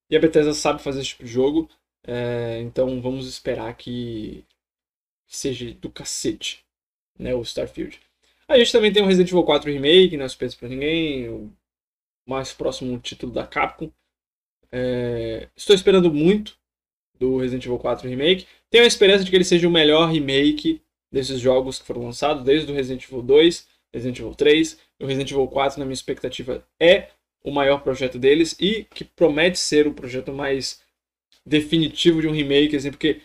E 0.09 0.15
a 0.15 0.19
Bethesda 0.19 0.53
sabe 0.53 0.81
fazer 0.81 1.01
esse 1.01 1.09
tipo 1.09 1.23
de 1.23 1.31
jogo. 1.31 1.69
É, 2.05 2.59
então 2.61 3.01
vamos 3.01 3.27
esperar 3.27 3.75
que 3.75 4.45
seja 5.27 5.73
do 5.75 5.89
cacete, 5.89 6.65
né, 7.17 7.33
o 7.35 7.41
Starfield. 7.41 7.99
A 8.47 8.57
gente 8.57 8.71
também 8.71 8.91
tem 8.91 9.03
o 9.03 9.05
Resident 9.05 9.29
Evil 9.29 9.43
4 9.43 9.71
Remake, 9.71 10.17
não 10.17 10.25
é 10.25 10.29
surpresa 10.29 10.57
pra 10.57 10.67
ninguém, 10.67 11.29
o 11.29 11.51
mais 12.27 12.53
próximo 12.53 12.99
título 12.99 13.31
da 13.31 13.45
Capcom. 13.45 13.91
É, 14.71 15.49
estou 15.55 15.75
esperando 15.75 16.13
muito 16.13 16.58
do 17.19 17.37
Resident 17.37 17.65
Evil 17.65 17.77
4 17.77 18.07
Remake. 18.07 18.47
Tenho 18.69 18.83
a 18.83 18.87
esperança 18.87 19.23
de 19.23 19.29
que 19.29 19.35
ele 19.35 19.43
seja 19.43 19.67
o 19.67 19.71
melhor 19.71 20.09
remake 20.09 20.81
desses 21.11 21.39
jogos 21.39 21.79
que 21.79 21.85
foram 21.85 22.03
lançados, 22.03 22.43
desde 22.43 22.71
o 22.71 22.75
Resident 22.75 23.03
Evil 23.03 23.21
2, 23.21 23.67
Resident 23.93 24.19
Evil 24.19 24.35
3. 24.35 24.79
O 25.01 25.05
Resident 25.05 25.31
Evil 25.31 25.47
4, 25.47 25.79
na 25.79 25.85
minha 25.85 25.93
expectativa, 25.93 26.63
é 26.79 27.09
o 27.43 27.51
maior 27.51 27.81
projeto 27.81 28.19
deles 28.19 28.55
e 28.59 28.85
que 28.93 29.03
promete 29.03 29.57
ser 29.57 29.87
o 29.87 29.93
projeto 29.93 30.31
mais 30.31 30.81
definitivo 31.45 32.21
de 32.21 32.27
um 32.27 32.31
remake, 32.31 32.75
assim, 32.75 32.91
porque 32.91 33.21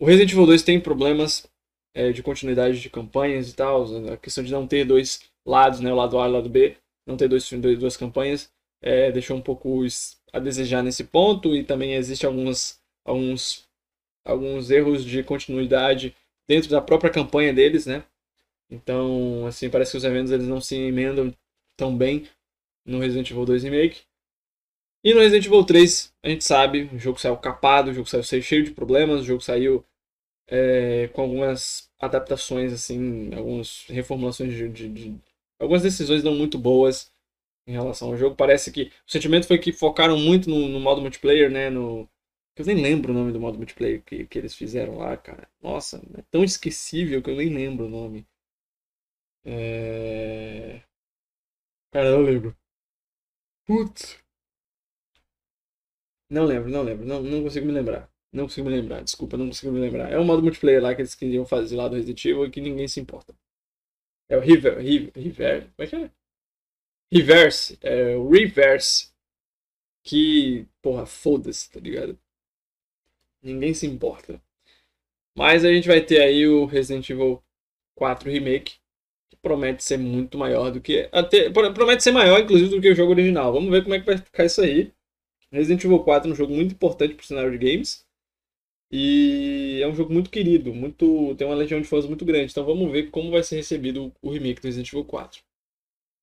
o 0.00 0.04
Resident 0.04 0.32
Evil 0.32 0.46
2 0.46 0.62
tem 0.62 0.78
problemas 0.78 1.48
é, 1.94 2.12
de 2.12 2.22
continuidade 2.22 2.80
de 2.80 2.90
campanhas 2.90 3.50
e 3.50 3.56
tal, 3.56 3.84
a 4.12 4.16
questão 4.16 4.44
de 4.44 4.52
não 4.52 4.66
ter 4.66 4.84
dois 4.84 5.22
lados, 5.44 5.80
né, 5.80 5.92
o 5.92 5.96
lado 5.96 6.18
A 6.18 6.26
e 6.26 6.28
o 6.28 6.32
lado 6.32 6.48
B, 6.48 6.76
não 7.06 7.16
ter 7.16 7.28
dois, 7.28 7.50
dois 7.50 7.78
duas 7.78 7.96
campanhas, 7.96 8.50
é, 8.82 9.10
deixou 9.10 9.36
um 9.36 9.40
pouco 9.40 9.84
a 10.32 10.38
desejar 10.38 10.82
nesse 10.82 11.04
ponto 11.04 11.56
e 11.56 11.64
também 11.64 11.94
existe 11.94 12.26
algumas, 12.26 12.78
alguns, 13.06 13.66
alguns 14.24 14.70
erros 14.70 15.04
de 15.04 15.22
continuidade 15.22 16.14
dentro 16.48 16.68
da 16.70 16.80
própria 16.80 17.10
campanha 17.10 17.54
deles, 17.54 17.86
né? 17.86 18.04
Então, 18.70 19.46
assim, 19.46 19.70
parece 19.70 19.92
que 19.92 19.98
os 19.98 20.04
eventos 20.04 20.32
eles 20.32 20.48
não 20.48 20.60
se 20.60 20.74
emendam 20.74 21.32
tão 21.76 21.96
bem 21.96 22.28
no 22.84 22.98
Resident 22.98 23.30
Evil 23.30 23.44
2 23.44 23.62
Remake. 23.64 24.02
E 25.04 25.14
no 25.14 25.20
Resident 25.20 25.46
Evil 25.46 25.64
3, 25.64 26.12
a 26.22 26.28
gente 26.28 26.44
sabe, 26.44 26.90
o 26.92 26.98
jogo 26.98 27.20
saiu 27.20 27.36
capado, 27.36 27.90
o 27.90 27.94
jogo 27.94 28.08
saiu 28.08 28.42
cheio 28.42 28.64
de 28.64 28.72
problemas, 28.72 29.20
o 29.20 29.24
jogo 29.24 29.40
saiu 29.40 29.84
é, 30.48 31.08
com 31.12 31.22
algumas 31.22 31.88
adaptações, 32.00 32.72
assim, 32.72 33.32
algumas 33.34 33.84
reformulações 33.88 34.52
de, 34.52 34.68
de, 34.68 34.88
de, 34.88 35.14
algumas 35.60 35.82
decisões 35.82 36.24
não 36.24 36.34
muito 36.34 36.58
boas 36.58 37.12
em 37.66 37.72
relação 37.72 38.08
ao 38.08 38.16
jogo. 38.16 38.36
Parece 38.36 38.72
que 38.72 38.90
o 39.06 39.10
sentimento 39.10 39.46
foi 39.46 39.58
que 39.58 39.72
focaram 39.72 40.18
muito 40.18 40.50
no, 40.50 40.68
no 40.68 40.80
modo 40.80 41.00
multiplayer, 41.00 41.50
né? 41.50 41.70
No, 41.70 42.08
eu 42.56 42.66
nem 42.66 42.82
lembro 42.82 43.12
o 43.12 43.14
nome 43.14 43.32
do 43.32 43.40
modo 43.40 43.58
multiplayer 43.58 44.02
que, 44.02 44.26
que 44.26 44.38
eles 44.38 44.54
fizeram 44.54 44.96
lá, 44.98 45.16
cara. 45.16 45.48
Nossa, 45.62 45.98
é 46.18 46.22
tão 46.30 46.42
esquecível 46.44 47.22
que 47.22 47.30
eu 47.30 47.36
nem 47.36 47.50
lembro 47.50 47.86
o 47.86 47.88
nome. 47.90 48.26
É... 49.44 50.82
Cara, 51.90 52.08
eu 52.10 52.20
lembro. 52.22 52.56
Putz. 53.66 54.18
Não 56.30 56.44
lembro, 56.44 56.70
não 56.70 56.82
lembro. 56.82 57.04
Não, 57.06 57.22
não 57.22 57.42
consigo 57.42 57.66
me 57.66 57.72
lembrar. 57.72 58.10
Não 58.32 58.44
consigo 58.44 58.68
me 58.68 58.76
lembrar, 58.76 59.02
desculpa, 59.02 59.36
não 59.36 59.46
consigo 59.46 59.72
me 59.72 59.80
lembrar. 59.80 60.12
É 60.12 60.18
um 60.18 60.24
modo 60.24 60.42
multiplayer 60.42 60.82
lá 60.82 60.94
que 60.94 61.00
eles 61.00 61.14
queriam 61.14 61.46
fazer 61.46 61.76
lá 61.76 61.88
do 61.88 61.96
Resident 61.96 62.24
Evil 62.24 62.46
e 62.46 62.50
que 62.50 62.60
ninguém 62.60 62.88
se 62.88 63.00
importa. 63.00 63.34
É 64.28 64.36
o 64.36 64.40
River. 64.40 64.78
River. 64.78 65.12
River 65.16 65.70
como 65.74 65.74
é 65.78 65.86
que 65.86 65.96
é? 65.96 66.10
Reverse. 67.12 67.78
É 67.82 68.16
o 68.16 68.28
Reverse. 68.28 69.10
Que, 70.04 70.66
porra, 70.82 71.06
foda-se, 71.06 71.70
tá 71.70 71.80
ligado? 71.80 72.18
Ninguém 73.42 73.74
se 73.74 73.86
importa. 73.86 74.40
Mas 75.36 75.64
a 75.64 75.72
gente 75.72 75.88
vai 75.88 76.00
ter 76.00 76.20
aí 76.20 76.46
o 76.46 76.64
Resident 76.64 77.08
Evil 77.10 77.42
4 77.94 78.30
Remake. 78.30 78.74
Que 79.28 79.36
promete 79.36 79.82
ser 79.84 79.98
muito 79.98 80.38
maior 80.38 80.70
do 80.70 80.80
que. 80.80 81.08
Até, 81.12 81.50
promete 81.50 82.02
ser 82.02 82.12
maior, 82.12 82.40
inclusive, 82.40 82.70
do 82.70 82.80
que 82.80 82.90
o 82.90 82.94
jogo 82.94 83.12
original. 83.12 83.52
Vamos 83.52 83.70
ver 83.70 83.82
como 83.82 83.94
é 83.94 84.00
que 84.00 84.06
vai 84.06 84.18
ficar 84.18 84.44
isso 84.44 84.60
aí. 84.60 84.92
Resident 85.50 85.84
Evil 85.84 86.00
4 86.00 86.28
é 86.30 86.32
um 86.32 86.36
jogo 86.36 86.54
muito 86.54 86.74
importante 86.74 87.14
pro 87.14 87.26
cenário 87.26 87.50
de 87.50 87.58
games. 87.58 88.06
E 88.90 89.80
é 89.82 89.86
um 89.88 89.94
jogo 89.94 90.12
muito 90.12 90.30
querido, 90.30 90.72
muito 90.72 91.34
tem 91.36 91.46
uma 91.46 91.56
legião 91.56 91.80
de 91.80 91.88
fãs 91.88 92.06
muito 92.06 92.24
grande. 92.24 92.52
Então 92.52 92.64
vamos 92.64 92.90
ver 92.92 93.10
como 93.10 93.30
vai 93.30 93.42
ser 93.42 93.56
recebido 93.56 94.12
o 94.22 94.30
remake 94.30 94.60
do 94.60 94.66
Resident 94.66 94.88
Evil 94.88 95.04
4. 95.04 95.42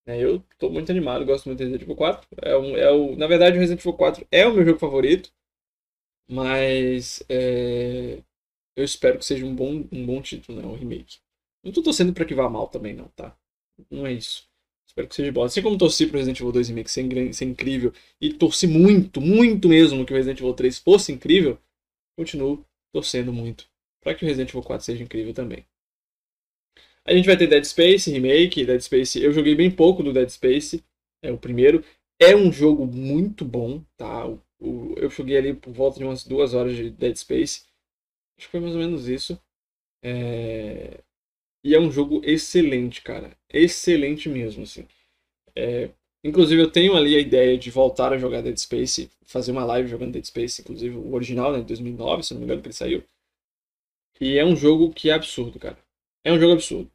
É, 0.05 0.21
eu 0.21 0.43
estou 0.51 0.69
muito 0.71 0.91
animado, 0.91 1.25
gosto 1.25 1.45
muito 1.45 1.59
do 1.59 1.63
Resident 1.63 1.83
Evil 1.83 1.95
4. 1.95 2.27
É 2.41 2.57
um, 2.57 2.77
é 2.77 2.91
o, 2.91 3.15
na 3.17 3.27
verdade, 3.27 3.57
o 3.57 3.59
Resident 3.59 3.81
Evil 3.81 3.93
4 3.93 4.27
é 4.31 4.47
o 4.47 4.53
meu 4.53 4.65
jogo 4.65 4.79
favorito. 4.79 5.31
Mas 6.29 7.23
é, 7.29 8.21
eu 8.75 8.83
espero 8.83 9.19
que 9.19 9.25
seja 9.25 9.45
um 9.45 9.55
bom, 9.55 9.85
um 9.91 10.05
bom 10.05 10.21
título, 10.21 10.61
né? 10.61 10.67
Um 10.67 10.75
remake. 10.75 11.17
Não 11.63 11.71
tô 11.71 11.81
torcendo 11.81 12.13
pra 12.13 12.25
que 12.25 12.35
vá 12.35 12.49
mal 12.49 12.67
também, 12.67 12.93
não, 12.93 13.07
tá? 13.09 13.35
Não 13.89 14.05
é 14.05 14.13
isso. 14.13 14.47
Espero 14.87 15.07
que 15.07 15.15
seja 15.15 15.31
bom. 15.31 15.43
Assim 15.43 15.61
como 15.61 15.77
torci 15.77 16.07
pro 16.07 16.17
Resident 16.17 16.39
Evil 16.39 16.51
2 16.51 16.69
Remake 16.69 16.91
ser, 16.91 17.33
ser 17.33 17.45
incrível 17.45 17.93
e 18.21 18.33
torci 18.33 18.67
muito, 18.67 19.19
muito 19.21 19.67
mesmo 19.67 20.05
que 20.05 20.13
o 20.13 20.15
Resident 20.15 20.39
Evil 20.39 20.53
3 20.53 20.77
fosse 20.79 21.11
incrível, 21.11 21.57
continuo 22.17 22.65
torcendo 22.93 23.33
muito 23.33 23.67
para 24.03 24.13
que 24.13 24.25
o 24.25 24.27
Resident 24.27 24.49
Evil 24.49 24.61
4 24.61 24.85
seja 24.85 25.03
incrível 25.03 25.33
também. 25.33 25.65
A 27.05 27.13
gente 27.13 27.25
vai 27.25 27.37
ter 27.37 27.47
Dead 27.47 27.63
Space 27.63 28.11
Remake, 28.11 28.65
Dead 28.65 28.81
Space. 28.81 29.21
Eu 29.21 29.33
joguei 29.33 29.55
bem 29.55 29.71
pouco 29.71 30.03
do 30.03 30.13
Dead 30.13 30.29
Space, 30.29 30.83
é 31.21 31.31
o 31.31 31.37
primeiro. 31.37 31.83
É 32.19 32.35
um 32.35 32.51
jogo 32.51 32.85
muito 32.85 33.43
bom, 33.43 33.83
tá? 33.97 34.27
O, 34.27 34.39
eu 34.97 35.09
joguei 35.09 35.37
ali 35.37 35.53
por 35.53 35.73
volta 35.73 35.99
de 35.99 36.05
umas 36.05 36.23
duas 36.23 36.53
horas 36.53 36.75
de 36.75 36.89
Dead 36.89 37.15
Space. 37.15 37.63
Acho 38.37 38.47
que 38.47 38.51
foi 38.51 38.59
mais 38.59 38.73
ou 38.73 38.81
menos 38.81 39.07
isso. 39.07 39.39
É... 40.03 41.01
E 41.63 41.75
é 41.75 41.79
um 41.79 41.91
jogo 41.91 42.21
excelente, 42.23 43.01
cara. 43.01 43.37
Excelente 43.49 44.29
mesmo, 44.29 44.63
assim. 44.63 44.87
É... 45.55 45.89
Inclusive, 46.23 46.61
eu 46.61 46.71
tenho 46.71 46.95
ali 46.95 47.15
a 47.15 47.19
ideia 47.19 47.57
de 47.57 47.69
voltar 47.69 48.13
a 48.13 48.17
jogar 48.17 48.41
Dead 48.41 48.57
Space, 48.57 49.11
fazer 49.25 49.51
uma 49.51 49.65
live 49.65 49.89
jogando 49.89 50.13
Dead 50.13 50.25
Space, 50.25 50.61
inclusive 50.61 50.95
o 50.95 51.13
original, 51.13 51.51
né, 51.51 51.59
de 51.59 51.65
2009, 51.65 52.23
se 52.23 52.33
não 52.33 52.39
me 52.39 52.45
engano, 52.45 52.61
que 52.61 52.67
ele 52.67 52.73
saiu. 52.73 53.03
E 54.21 54.37
é 54.37 54.45
um 54.45 54.55
jogo 54.55 54.93
que 54.93 55.09
é 55.09 55.13
absurdo, 55.13 55.59
cara. 55.59 55.77
É 56.23 56.31
um 56.31 56.39
jogo 56.39 56.53
absurdo. 56.53 56.89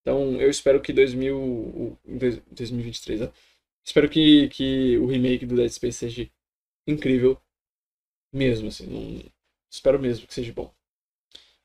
Então, 0.00 0.40
eu 0.40 0.50
espero 0.50 0.80
que 0.80 0.92
2000, 0.92 1.98
2023, 2.50 3.20
né? 3.20 3.32
Espero 3.84 4.08
que, 4.08 4.48
que 4.48 4.98
o 4.98 5.06
remake 5.06 5.46
do 5.46 5.56
Dead 5.56 5.70
Space 5.70 5.98
seja 5.98 6.30
incrível 6.86 7.40
mesmo, 8.32 8.68
assim. 8.68 8.86
Não... 8.86 9.22
Espero 9.70 9.98
mesmo 9.98 10.26
que 10.26 10.34
seja 10.34 10.52
bom. 10.52 10.72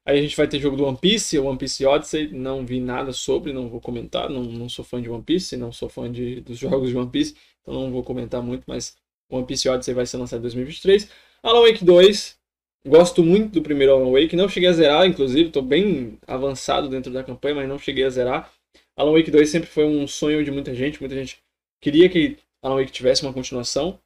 Aí 0.06 0.18
a 0.18 0.22
gente 0.22 0.36
vai 0.36 0.48
ter 0.48 0.60
jogo 0.60 0.76
do 0.76 0.86
One 0.86 0.98
Piece, 0.98 1.38
One 1.38 1.58
Piece 1.58 1.86
Odyssey, 1.86 2.30
não 2.30 2.66
vi 2.66 2.80
nada 2.80 3.12
sobre, 3.12 3.54
não 3.54 3.70
vou 3.70 3.80
comentar, 3.80 4.30
não, 4.30 4.44
não 4.44 4.68
sou 4.68 4.84
fã 4.84 5.00
de 5.00 5.10
One 5.10 5.22
Piece, 5.22 5.56
não 5.56 5.72
sou 5.72 5.88
fã 5.88 6.12
de, 6.12 6.42
dos 6.42 6.58
jogos 6.60 6.90
de 6.90 6.98
One 6.98 7.10
Piece, 7.12 7.36
então 7.62 7.74
não 7.76 7.92
vou 7.92 8.04
comentar 8.04 8.42
muito, 8.42 8.64
mas 8.66 8.96
One 9.30 9.46
Piece 9.46 9.70
Odyssey 9.70 9.94
vai 9.94 10.08
ser 10.08 10.18
lançado 10.18 10.40
em 10.40 10.42
2023. 10.44 11.10
Alan 11.44 11.62
Wake 11.62 11.86
2, 11.86 12.40
gosto 12.88 13.24
muito 13.24 13.54
do 13.54 13.62
primeiro 13.62 13.94
Alan 13.94 14.12
Wake, 14.12 14.36
não 14.36 14.50
cheguei 14.50 14.70
a 14.70 14.74
zerar, 14.74 15.06
inclusive, 15.06 15.50
estou 15.50 15.62
bem 15.62 16.18
avançado 16.26 16.90
dentro 16.90 17.14
da 17.14 17.24
campanha, 17.24 17.56
mas 17.56 17.70
não 17.70 17.78
cheguei 17.78 18.04
a 18.04 18.10
zerar. 18.10 18.52
Alan 18.96 19.14
Wake 19.14 19.30
2 19.30 19.48
sempre 19.48 19.70
foi 19.70 19.86
um 19.86 20.08
sonho 20.08 20.44
de 20.44 20.50
muita 20.50 20.74
gente, 20.74 21.00
muita 21.00 21.16
gente 21.16 21.40
queria 21.80 22.10
que 22.10 22.38
Alan 22.64 22.78
Wake 22.78 22.92
tivesse 22.92 23.22
uma 23.22 23.32
continuação, 23.32 24.00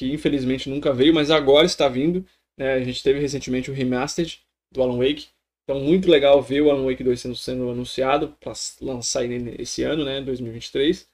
que 0.00 0.10
infelizmente 0.10 0.70
nunca 0.70 0.94
veio, 0.94 1.12
mas 1.12 1.30
agora 1.30 1.66
está 1.66 1.86
vindo. 1.86 2.24
Né? 2.56 2.72
A 2.72 2.82
gente 2.82 3.02
teve 3.02 3.20
recentemente 3.20 3.70
o 3.70 3.74
Remastered, 3.74 4.40
do 4.72 4.82
Alan 4.82 4.96
Wake. 4.96 5.28
Então, 5.62 5.78
muito 5.78 6.10
legal 6.10 6.40
ver 6.40 6.62
o 6.62 6.70
Alan 6.70 6.86
Wake 6.86 7.04
2 7.04 7.20
sendo, 7.20 7.36
sendo 7.36 7.70
anunciado 7.70 8.34
para 8.40 8.54
lançar 8.80 9.26
esse 9.26 9.82
ano, 9.82 10.02
né, 10.02 10.22
2023. 10.22 11.06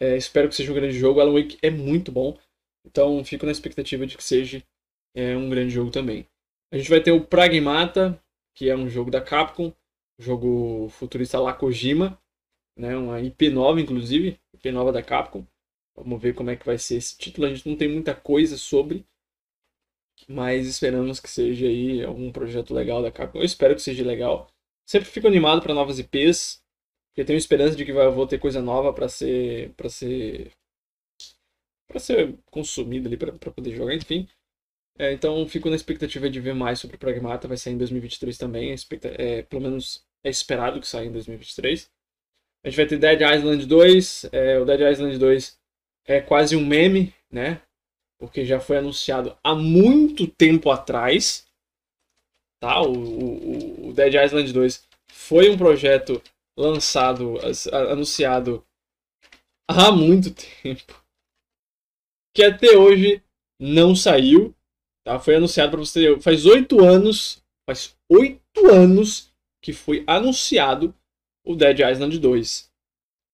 É, 0.00 0.16
espero 0.16 0.48
que 0.48 0.54
seja 0.54 0.72
um 0.72 0.74
grande 0.74 0.98
jogo. 0.98 1.20
Alan 1.20 1.34
Wake 1.34 1.58
é 1.60 1.68
muito 1.68 2.10
bom. 2.10 2.38
Então, 2.86 3.22
fico 3.22 3.44
na 3.44 3.52
expectativa 3.52 4.06
de 4.06 4.16
que 4.16 4.24
seja 4.24 4.64
é, 5.14 5.36
um 5.36 5.50
grande 5.50 5.74
jogo 5.74 5.90
também. 5.90 6.26
A 6.72 6.78
gente 6.78 6.88
vai 6.88 7.02
ter 7.02 7.12
o 7.12 7.20
Pragmata, 7.20 8.18
que 8.54 8.70
é 8.70 8.76
um 8.76 8.88
jogo 8.88 9.10
da 9.10 9.20
Capcom, 9.20 9.70
jogo 10.18 10.88
futurista 10.88 11.38
lá 11.38 11.52
Kojima, 11.52 12.18
né, 12.74 12.96
uma 12.96 13.20
IP 13.20 13.50
nova, 13.50 13.78
inclusive, 13.82 14.40
IP 14.54 14.72
nova 14.72 14.92
da 14.92 15.02
Capcom. 15.02 15.44
Vamos 15.98 16.20
ver 16.22 16.34
como 16.34 16.50
é 16.50 16.56
que 16.56 16.66
vai 16.66 16.78
ser 16.78 16.96
esse 16.96 17.16
título. 17.16 17.46
A 17.46 17.54
gente 17.54 17.68
não 17.68 17.76
tem 17.76 17.88
muita 17.88 18.14
coisa 18.14 18.56
sobre, 18.56 19.06
mas 20.28 20.66
esperamos 20.66 21.20
que 21.20 21.28
seja 21.30 21.66
aí 21.66 22.04
algum 22.04 22.32
projeto 22.32 22.74
legal 22.74 23.02
da 23.02 23.12
Capcom. 23.12 23.38
Eu 23.38 23.44
espero 23.44 23.74
que 23.74 23.82
seja 23.82 24.04
legal. 24.04 24.48
Sempre 24.86 25.08
fico 25.08 25.26
animado 25.26 25.62
para 25.62 25.74
novas 25.74 25.98
IPs, 25.98 26.62
porque 27.10 27.24
tenho 27.24 27.36
esperança 27.36 27.76
de 27.76 27.84
que 27.84 27.92
vai, 27.92 28.08
vou 28.10 28.26
ter 28.26 28.38
coisa 28.38 28.62
nova 28.62 28.92
para 28.92 29.08
ser 29.08 29.72
para 29.76 29.88
ser 29.88 30.52
para 31.88 31.98
ser 32.00 32.38
consumida 32.50 33.08
ali 33.08 33.16
para 33.16 33.52
poder 33.52 33.74
jogar, 33.74 33.94
enfim. 33.94 34.28
É, 34.98 35.12
então 35.12 35.46
fico 35.46 35.70
na 35.70 35.76
expectativa 35.76 36.28
de 36.28 36.40
ver 36.40 36.54
mais 36.54 36.80
sobre 36.80 36.96
o 36.96 36.98
Pragmata, 36.98 37.48
vai 37.48 37.56
sair 37.56 37.74
em 37.74 37.78
2023 37.78 38.36
também, 38.36 38.74
é, 39.16 39.42
pelo 39.42 39.62
menos 39.62 40.04
é 40.24 40.30
esperado 40.30 40.80
que 40.80 40.88
saia 40.88 41.06
em 41.06 41.12
2023. 41.12 41.90
A 42.64 42.68
gente 42.68 42.76
vai 42.76 42.86
ter 42.86 42.98
Dead 42.98 43.20
Island 43.20 43.66
2, 43.66 44.24
é, 44.32 44.58
o 44.58 44.64
Dead 44.64 44.80
Island 44.92 45.18
2 45.18 45.58
é 46.08 46.20
quase 46.20 46.56
um 46.56 46.66
meme, 46.66 47.14
né? 47.30 47.60
porque 48.18 48.44
já 48.44 48.58
foi 48.58 48.78
anunciado 48.78 49.38
há 49.42 49.54
muito 49.54 50.26
tempo 50.26 50.70
atrás. 50.70 51.46
Tá? 52.60 52.82
O, 52.82 52.92
o, 52.92 53.88
o 53.88 53.92
Dead 53.92 54.14
Island 54.14 54.52
2 54.52 54.86
foi 55.10 55.48
um 55.48 55.56
projeto 55.56 56.20
lançado, 56.58 57.36
anunciado 57.90 58.66
há 59.68 59.92
muito 59.92 60.34
tempo, 60.34 61.00
que 62.34 62.42
até 62.42 62.76
hoje 62.76 63.22
não 63.60 63.94
saiu. 63.94 64.54
Tá? 65.04 65.20
Foi 65.20 65.36
anunciado 65.36 65.70
para 65.70 65.80
você. 65.80 66.20
Faz 66.20 66.44
oito 66.44 66.84
anos, 66.84 67.40
faz 67.64 67.96
oito 68.10 68.66
anos 68.66 69.32
que 69.62 69.72
foi 69.72 70.02
anunciado 70.06 70.94
o 71.46 71.54
Dead 71.54 71.78
Island 71.78 72.18
2. 72.18 72.68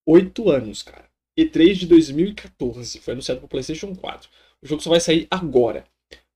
Oito 0.06 0.50
anos, 0.50 0.82
cara. 0.82 1.08
E3 1.38 1.74
de 1.74 1.86
2014 1.86 3.00
foi 3.00 3.12
anunciado 3.12 3.40
para 3.40 3.48
PlayStation 3.48 3.94
4. 3.94 4.30
O 4.62 4.66
jogo 4.66 4.82
só 4.82 4.90
vai 4.90 5.00
sair 5.00 5.26
agora. 5.30 5.84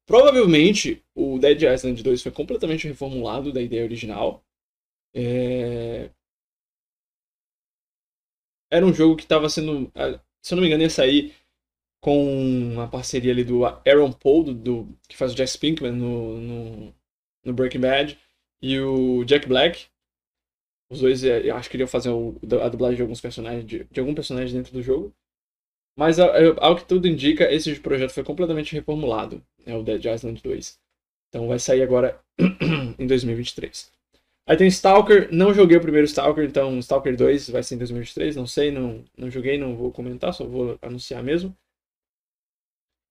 Provavelmente 0.06 1.04
o 1.14 1.38
Dead 1.38 1.62
Island 1.62 2.02
2 2.02 2.22
foi 2.22 2.32
completamente 2.32 2.88
reformulado 2.88 3.52
da 3.52 3.60
ideia 3.60 3.84
original. 3.84 4.42
É... 5.14 6.10
Era 8.70 8.84
um 8.84 8.92
jogo 8.92 9.16
que 9.16 9.22
estava 9.22 9.48
sendo. 9.48 9.90
Se 10.42 10.54
eu 10.54 10.56
não 10.56 10.62
me 10.62 10.68
engano, 10.68 10.82
ia 10.82 10.90
sair 10.90 11.34
com 12.00 12.80
a 12.80 12.86
parceria 12.86 13.32
ali 13.32 13.44
do 13.44 13.64
Aaron 13.64 14.12
Paul, 14.12 14.44
do, 14.44 14.54
do 14.54 14.98
que 15.08 15.16
faz 15.16 15.32
o 15.32 15.34
Jack 15.34 15.58
Pinkman 15.58 15.92
no, 15.92 16.40
no, 16.40 16.94
no, 17.44 17.52
Breaking 17.52 17.80
Bad, 17.80 18.18
e 18.62 18.78
o 18.80 19.24
Jack 19.24 19.48
Black. 19.48 19.86
Os 20.90 21.00
dois, 21.00 21.22
eu 21.22 21.54
acho 21.54 21.68
que 21.68 21.76
iriam 21.76 21.86
fazer 21.88 22.10
a 22.10 22.68
dublagem 22.68 22.96
de 22.96 23.02
alguns 23.02 23.20
personagens, 23.20 23.66
de, 23.66 23.84
de 23.84 24.00
algum 24.00 24.14
personagem 24.14 24.56
dentro 24.56 24.72
do 24.72 24.82
jogo. 24.82 25.14
Mas 25.96 26.18
ao 26.20 26.76
que 26.76 26.84
tudo 26.84 27.08
indica, 27.08 27.52
esse 27.52 27.74
projeto 27.80 28.12
foi 28.12 28.24
completamente 28.24 28.72
reformulado, 28.72 29.42
é 29.66 29.74
o 29.74 29.82
Dead 29.82 30.04
Island 30.04 30.40
2. 30.42 30.78
Então 31.28 31.48
vai 31.48 31.58
sair 31.58 31.82
agora 31.82 32.18
em 32.98 33.06
2023. 33.06 33.90
Aí 34.46 34.56
tem 34.56 34.68
Stalker, 34.68 35.28
não 35.30 35.52
joguei 35.52 35.76
o 35.76 35.80
primeiro 35.80 36.06
Stalker, 36.06 36.44
então 36.44 36.78
Stalker 36.78 37.16
2 37.16 37.50
vai 37.50 37.62
ser 37.62 37.74
em 37.74 37.78
2023, 37.78 38.36
não 38.36 38.46
sei, 38.46 38.70
não, 38.70 39.04
não 39.16 39.30
joguei, 39.30 39.58
não 39.58 39.76
vou 39.76 39.92
comentar, 39.92 40.32
só 40.32 40.46
vou 40.46 40.78
anunciar 40.80 41.22
mesmo. 41.22 41.54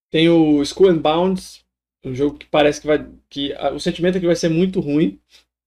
Tem 0.10 0.30
o 0.30 0.64
School 0.66 0.90
and 0.90 1.00
Bounds, 1.00 1.66
um 2.04 2.16
jogo 2.16 2.38
que 2.38 2.46
parece 2.48 2.82
que 2.82 2.88
vai. 2.88 3.06
que 3.30 3.54
O 3.74 3.80
sentimento 3.80 4.18
é 4.18 4.20
que 4.20 4.26
vai 4.26 4.36
ser 4.36 4.50
muito 4.50 4.80
ruim, 4.80 5.20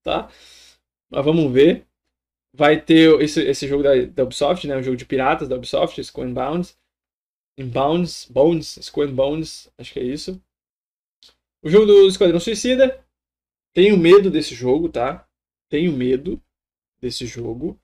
tá? 0.03 0.29
Mas 1.11 1.25
vamos 1.25 1.51
ver. 1.51 1.85
Vai 2.53 2.81
ter 2.81 3.19
esse, 3.21 3.41
esse 3.43 3.67
jogo 3.67 3.83
da, 3.83 3.95
da 4.05 4.23
Ubisoft, 4.23 4.67
né? 4.67 4.75
Um 4.75 4.83
jogo 4.83 4.97
de 4.97 5.05
piratas 5.05 5.47
da 5.47 5.55
Ubisoft, 5.55 6.03
School 6.03 6.27
and. 6.27 6.63
Bones, 7.63 8.25
Bones, 8.25 8.79
Square 8.81 9.11
Bones, 9.11 9.71
acho 9.77 9.93
que 9.93 9.99
é 9.99 10.03
isso. 10.03 10.41
O 11.63 11.69
jogo 11.69 11.85
do 11.85 12.07
Esquadrão 12.07 12.39
Suicida. 12.39 13.05
Tenho 13.73 13.97
medo 13.97 14.29
desse 14.29 14.53
jogo, 14.53 14.89
tá? 14.89 15.27
Tenho 15.69 15.95
medo 15.95 16.41
desse 16.99 17.25
jogo. 17.25 17.79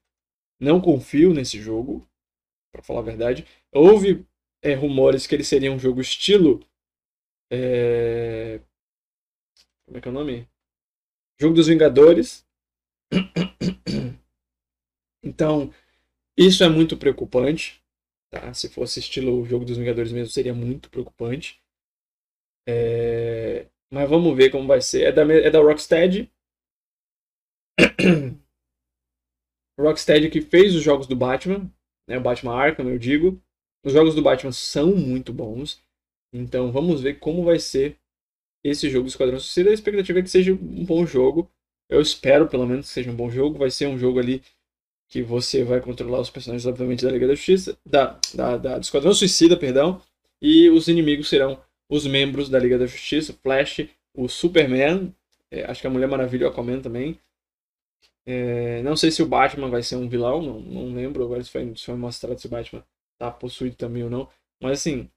Não 0.59 0.81
confio 0.81 1.33
nesse 1.33 1.61
jogo, 1.61 2.05
para 2.73 2.81
falar 2.81 2.99
a 2.99 3.03
verdade. 3.03 3.45
Houve 3.71 4.25
é, 4.61 4.73
rumores 4.73 5.27
que 5.27 5.35
ele 5.35 5.43
seria 5.43 5.71
um 5.71 5.79
jogo 5.79 6.01
estilo. 6.01 6.59
É... 7.51 8.59
Como 9.85 9.97
é 9.97 10.01
que 10.01 10.07
é 10.07 10.11
o 10.11 10.13
nome? 10.13 10.49
Jogo 11.39 11.55
dos 11.55 11.67
Vingadores. 11.67 12.45
Então, 15.27 15.73
isso 16.37 16.63
é 16.63 16.69
muito 16.69 16.95
preocupante. 16.97 17.83
Tá? 18.31 18.53
Se 18.53 18.69
fosse 18.69 18.99
estilo 18.99 19.41
o 19.41 19.45
jogo 19.45 19.65
dos 19.65 19.77
Vingadores 19.77 20.11
mesmo, 20.11 20.31
seria 20.31 20.53
muito 20.53 20.89
preocupante. 20.89 21.61
É... 22.67 23.67
Mas 23.91 24.09
vamos 24.09 24.35
ver 24.35 24.49
como 24.49 24.67
vai 24.67 24.81
ser. 24.81 25.03
É 25.03 25.11
da, 25.11 25.21
é 25.23 25.49
da 25.49 25.59
Rocksteady. 25.59 26.31
Rocksteady 29.79 30.29
que 30.29 30.41
fez 30.41 30.75
os 30.75 30.81
jogos 30.81 31.07
do 31.07 31.15
Batman, 31.15 31.71
né? 32.07 32.17
o 32.17 32.21
Batman 32.21 32.55
Arkham, 32.55 32.89
eu 32.89 32.97
digo. 32.97 33.41
Os 33.85 33.93
jogos 33.93 34.15
do 34.15 34.21
Batman 34.21 34.51
são 34.51 34.95
muito 34.95 35.31
bons. 35.31 35.81
Então 36.33 36.71
vamos 36.71 37.01
ver 37.01 37.19
como 37.19 37.43
vai 37.43 37.59
ser 37.59 37.97
esse 38.63 38.89
jogo 38.89 39.05
do 39.05 39.09
Esquadrão 39.09 39.39
Suicida. 39.39 39.69
A 39.69 39.73
expectativa 39.73 40.19
é 40.19 40.23
que 40.23 40.29
seja 40.29 40.53
um 40.53 40.83
bom 40.85 41.05
jogo. 41.05 41.49
Eu 41.89 42.01
espero, 42.01 42.47
pelo 42.49 42.65
menos, 42.65 42.87
que 42.87 42.93
seja 42.93 43.11
um 43.11 43.15
bom 43.15 43.29
jogo. 43.29 43.57
Vai 43.57 43.69
ser 43.69 43.87
um 43.87 43.97
jogo 43.97 44.19
ali 44.19 44.41
que 45.09 45.21
você 45.21 45.63
vai 45.63 45.79
controlar 45.79 46.19
os 46.19 46.29
personagens, 46.29 46.65
obviamente, 46.65 47.05
da 47.05 47.11
Liga 47.11 47.27
da 47.27 47.35
Justiça, 47.35 47.77
da, 47.85 48.19
da, 48.33 48.57
da, 48.57 48.77
do 48.77 48.83
Esquadrão 48.83 49.13
Suicida, 49.13 49.55
perdão, 49.57 50.01
e 50.41 50.69
os 50.69 50.87
inimigos 50.87 51.29
serão 51.29 51.59
os 51.89 52.05
membros 52.05 52.49
da 52.49 52.59
Liga 52.59 52.77
da 52.77 52.85
Justiça, 52.85 53.33
Flash, 53.41 53.87
o 54.13 54.27
Superman, 54.27 55.13
é, 55.49 55.63
acho 55.65 55.81
que 55.81 55.87
a 55.87 55.89
Mulher 55.89 56.07
Maravilha 56.07 56.43
e 56.43 56.45
o 56.45 56.49
Aquaman 56.49 56.81
também. 56.81 57.19
É, 58.25 58.81
não 58.83 58.97
sei 58.97 59.09
se 59.09 59.23
o 59.23 59.27
Batman 59.27 59.69
vai 59.69 59.81
ser 59.81 59.95
um 59.95 60.09
vilão, 60.09 60.41
não, 60.41 60.59
não 60.59 60.93
lembro 60.93 61.23
agora 61.23 61.41
se 61.41 61.49
foi, 61.49 61.73
se 61.75 61.85
foi 61.85 61.95
mostrado 61.95 62.39
se 62.39 62.47
o 62.47 62.49
Batman 62.49 62.83
tá 63.17 63.31
possuído 63.31 63.77
também 63.77 64.03
ou 64.03 64.09
não. 64.09 64.29
Mas 64.61 64.81
assim, 64.81 65.09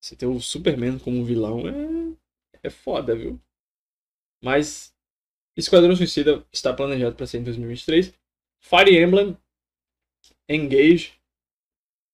você 0.00 0.16
ter 0.16 0.26
o 0.26 0.40
Superman 0.40 0.98
como 0.98 1.24
vilão 1.24 1.62
é, 1.68 2.66
é 2.68 2.70
foda, 2.70 3.14
viu? 3.14 3.40
Mas 4.42 4.92
Esquadrão 5.56 5.94
Suicida 5.96 6.44
está 6.52 6.72
planejado 6.72 7.16
para 7.16 7.26
ser 7.26 7.38
em 7.38 7.44
2023. 7.44 8.12
Fire 8.60 8.96
Emblem 8.96 9.36
Engage 10.48 11.18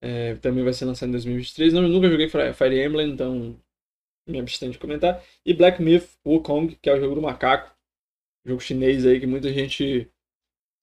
é, 0.02 0.34
também 0.36 0.62
vai 0.62 0.72
ser 0.72 0.84
lançado 0.84 1.08
em 1.08 1.12
2023. 1.12 1.72
Não, 1.72 1.82
nunca 1.82 2.10
joguei 2.10 2.28
Fire 2.28 2.84
Emblem, 2.84 3.10
então 3.10 3.58
me 4.28 4.38
abstenho 4.38 4.72
de 4.72 4.78
comentar. 4.78 5.24
E 5.46 5.54
Black 5.54 5.80
Myth 5.82 6.10
Wukong, 6.26 6.76
que 6.76 6.90
é 6.90 6.94
o 6.94 7.00
jogo 7.00 7.14
do 7.14 7.22
macaco. 7.22 7.74
Jogo 8.44 8.60
chinês 8.60 9.06
aí 9.06 9.18
que 9.18 9.26
muita 9.26 9.50
gente 9.50 10.10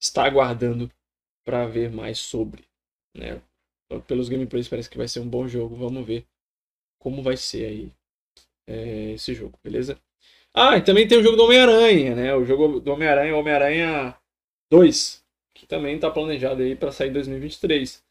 está 0.00 0.24
aguardando 0.24 0.90
para 1.44 1.66
ver 1.66 1.90
mais 1.90 2.18
sobre. 2.18 2.64
Né? 3.16 3.40
Pelos 4.08 4.28
gameplays 4.28 4.68
parece 4.68 4.90
que 4.90 4.98
vai 4.98 5.06
ser 5.06 5.20
um 5.20 5.28
bom 5.28 5.46
jogo. 5.46 5.76
Vamos 5.76 6.04
ver 6.04 6.26
como 6.98 7.22
vai 7.22 7.36
ser 7.36 7.66
aí 7.66 7.92
é, 8.66 9.12
esse 9.12 9.34
jogo, 9.34 9.58
beleza? 9.62 10.00
Ah, 10.54 10.76
e 10.76 10.82
também 10.82 11.06
tem 11.06 11.18
o 11.18 11.22
jogo 11.22 11.36
do 11.36 11.44
Homem-Aranha, 11.44 12.14
né? 12.14 12.34
O 12.34 12.44
jogo 12.44 12.80
do 12.80 12.92
Homem-Aranha, 12.92 13.36
Homem-Aranha 13.36 14.16
2, 14.70 15.21
que 15.62 15.66
também 15.68 15.94
está 15.94 16.10
planejado 16.10 16.60
aí 16.60 16.74
para 16.74 16.90
sair 16.90 17.10
em 17.10 17.12
2023. 17.12 18.02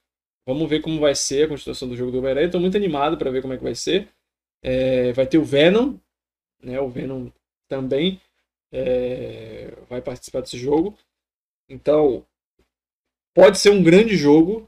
Vamos 0.48 0.70
ver 0.70 0.80
como 0.82 1.02
vai 1.02 1.14
ser 1.14 1.44
a 1.44 1.48
continuação 1.50 1.90
do 1.90 1.98
jogo 1.98 2.10
do 2.10 2.20
Homem-Aranha. 2.20 2.46
Estou 2.46 2.62
muito 2.62 2.78
animado 2.78 3.18
para 3.18 3.30
ver 3.30 3.42
como 3.42 3.54
é 3.54 3.58
que 3.58 3.64
vai 3.64 3.76
ser. 3.76 4.08
É, 4.64 5.12
vai 5.12 5.28
ter 5.28 5.38
o 5.38 5.44
Venom, 5.44 5.98
né? 6.64 6.80
O 6.80 6.88
Venom 6.88 7.30
também 7.68 8.22
é, 8.72 9.74
vai 9.90 10.02
participar 10.02 10.40
desse 10.40 10.58
jogo. 10.58 10.98
Então, 11.68 12.26
pode 13.36 13.60
ser 13.60 13.70
um 13.70 13.84
grande 13.84 14.16
jogo. 14.16 14.66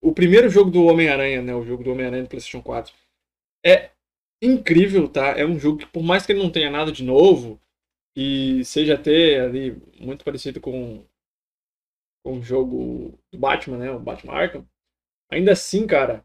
O 0.00 0.14
primeiro 0.14 0.48
jogo 0.48 0.70
do 0.70 0.84
Homem-Aranha, 0.84 1.42
né? 1.42 1.52
O 1.52 1.64
jogo 1.64 1.82
do 1.82 1.90
Homem-Aranha 1.90 2.22
do 2.22 2.28
PlayStation 2.28 2.62
4 2.62 2.94
é 3.66 3.90
incrível, 4.40 5.08
tá? 5.08 5.36
É 5.36 5.44
um 5.44 5.58
jogo 5.58 5.78
que, 5.78 5.86
por 5.86 6.04
mais 6.04 6.24
que 6.24 6.30
ele 6.30 6.42
não 6.44 6.50
tenha 6.50 6.70
nada 6.70 6.92
de 6.92 7.02
novo 7.02 7.60
e 8.14 8.64
seja 8.64 8.94
até 8.94 9.40
ali 9.40 9.76
muito 9.98 10.24
parecido 10.24 10.60
com, 10.60 11.04
com 12.22 12.38
o 12.38 12.42
jogo 12.42 13.18
do 13.32 13.38
Batman, 13.38 13.78
né? 13.78 13.90
O 13.90 13.98
Batman 13.98 14.34
Arkham, 14.34 14.68
ainda 15.30 15.52
assim, 15.52 15.86
cara, 15.86 16.24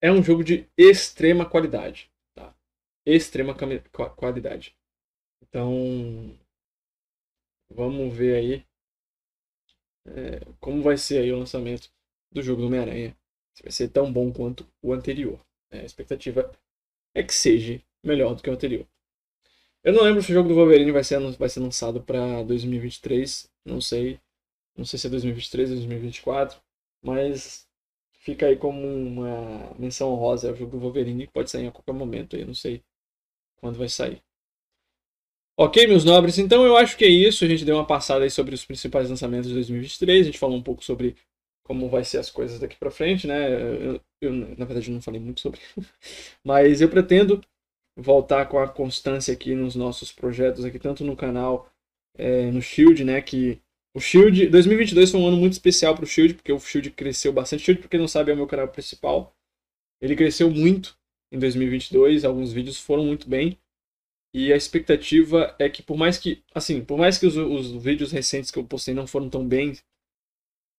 é 0.00 0.10
um 0.10 0.22
jogo 0.22 0.42
de 0.42 0.68
extrema 0.76 1.48
qualidade, 1.48 2.10
tá? 2.34 2.54
Extrema 3.06 3.54
qualidade. 4.16 4.76
Então, 5.42 6.36
vamos 7.70 8.14
ver 8.14 8.36
aí 8.36 8.66
é, 10.06 10.40
como 10.60 10.82
vai 10.82 10.96
ser 10.96 11.18
aí 11.18 11.32
o 11.32 11.38
lançamento 11.38 11.90
do 12.32 12.42
jogo 12.42 12.60
do 12.60 12.66
Homem-Aranha. 12.66 13.16
Se 13.54 13.62
vai 13.62 13.72
ser 13.72 13.88
tão 13.88 14.12
bom 14.12 14.32
quanto 14.32 14.66
o 14.82 14.92
anterior. 14.92 15.38
É, 15.70 15.80
a 15.80 15.84
expectativa 15.84 16.50
é 17.14 17.22
que 17.22 17.34
seja 17.34 17.80
melhor 18.02 18.34
do 18.34 18.42
que 18.42 18.50
o 18.50 18.52
anterior. 18.52 18.86
Eu 19.84 19.92
não 19.92 20.02
lembro 20.02 20.22
se 20.22 20.30
o 20.30 20.34
jogo 20.34 20.48
do 20.48 20.54
Wolverine 20.54 20.92
vai 20.92 21.04
ser, 21.04 21.18
vai 21.36 21.48
ser 21.48 21.60
lançado 21.60 22.02
para 22.02 22.42
2023, 22.44 23.50
não 23.64 23.80
sei. 23.80 24.20
Não 24.76 24.84
sei 24.84 24.98
se 24.98 25.06
é 25.06 25.10
2023 25.10 25.70
ou 25.70 25.76
2024, 25.76 26.60
mas 27.02 27.66
fica 28.14 28.46
aí 28.46 28.56
como 28.56 28.80
uma 28.86 29.74
menção 29.78 30.12
honrosa 30.12 30.48
ao 30.48 30.56
jogo 30.56 30.72
do 30.72 30.80
Wolverine, 30.80 31.26
que 31.26 31.32
pode 31.32 31.50
sair 31.50 31.66
a 31.66 31.72
qualquer 31.72 31.92
momento, 31.92 32.36
eu 32.36 32.46
não 32.46 32.54
sei 32.54 32.82
quando 33.56 33.78
vai 33.78 33.88
sair. 33.88 34.22
Ok, 35.56 35.86
meus 35.86 36.04
nobres, 36.04 36.38
então 36.38 36.64
eu 36.64 36.76
acho 36.76 36.96
que 36.96 37.04
é 37.04 37.08
isso. 37.08 37.44
A 37.44 37.48
gente 37.48 37.64
deu 37.64 37.76
uma 37.76 37.86
passada 37.86 38.24
aí 38.24 38.30
sobre 38.30 38.54
os 38.54 38.64
principais 38.64 39.10
lançamentos 39.10 39.48
de 39.48 39.54
2023, 39.54 40.22
a 40.22 40.24
gente 40.24 40.38
falou 40.38 40.56
um 40.56 40.62
pouco 40.62 40.82
sobre 40.82 41.14
como 41.62 41.88
vai 41.88 42.04
ser 42.04 42.18
as 42.18 42.30
coisas 42.30 42.58
daqui 42.58 42.76
para 42.76 42.90
frente, 42.90 43.26
né? 43.26 43.52
Eu, 43.52 44.00
eu, 44.20 44.32
na 44.32 44.64
verdade, 44.64 44.90
não 44.90 45.00
falei 45.00 45.20
muito 45.20 45.40
sobre, 45.40 45.60
mas 46.44 46.80
eu 46.80 46.88
pretendo 46.88 47.40
voltar 47.96 48.46
com 48.46 48.58
a 48.58 48.68
constância 48.68 49.32
aqui 49.34 49.54
nos 49.54 49.76
nossos 49.76 50.10
projetos 50.10 50.64
aqui, 50.64 50.78
tanto 50.78 51.04
no 51.04 51.16
canal, 51.16 51.70
é, 52.16 52.50
no 52.50 52.62
Shield, 52.62 53.04
né? 53.04 53.20
Que 53.20 53.60
o 53.94 54.00
Shield 54.00 54.48
2022 54.48 55.10
foi 55.10 55.20
um 55.20 55.28
ano 55.28 55.36
muito 55.36 55.52
especial 55.52 55.94
para 55.94 56.04
o 56.04 56.06
Shield, 56.06 56.34
porque 56.34 56.52
o 56.52 56.58
Shield 56.58 56.90
cresceu 56.92 57.32
bastante. 57.32 57.62
Shield, 57.62 57.80
porque 57.82 57.98
não 57.98 58.08
sabe, 58.08 58.30
é 58.30 58.34
o 58.34 58.36
meu 58.36 58.46
canal 58.46 58.68
principal. 58.68 59.34
Ele 60.00 60.16
cresceu 60.16 60.50
muito 60.50 60.98
em 61.30 61.38
2022, 61.38 62.24
alguns 62.24 62.52
vídeos 62.52 62.78
foram 62.78 63.04
muito 63.04 63.28
bem. 63.28 63.58
E 64.34 64.52
a 64.52 64.56
expectativa 64.56 65.54
é 65.58 65.68
que 65.68 65.82
por 65.82 65.96
mais 65.96 66.18
que, 66.18 66.42
assim, 66.54 66.82
por 66.84 66.98
mais 66.98 67.18
que 67.18 67.26
os, 67.26 67.36
os 67.36 67.82
vídeos 67.82 68.10
recentes 68.10 68.50
que 68.50 68.58
eu 68.58 68.64
postei 68.64 68.94
não 68.94 69.06
foram 69.06 69.28
tão 69.28 69.46
bem 69.46 69.74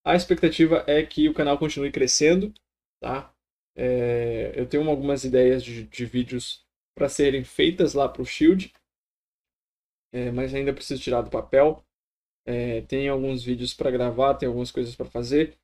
a 0.05 0.15
expectativa 0.15 0.83
é 0.85 1.03
que 1.05 1.29
o 1.29 1.33
canal 1.33 1.57
continue 1.57 1.91
crescendo, 1.91 2.53
tá? 2.99 3.33
É, 3.75 4.51
eu 4.55 4.67
tenho 4.67 4.87
algumas 4.89 5.23
ideias 5.23 5.63
de, 5.63 5.85
de 5.85 6.05
vídeos 6.05 6.65
para 6.95 7.09
serem 7.09 7.43
feitas 7.43 7.93
lá 7.93 8.07
para 8.07 8.21
o 8.21 8.25
Shield, 8.25 8.73
é, 10.11 10.29
mas 10.31 10.53
ainda 10.53 10.73
preciso 10.73 11.01
tirar 11.01 11.21
do 11.21 11.29
papel. 11.29 11.83
É, 12.45 12.81
tem 12.81 13.07
alguns 13.07 13.43
vídeos 13.43 13.73
para 13.73 13.91
gravar, 13.91 14.35
tem 14.35 14.47
algumas 14.47 14.71
coisas 14.71 14.95
para 14.95 15.05
fazer, 15.05 15.55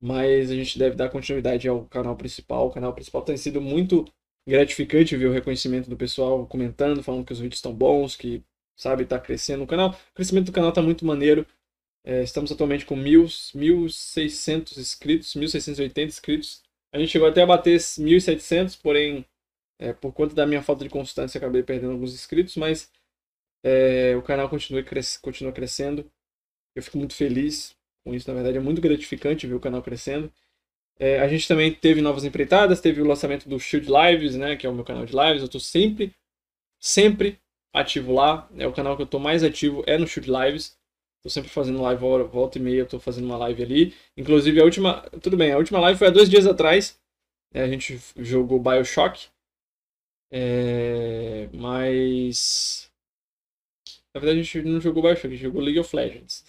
mas 0.00 0.50
a 0.50 0.54
gente 0.54 0.78
deve 0.78 0.96
dar 0.96 1.08
continuidade 1.10 1.68
ao 1.68 1.84
canal 1.86 2.16
principal. 2.16 2.68
O 2.68 2.72
canal 2.72 2.92
principal 2.94 3.22
tem 3.22 3.36
sido 3.36 3.60
muito 3.60 4.04
gratificante 4.46 5.16
ver 5.16 5.26
o 5.26 5.32
reconhecimento 5.32 5.90
do 5.90 5.96
pessoal 5.96 6.46
comentando, 6.46 7.02
falando 7.02 7.24
que 7.24 7.32
os 7.32 7.40
vídeos 7.40 7.58
estão 7.58 7.74
bons, 7.74 8.16
que 8.16 8.42
sabe 8.76 9.02
está 9.04 9.18
crescendo 9.18 9.64
o 9.64 9.66
canal. 9.66 9.90
O 9.90 10.14
crescimento 10.14 10.46
do 10.46 10.52
canal 10.52 10.70
está 10.70 10.82
muito 10.82 11.04
maneiro. 11.04 11.46
É, 12.04 12.22
estamos 12.22 12.50
atualmente 12.50 12.86
com 12.86 12.96
1.600 12.96 14.78
inscritos, 14.78 15.34
1.680 15.34 16.06
inscritos. 16.06 16.62
A 16.92 16.98
gente 16.98 17.10
chegou 17.10 17.28
até 17.28 17.42
a 17.42 17.46
bater 17.46 17.78
1.700, 17.78 18.80
porém, 18.80 19.26
é, 19.78 19.92
por 19.92 20.12
conta 20.12 20.34
da 20.34 20.46
minha 20.46 20.62
falta 20.62 20.84
de 20.84 20.90
constância, 20.90 21.38
acabei 21.38 21.62
perdendo 21.62 21.92
alguns 21.92 22.14
inscritos, 22.14 22.56
mas 22.56 22.90
é, 23.62 24.16
o 24.16 24.22
canal 24.22 24.48
continua, 24.48 24.82
cres 24.82 25.16
continua 25.18 25.52
crescendo. 25.52 26.10
Eu 26.78 26.82
fico 26.82 26.98
muito 26.98 27.14
feliz 27.14 27.76
com 28.04 28.14
isso, 28.14 28.28
na 28.28 28.34
verdade, 28.34 28.56
é 28.56 28.60
muito 28.60 28.80
gratificante 28.80 29.46
ver 29.46 29.54
o 29.54 29.60
canal 29.60 29.82
crescendo. 29.82 30.32
É, 30.98 31.20
a 31.20 31.28
gente 31.28 31.46
também 31.46 31.72
teve 31.72 32.00
novas 32.00 32.24
empreitadas, 32.24 32.80
teve 32.80 33.00
o 33.00 33.06
lançamento 33.06 33.48
do 33.48 33.58
Shield 33.60 33.88
Lives, 33.88 34.34
né, 34.34 34.56
que 34.56 34.66
é 34.66 34.70
o 34.70 34.74
meu 34.74 34.84
canal 34.84 35.04
de 35.04 35.14
lives. 35.14 35.42
Eu 35.42 35.46
estou 35.46 35.60
sempre, 35.60 36.14
sempre 36.80 37.38
ativo 37.72 38.12
lá. 38.12 38.48
É 38.56 38.66
o 38.66 38.72
canal 38.72 38.96
que 38.96 39.02
eu 39.02 39.04
estou 39.04 39.20
mais 39.20 39.44
ativo 39.44 39.84
é 39.86 39.98
no 39.98 40.06
Shield 40.06 40.30
Lives. 40.30 40.76
Tô 41.22 41.28
sempre 41.28 41.50
fazendo 41.50 41.82
live, 41.82 42.00
volta 42.00 42.58
e 42.58 42.62
meia, 42.62 42.86
tô 42.86 42.98
fazendo 42.98 43.24
uma 43.24 43.36
live 43.36 43.62
ali. 43.62 43.94
Inclusive, 44.16 44.60
a 44.60 44.64
última. 44.64 45.02
Tudo 45.20 45.36
bem, 45.36 45.52
a 45.52 45.58
última 45.58 45.80
live 45.80 45.98
foi 45.98 46.08
há 46.08 46.10
dois 46.10 46.30
dias 46.30 46.46
atrás. 46.46 46.98
É, 47.52 47.62
a 47.62 47.68
gente 47.68 47.98
jogou 48.16 48.60
Bioshock. 48.60 49.28
É, 50.30 51.48
mas. 51.52 52.90
Na 54.14 54.20
verdade, 54.20 54.40
a 54.40 54.42
gente 54.42 54.62
não 54.62 54.80
jogou 54.80 55.02
Bioshock, 55.02 55.26
a 55.26 55.30
gente 55.30 55.42
jogou 55.42 55.60
League 55.60 55.78
of 55.78 55.94
Legends. 55.94 56.44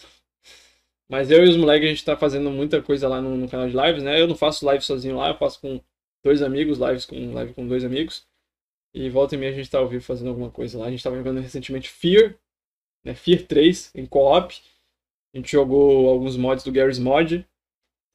Mas 1.10 1.32
eu 1.32 1.43
e 1.43 1.49
os 1.49 1.57
moleques, 1.57 1.86
a 1.88 1.89
gente 1.89 2.05
tá 2.05 2.16
fazendo 2.16 2.51
muita 2.51 2.82
coisa 2.82 3.07
lá 3.07 3.20
no, 3.22 3.36
no, 3.36 3.49
canal 3.49 3.68
de 3.68 3.76
lives, 3.76 4.03
né? 4.03 4.22
Eu 4.22 4.28
não 4.28 4.36
faço 4.36 4.66
live 4.66 4.84
sozinho 4.84 5.18
lá, 5.18 5.30
eu 5.30 5.38
faço 5.38 5.60
com 5.60 5.82
dois 6.24 6.41
amigos, 6.41 6.78
lives 6.78 7.05
com 7.05 7.34
live 7.34 7.53
com 7.53 7.68
dois 7.68 7.84
amigos. 7.84 8.28
E 8.93 9.10
volta 9.10 9.36
e 9.36 9.38
meia 9.38 9.51
a 9.51 9.55
gente 9.55 9.70
tá 9.70 9.80
ao 9.80 9.88
vivo 9.88 10.03
fazendo 10.03 10.30
alguma 10.30 10.51
coisa 10.51 10.78
lá. 10.78 10.86
A 10.86 10.91
gente 10.91 11.03
tava 11.03 11.18
jogando 11.18 11.41
recentemente 11.41 11.89
Fear, 11.89 12.36
né, 13.03 13.16
Fear 13.16 13.43
3 13.43 13.91
em 13.95 14.05
co-op. 14.05 14.53
A 15.34 15.38
gente 15.38 15.51
jogou 15.51 16.10
alguns 16.10 16.38
mods 16.38 16.64
do 16.64 16.72
Garry's 16.72 16.99
Mod. 16.99 17.45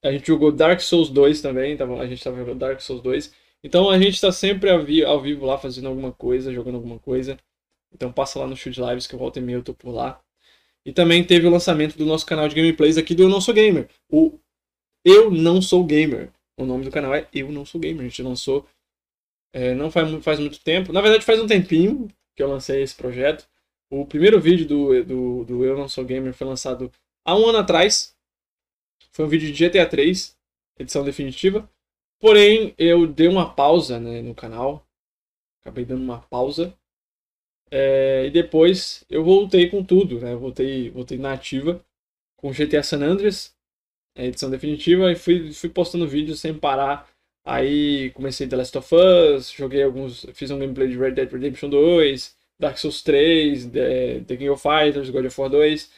A 0.04 0.12
gente 0.12 0.26
jogou 0.26 0.52
Dark 0.52 0.80
Souls 0.80 1.08
2 1.10 1.40
também, 1.40 1.76
tava, 1.76 1.98
a 2.00 2.06
gente 2.06 2.18
estava 2.18 2.36
jogando 2.36 2.58
Dark 2.58 2.80
Souls 2.80 3.02
2. 3.02 3.34
Então 3.64 3.88
a 3.90 3.98
gente 3.98 4.14
está 4.14 4.30
sempre 4.30 4.70
ao, 4.70 4.84
vi 4.84 5.04
ao, 5.04 5.20
vivo 5.20 5.46
lá 5.46 5.56
fazendo 5.58 5.88
alguma 5.88 6.12
coisa, 6.12 6.52
jogando 6.52 6.76
alguma 6.76 6.98
coisa. 6.98 7.38
Então 7.92 8.12
passa 8.12 8.38
lá 8.38 8.46
no 8.46 8.56
Shoot 8.56 8.80
Lives 8.80 9.06
que 9.06 9.14
eu 9.14 9.18
volto 9.18 9.38
e 9.38 9.42
meia 9.42 9.56
eu 9.56 9.64
tô 9.64 9.74
por 9.74 9.90
lá. 9.90 10.22
E 10.84 10.92
também 10.92 11.24
teve 11.24 11.46
o 11.46 11.50
lançamento 11.50 11.96
do 11.96 12.04
nosso 12.04 12.26
canal 12.26 12.48
de 12.48 12.54
gameplays 12.54 12.98
aqui 12.98 13.14
do 13.14 13.22
Eu 13.22 13.28
Não 13.28 13.40
Sou 13.40 13.54
Gamer. 13.54 13.88
O 14.10 14.38
Eu 15.04 15.30
Não 15.30 15.62
Sou 15.62 15.84
Gamer. 15.84 16.30
O 16.58 16.64
nome 16.64 16.84
do 16.84 16.90
canal 16.90 17.14
é 17.14 17.26
Eu 17.32 17.50
Não 17.50 17.64
Sou 17.64 17.80
Gamer. 17.80 18.00
A 18.00 18.08
gente 18.08 18.22
lançou 18.22 18.66
é, 19.54 19.72
não 19.72 19.88
faz, 19.88 20.10
faz 20.24 20.40
muito 20.40 20.60
tempo. 20.60 20.92
Na 20.92 21.00
verdade 21.00 21.24
faz 21.24 21.40
um 21.40 21.46
tempinho 21.46 22.08
que 22.36 22.42
eu 22.42 22.48
lancei 22.48 22.82
esse 22.82 22.94
projeto. 22.94 23.48
O 23.88 24.04
primeiro 24.04 24.40
vídeo 24.40 24.66
do, 24.66 25.04
do, 25.04 25.44
do 25.44 25.64
Eu 25.64 25.76
Não 25.78 25.88
Sou 25.88 26.04
Gamer 26.04 26.34
foi 26.34 26.46
lançado 26.46 26.90
há 27.24 27.36
um 27.36 27.46
ano 27.46 27.58
atrás. 27.58 28.16
Foi 29.12 29.24
um 29.24 29.28
vídeo 29.28 29.52
de 29.52 29.68
GTA 29.68 29.86
3, 29.86 30.36
edição 30.80 31.04
definitiva. 31.04 31.70
Porém, 32.20 32.74
eu 32.76 33.06
dei 33.06 33.28
uma 33.28 33.54
pausa 33.54 34.00
né, 34.00 34.20
no 34.22 34.34
canal. 34.34 34.84
Acabei 35.60 35.84
dando 35.84 36.02
uma 36.02 36.20
pausa. 36.20 36.76
É, 37.76 38.26
e 38.26 38.30
depois 38.30 39.04
eu 39.10 39.24
voltei 39.24 39.68
com 39.68 39.82
tudo, 39.82 40.20
né? 40.20 40.36
Voltei, 40.36 40.90
voltei 40.90 41.18
na 41.18 41.32
ativa 41.32 41.84
com 42.36 42.52
GTA 42.52 42.84
San 42.84 43.02
Andreas, 43.02 43.52
edição 44.16 44.48
definitiva, 44.48 45.10
e 45.10 45.16
fui, 45.16 45.52
fui 45.52 45.68
postando 45.70 46.06
vídeos 46.06 46.40
sem 46.40 46.54
parar. 46.54 47.10
Aí 47.44 48.10
comecei 48.12 48.46
The 48.46 48.56
Last 48.56 48.78
of 48.78 48.94
Us, 48.94 49.50
joguei 49.50 49.82
alguns. 49.82 50.24
Fiz 50.34 50.50
um 50.52 50.58
gameplay 50.58 50.88
de 50.88 50.96
Red 50.96 51.12
Dead 51.12 51.32
Redemption 51.32 51.68
2 51.68 52.36
Dark 52.60 52.78
Souls 52.78 53.02
3, 53.02 53.66
The, 53.70 54.20
The 54.20 54.36
King 54.36 54.50
of 54.50 54.62
Fighters, 54.62 55.10
God 55.10 55.26
of 55.26 55.40
War 55.40 55.50
2. 55.50 55.90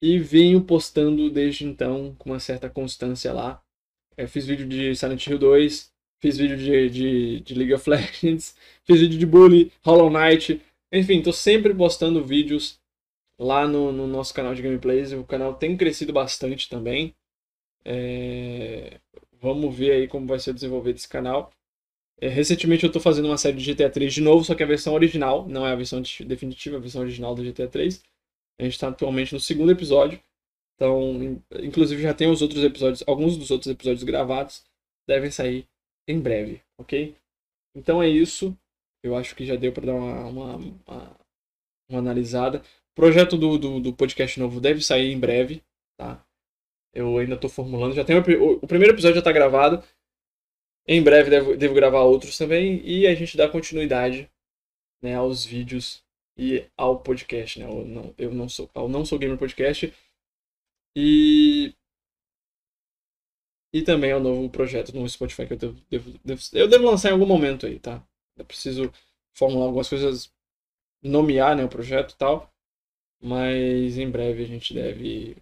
E 0.00 0.18
venho 0.18 0.62
postando 0.62 1.28
desde 1.30 1.64
então 1.64 2.14
com 2.16 2.30
uma 2.30 2.38
certa 2.38 2.70
constância 2.70 3.32
lá. 3.32 3.60
Eu 4.16 4.28
fiz 4.28 4.46
vídeo 4.46 4.68
de 4.68 4.94
Silent 4.94 5.26
Hill 5.26 5.38
2, 5.38 5.92
fiz 6.20 6.36
vídeo 6.36 6.56
de, 6.56 6.90
de, 6.90 7.40
de 7.40 7.54
League 7.54 7.74
of 7.74 7.88
Legends, 7.88 8.56
fiz 8.84 9.00
vídeo 9.00 9.18
de 9.18 9.26
Bully, 9.26 9.72
Hollow 9.84 10.10
Knight. 10.10 10.60
Enfim, 10.92 11.22
tô 11.22 11.32
sempre 11.32 11.74
postando 11.74 12.24
vídeos 12.24 12.80
lá 13.38 13.66
no, 13.66 13.92
no 13.92 14.06
nosso 14.06 14.34
canal 14.34 14.54
de 14.54 14.62
gameplays. 14.62 15.12
O 15.12 15.24
canal 15.24 15.54
tem 15.54 15.76
crescido 15.76 16.12
bastante 16.12 16.68
também. 16.68 17.14
É... 17.84 19.00
Vamos 19.40 19.74
ver 19.74 19.92
aí 19.92 20.08
como 20.08 20.26
vai 20.26 20.38
ser 20.38 20.52
desenvolvido 20.52 20.96
esse 20.96 21.08
canal. 21.08 21.52
É, 22.20 22.28
recentemente 22.28 22.82
eu 22.82 22.88
estou 22.88 23.00
fazendo 23.00 23.26
uma 23.26 23.38
série 23.38 23.56
de 23.56 23.72
GTA 23.72 23.88
3 23.88 24.12
de 24.12 24.20
novo, 24.20 24.44
só 24.44 24.54
que 24.54 24.62
a 24.62 24.66
versão 24.66 24.94
original, 24.94 25.46
não 25.48 25.64
é 25.64 25.70
a 25.72 25.76
versão 25.76 26.02
definitiva, 26.26 26.76
a 26.76 26.80
versão 26.80 27.02
original 27.02 27.34
do 27.34 27.44
GTA 27.44 27.68
3. 27.68 28.02
A 28.58 28.64
gente 28.64 28.72
está 28.72 28.88
atualmente 28.88 29.32
no 29.32 29.40
segundo 29.40 29.70
episódio. 29.70 30.20
Então, 30.74 31.40
inclusive 31.62 32.02
já 32.02 32.14
tem 32.14 32.30
os 32.30 32.42
outros 32.42 32.62
episódios, 32.64 33.04
alguns 33.06 33.36
dos 33.36 33.50
outros 33.50 33.70
episódios 33.70 34.04
gravados 34.04 34.64
devem 35.06 35.30
sair 35.30 35.66
em 36.08 36.18
breve, 36.18 36.62
ok? 36.78 37.14
Então 37.76 38.02
é 38.02 38.08
isso. 38.08 38.56
Eu 39.04 39.14
acho 39.14 39.36
que 39.36 39.46
já 39.46 39.54
deu 39.54 39.72
para 39.72 39.86
dar 39.86 39.94
uma, 39.94 40.26
uma, 40.26 40.56
uma, 40.56 41.16
uma, 41.88 41.98
analisada. 41.98 42.60
O 42.92 42.94
projeto 42.96 43.36
do, 43.36 43.58
do, 43.58 43.80
do, 43.80 43.92
podcast 43.94 44.40
novo 44.40 44.60
deve 44.60 44.82
sair 44.82 45.12
em 45.12 45.20
breve, 45.20 45.62
tá? 45.96 46.24
Eu 46.92 47.18
ainda 47.18 47.34
estou 47.34 47.48
formulando. 47.48 47.94
Já 47.94 48.04
tem 48.04 48.16
o, 48.16 48.58
o, 48.62 48.66
primeiro 48.66 48.94
episódio 48.94 49.16
já 49.16 49.20
está 49.20 49.30
gravado. 49.30 49.84
Em 50.86 51.02
breve 51.02 51.30
devo, 51.30 51.56
devo 51.56 51.74
gravar 51.74 52.00
outros 52.00 52.36
também 52.38 52.80
e 52.84 53.06
a 53.06 53.14
gente 53.14 53.36
dá 53.36 53.48
continuidade 53.48 54.28
né, 55.02 55.14
aos 55.14 55.44
vídeos 55.44 56.02
e 56.36 56.64
ao 56.76 56.98
podcast, 57.00 57.60
né? 57.60 57.66
Eu 57.66 57.84
não, 57.84 58.14
eu 58.16 58.34
não 58.34 58.48
sou, 58.48 58.70
ao 58.74 58.88
não 58.88 59.04
sou 59.04 59.18
gamer 59.18 59.36
podcast 59.36 59.92
e 60.96 61.74
e 63.78 63.84
também 63.84 64.12
ao 64.12 64.20
novo 64.20 64.48
projeto 64.50 64.92
no 64.94 65.08
Spotify 65.08 65.46
que 65.46 65.54
eu 65.54 65.58
devo, 65.58 65.80
devo, 65.90 66.20
devo, 66.24 66.42
eu 66.52 66.68
devo 66.68 66.84
lançar 66.84 67.10
em 67.10 67.12
algum 67.12 67.26
momento 67.26 67.66
aí, 67.66 67.78
tá? 67.78 68.02
Eu 68.36 68.44
preciso 68.44 68.92
formular 69.34 69.66
algumas 69.66 69.88
coisas, 69.88 70.32
nomear 71.02 71.56
né, 71.56 71.64
o 71.64 71.68
projeto 71.68 72.12
e 72.12 72.16
tal, 72.16 72.52
mas 73.20 73.98
em 73.98 74.10
breve 74.10 74.42
a 74.44 74.46
gente 74.46 74.74
deve 74.74 75.36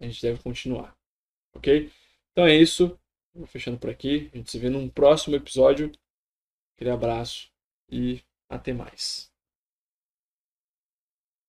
a 0.00 0.06
gente 0.06 0.22
deve 0.22 0.42
continuar, 0.42 0.96
ok? 1.54 1.90
Então 2.32 2.46
é 2.46 2.54
isso, 2.54 2.98
vou 3.34 3.46
fechando 3.46 3.78
por 3.78 3.90
aqui, 3.90 4.30
a 4.32 4.36
gente 4.36 4.50
se 4.50 4.58
vê 4.58 4.68
num 4.68 4.88
próximo 4.88 5.36
episódio. 5.36 5.92
Aquele 6.76 6.90
abraço 6.90 7.50
e 7.88 8.20
até 8.48 8.72
mais. 8.72 9.33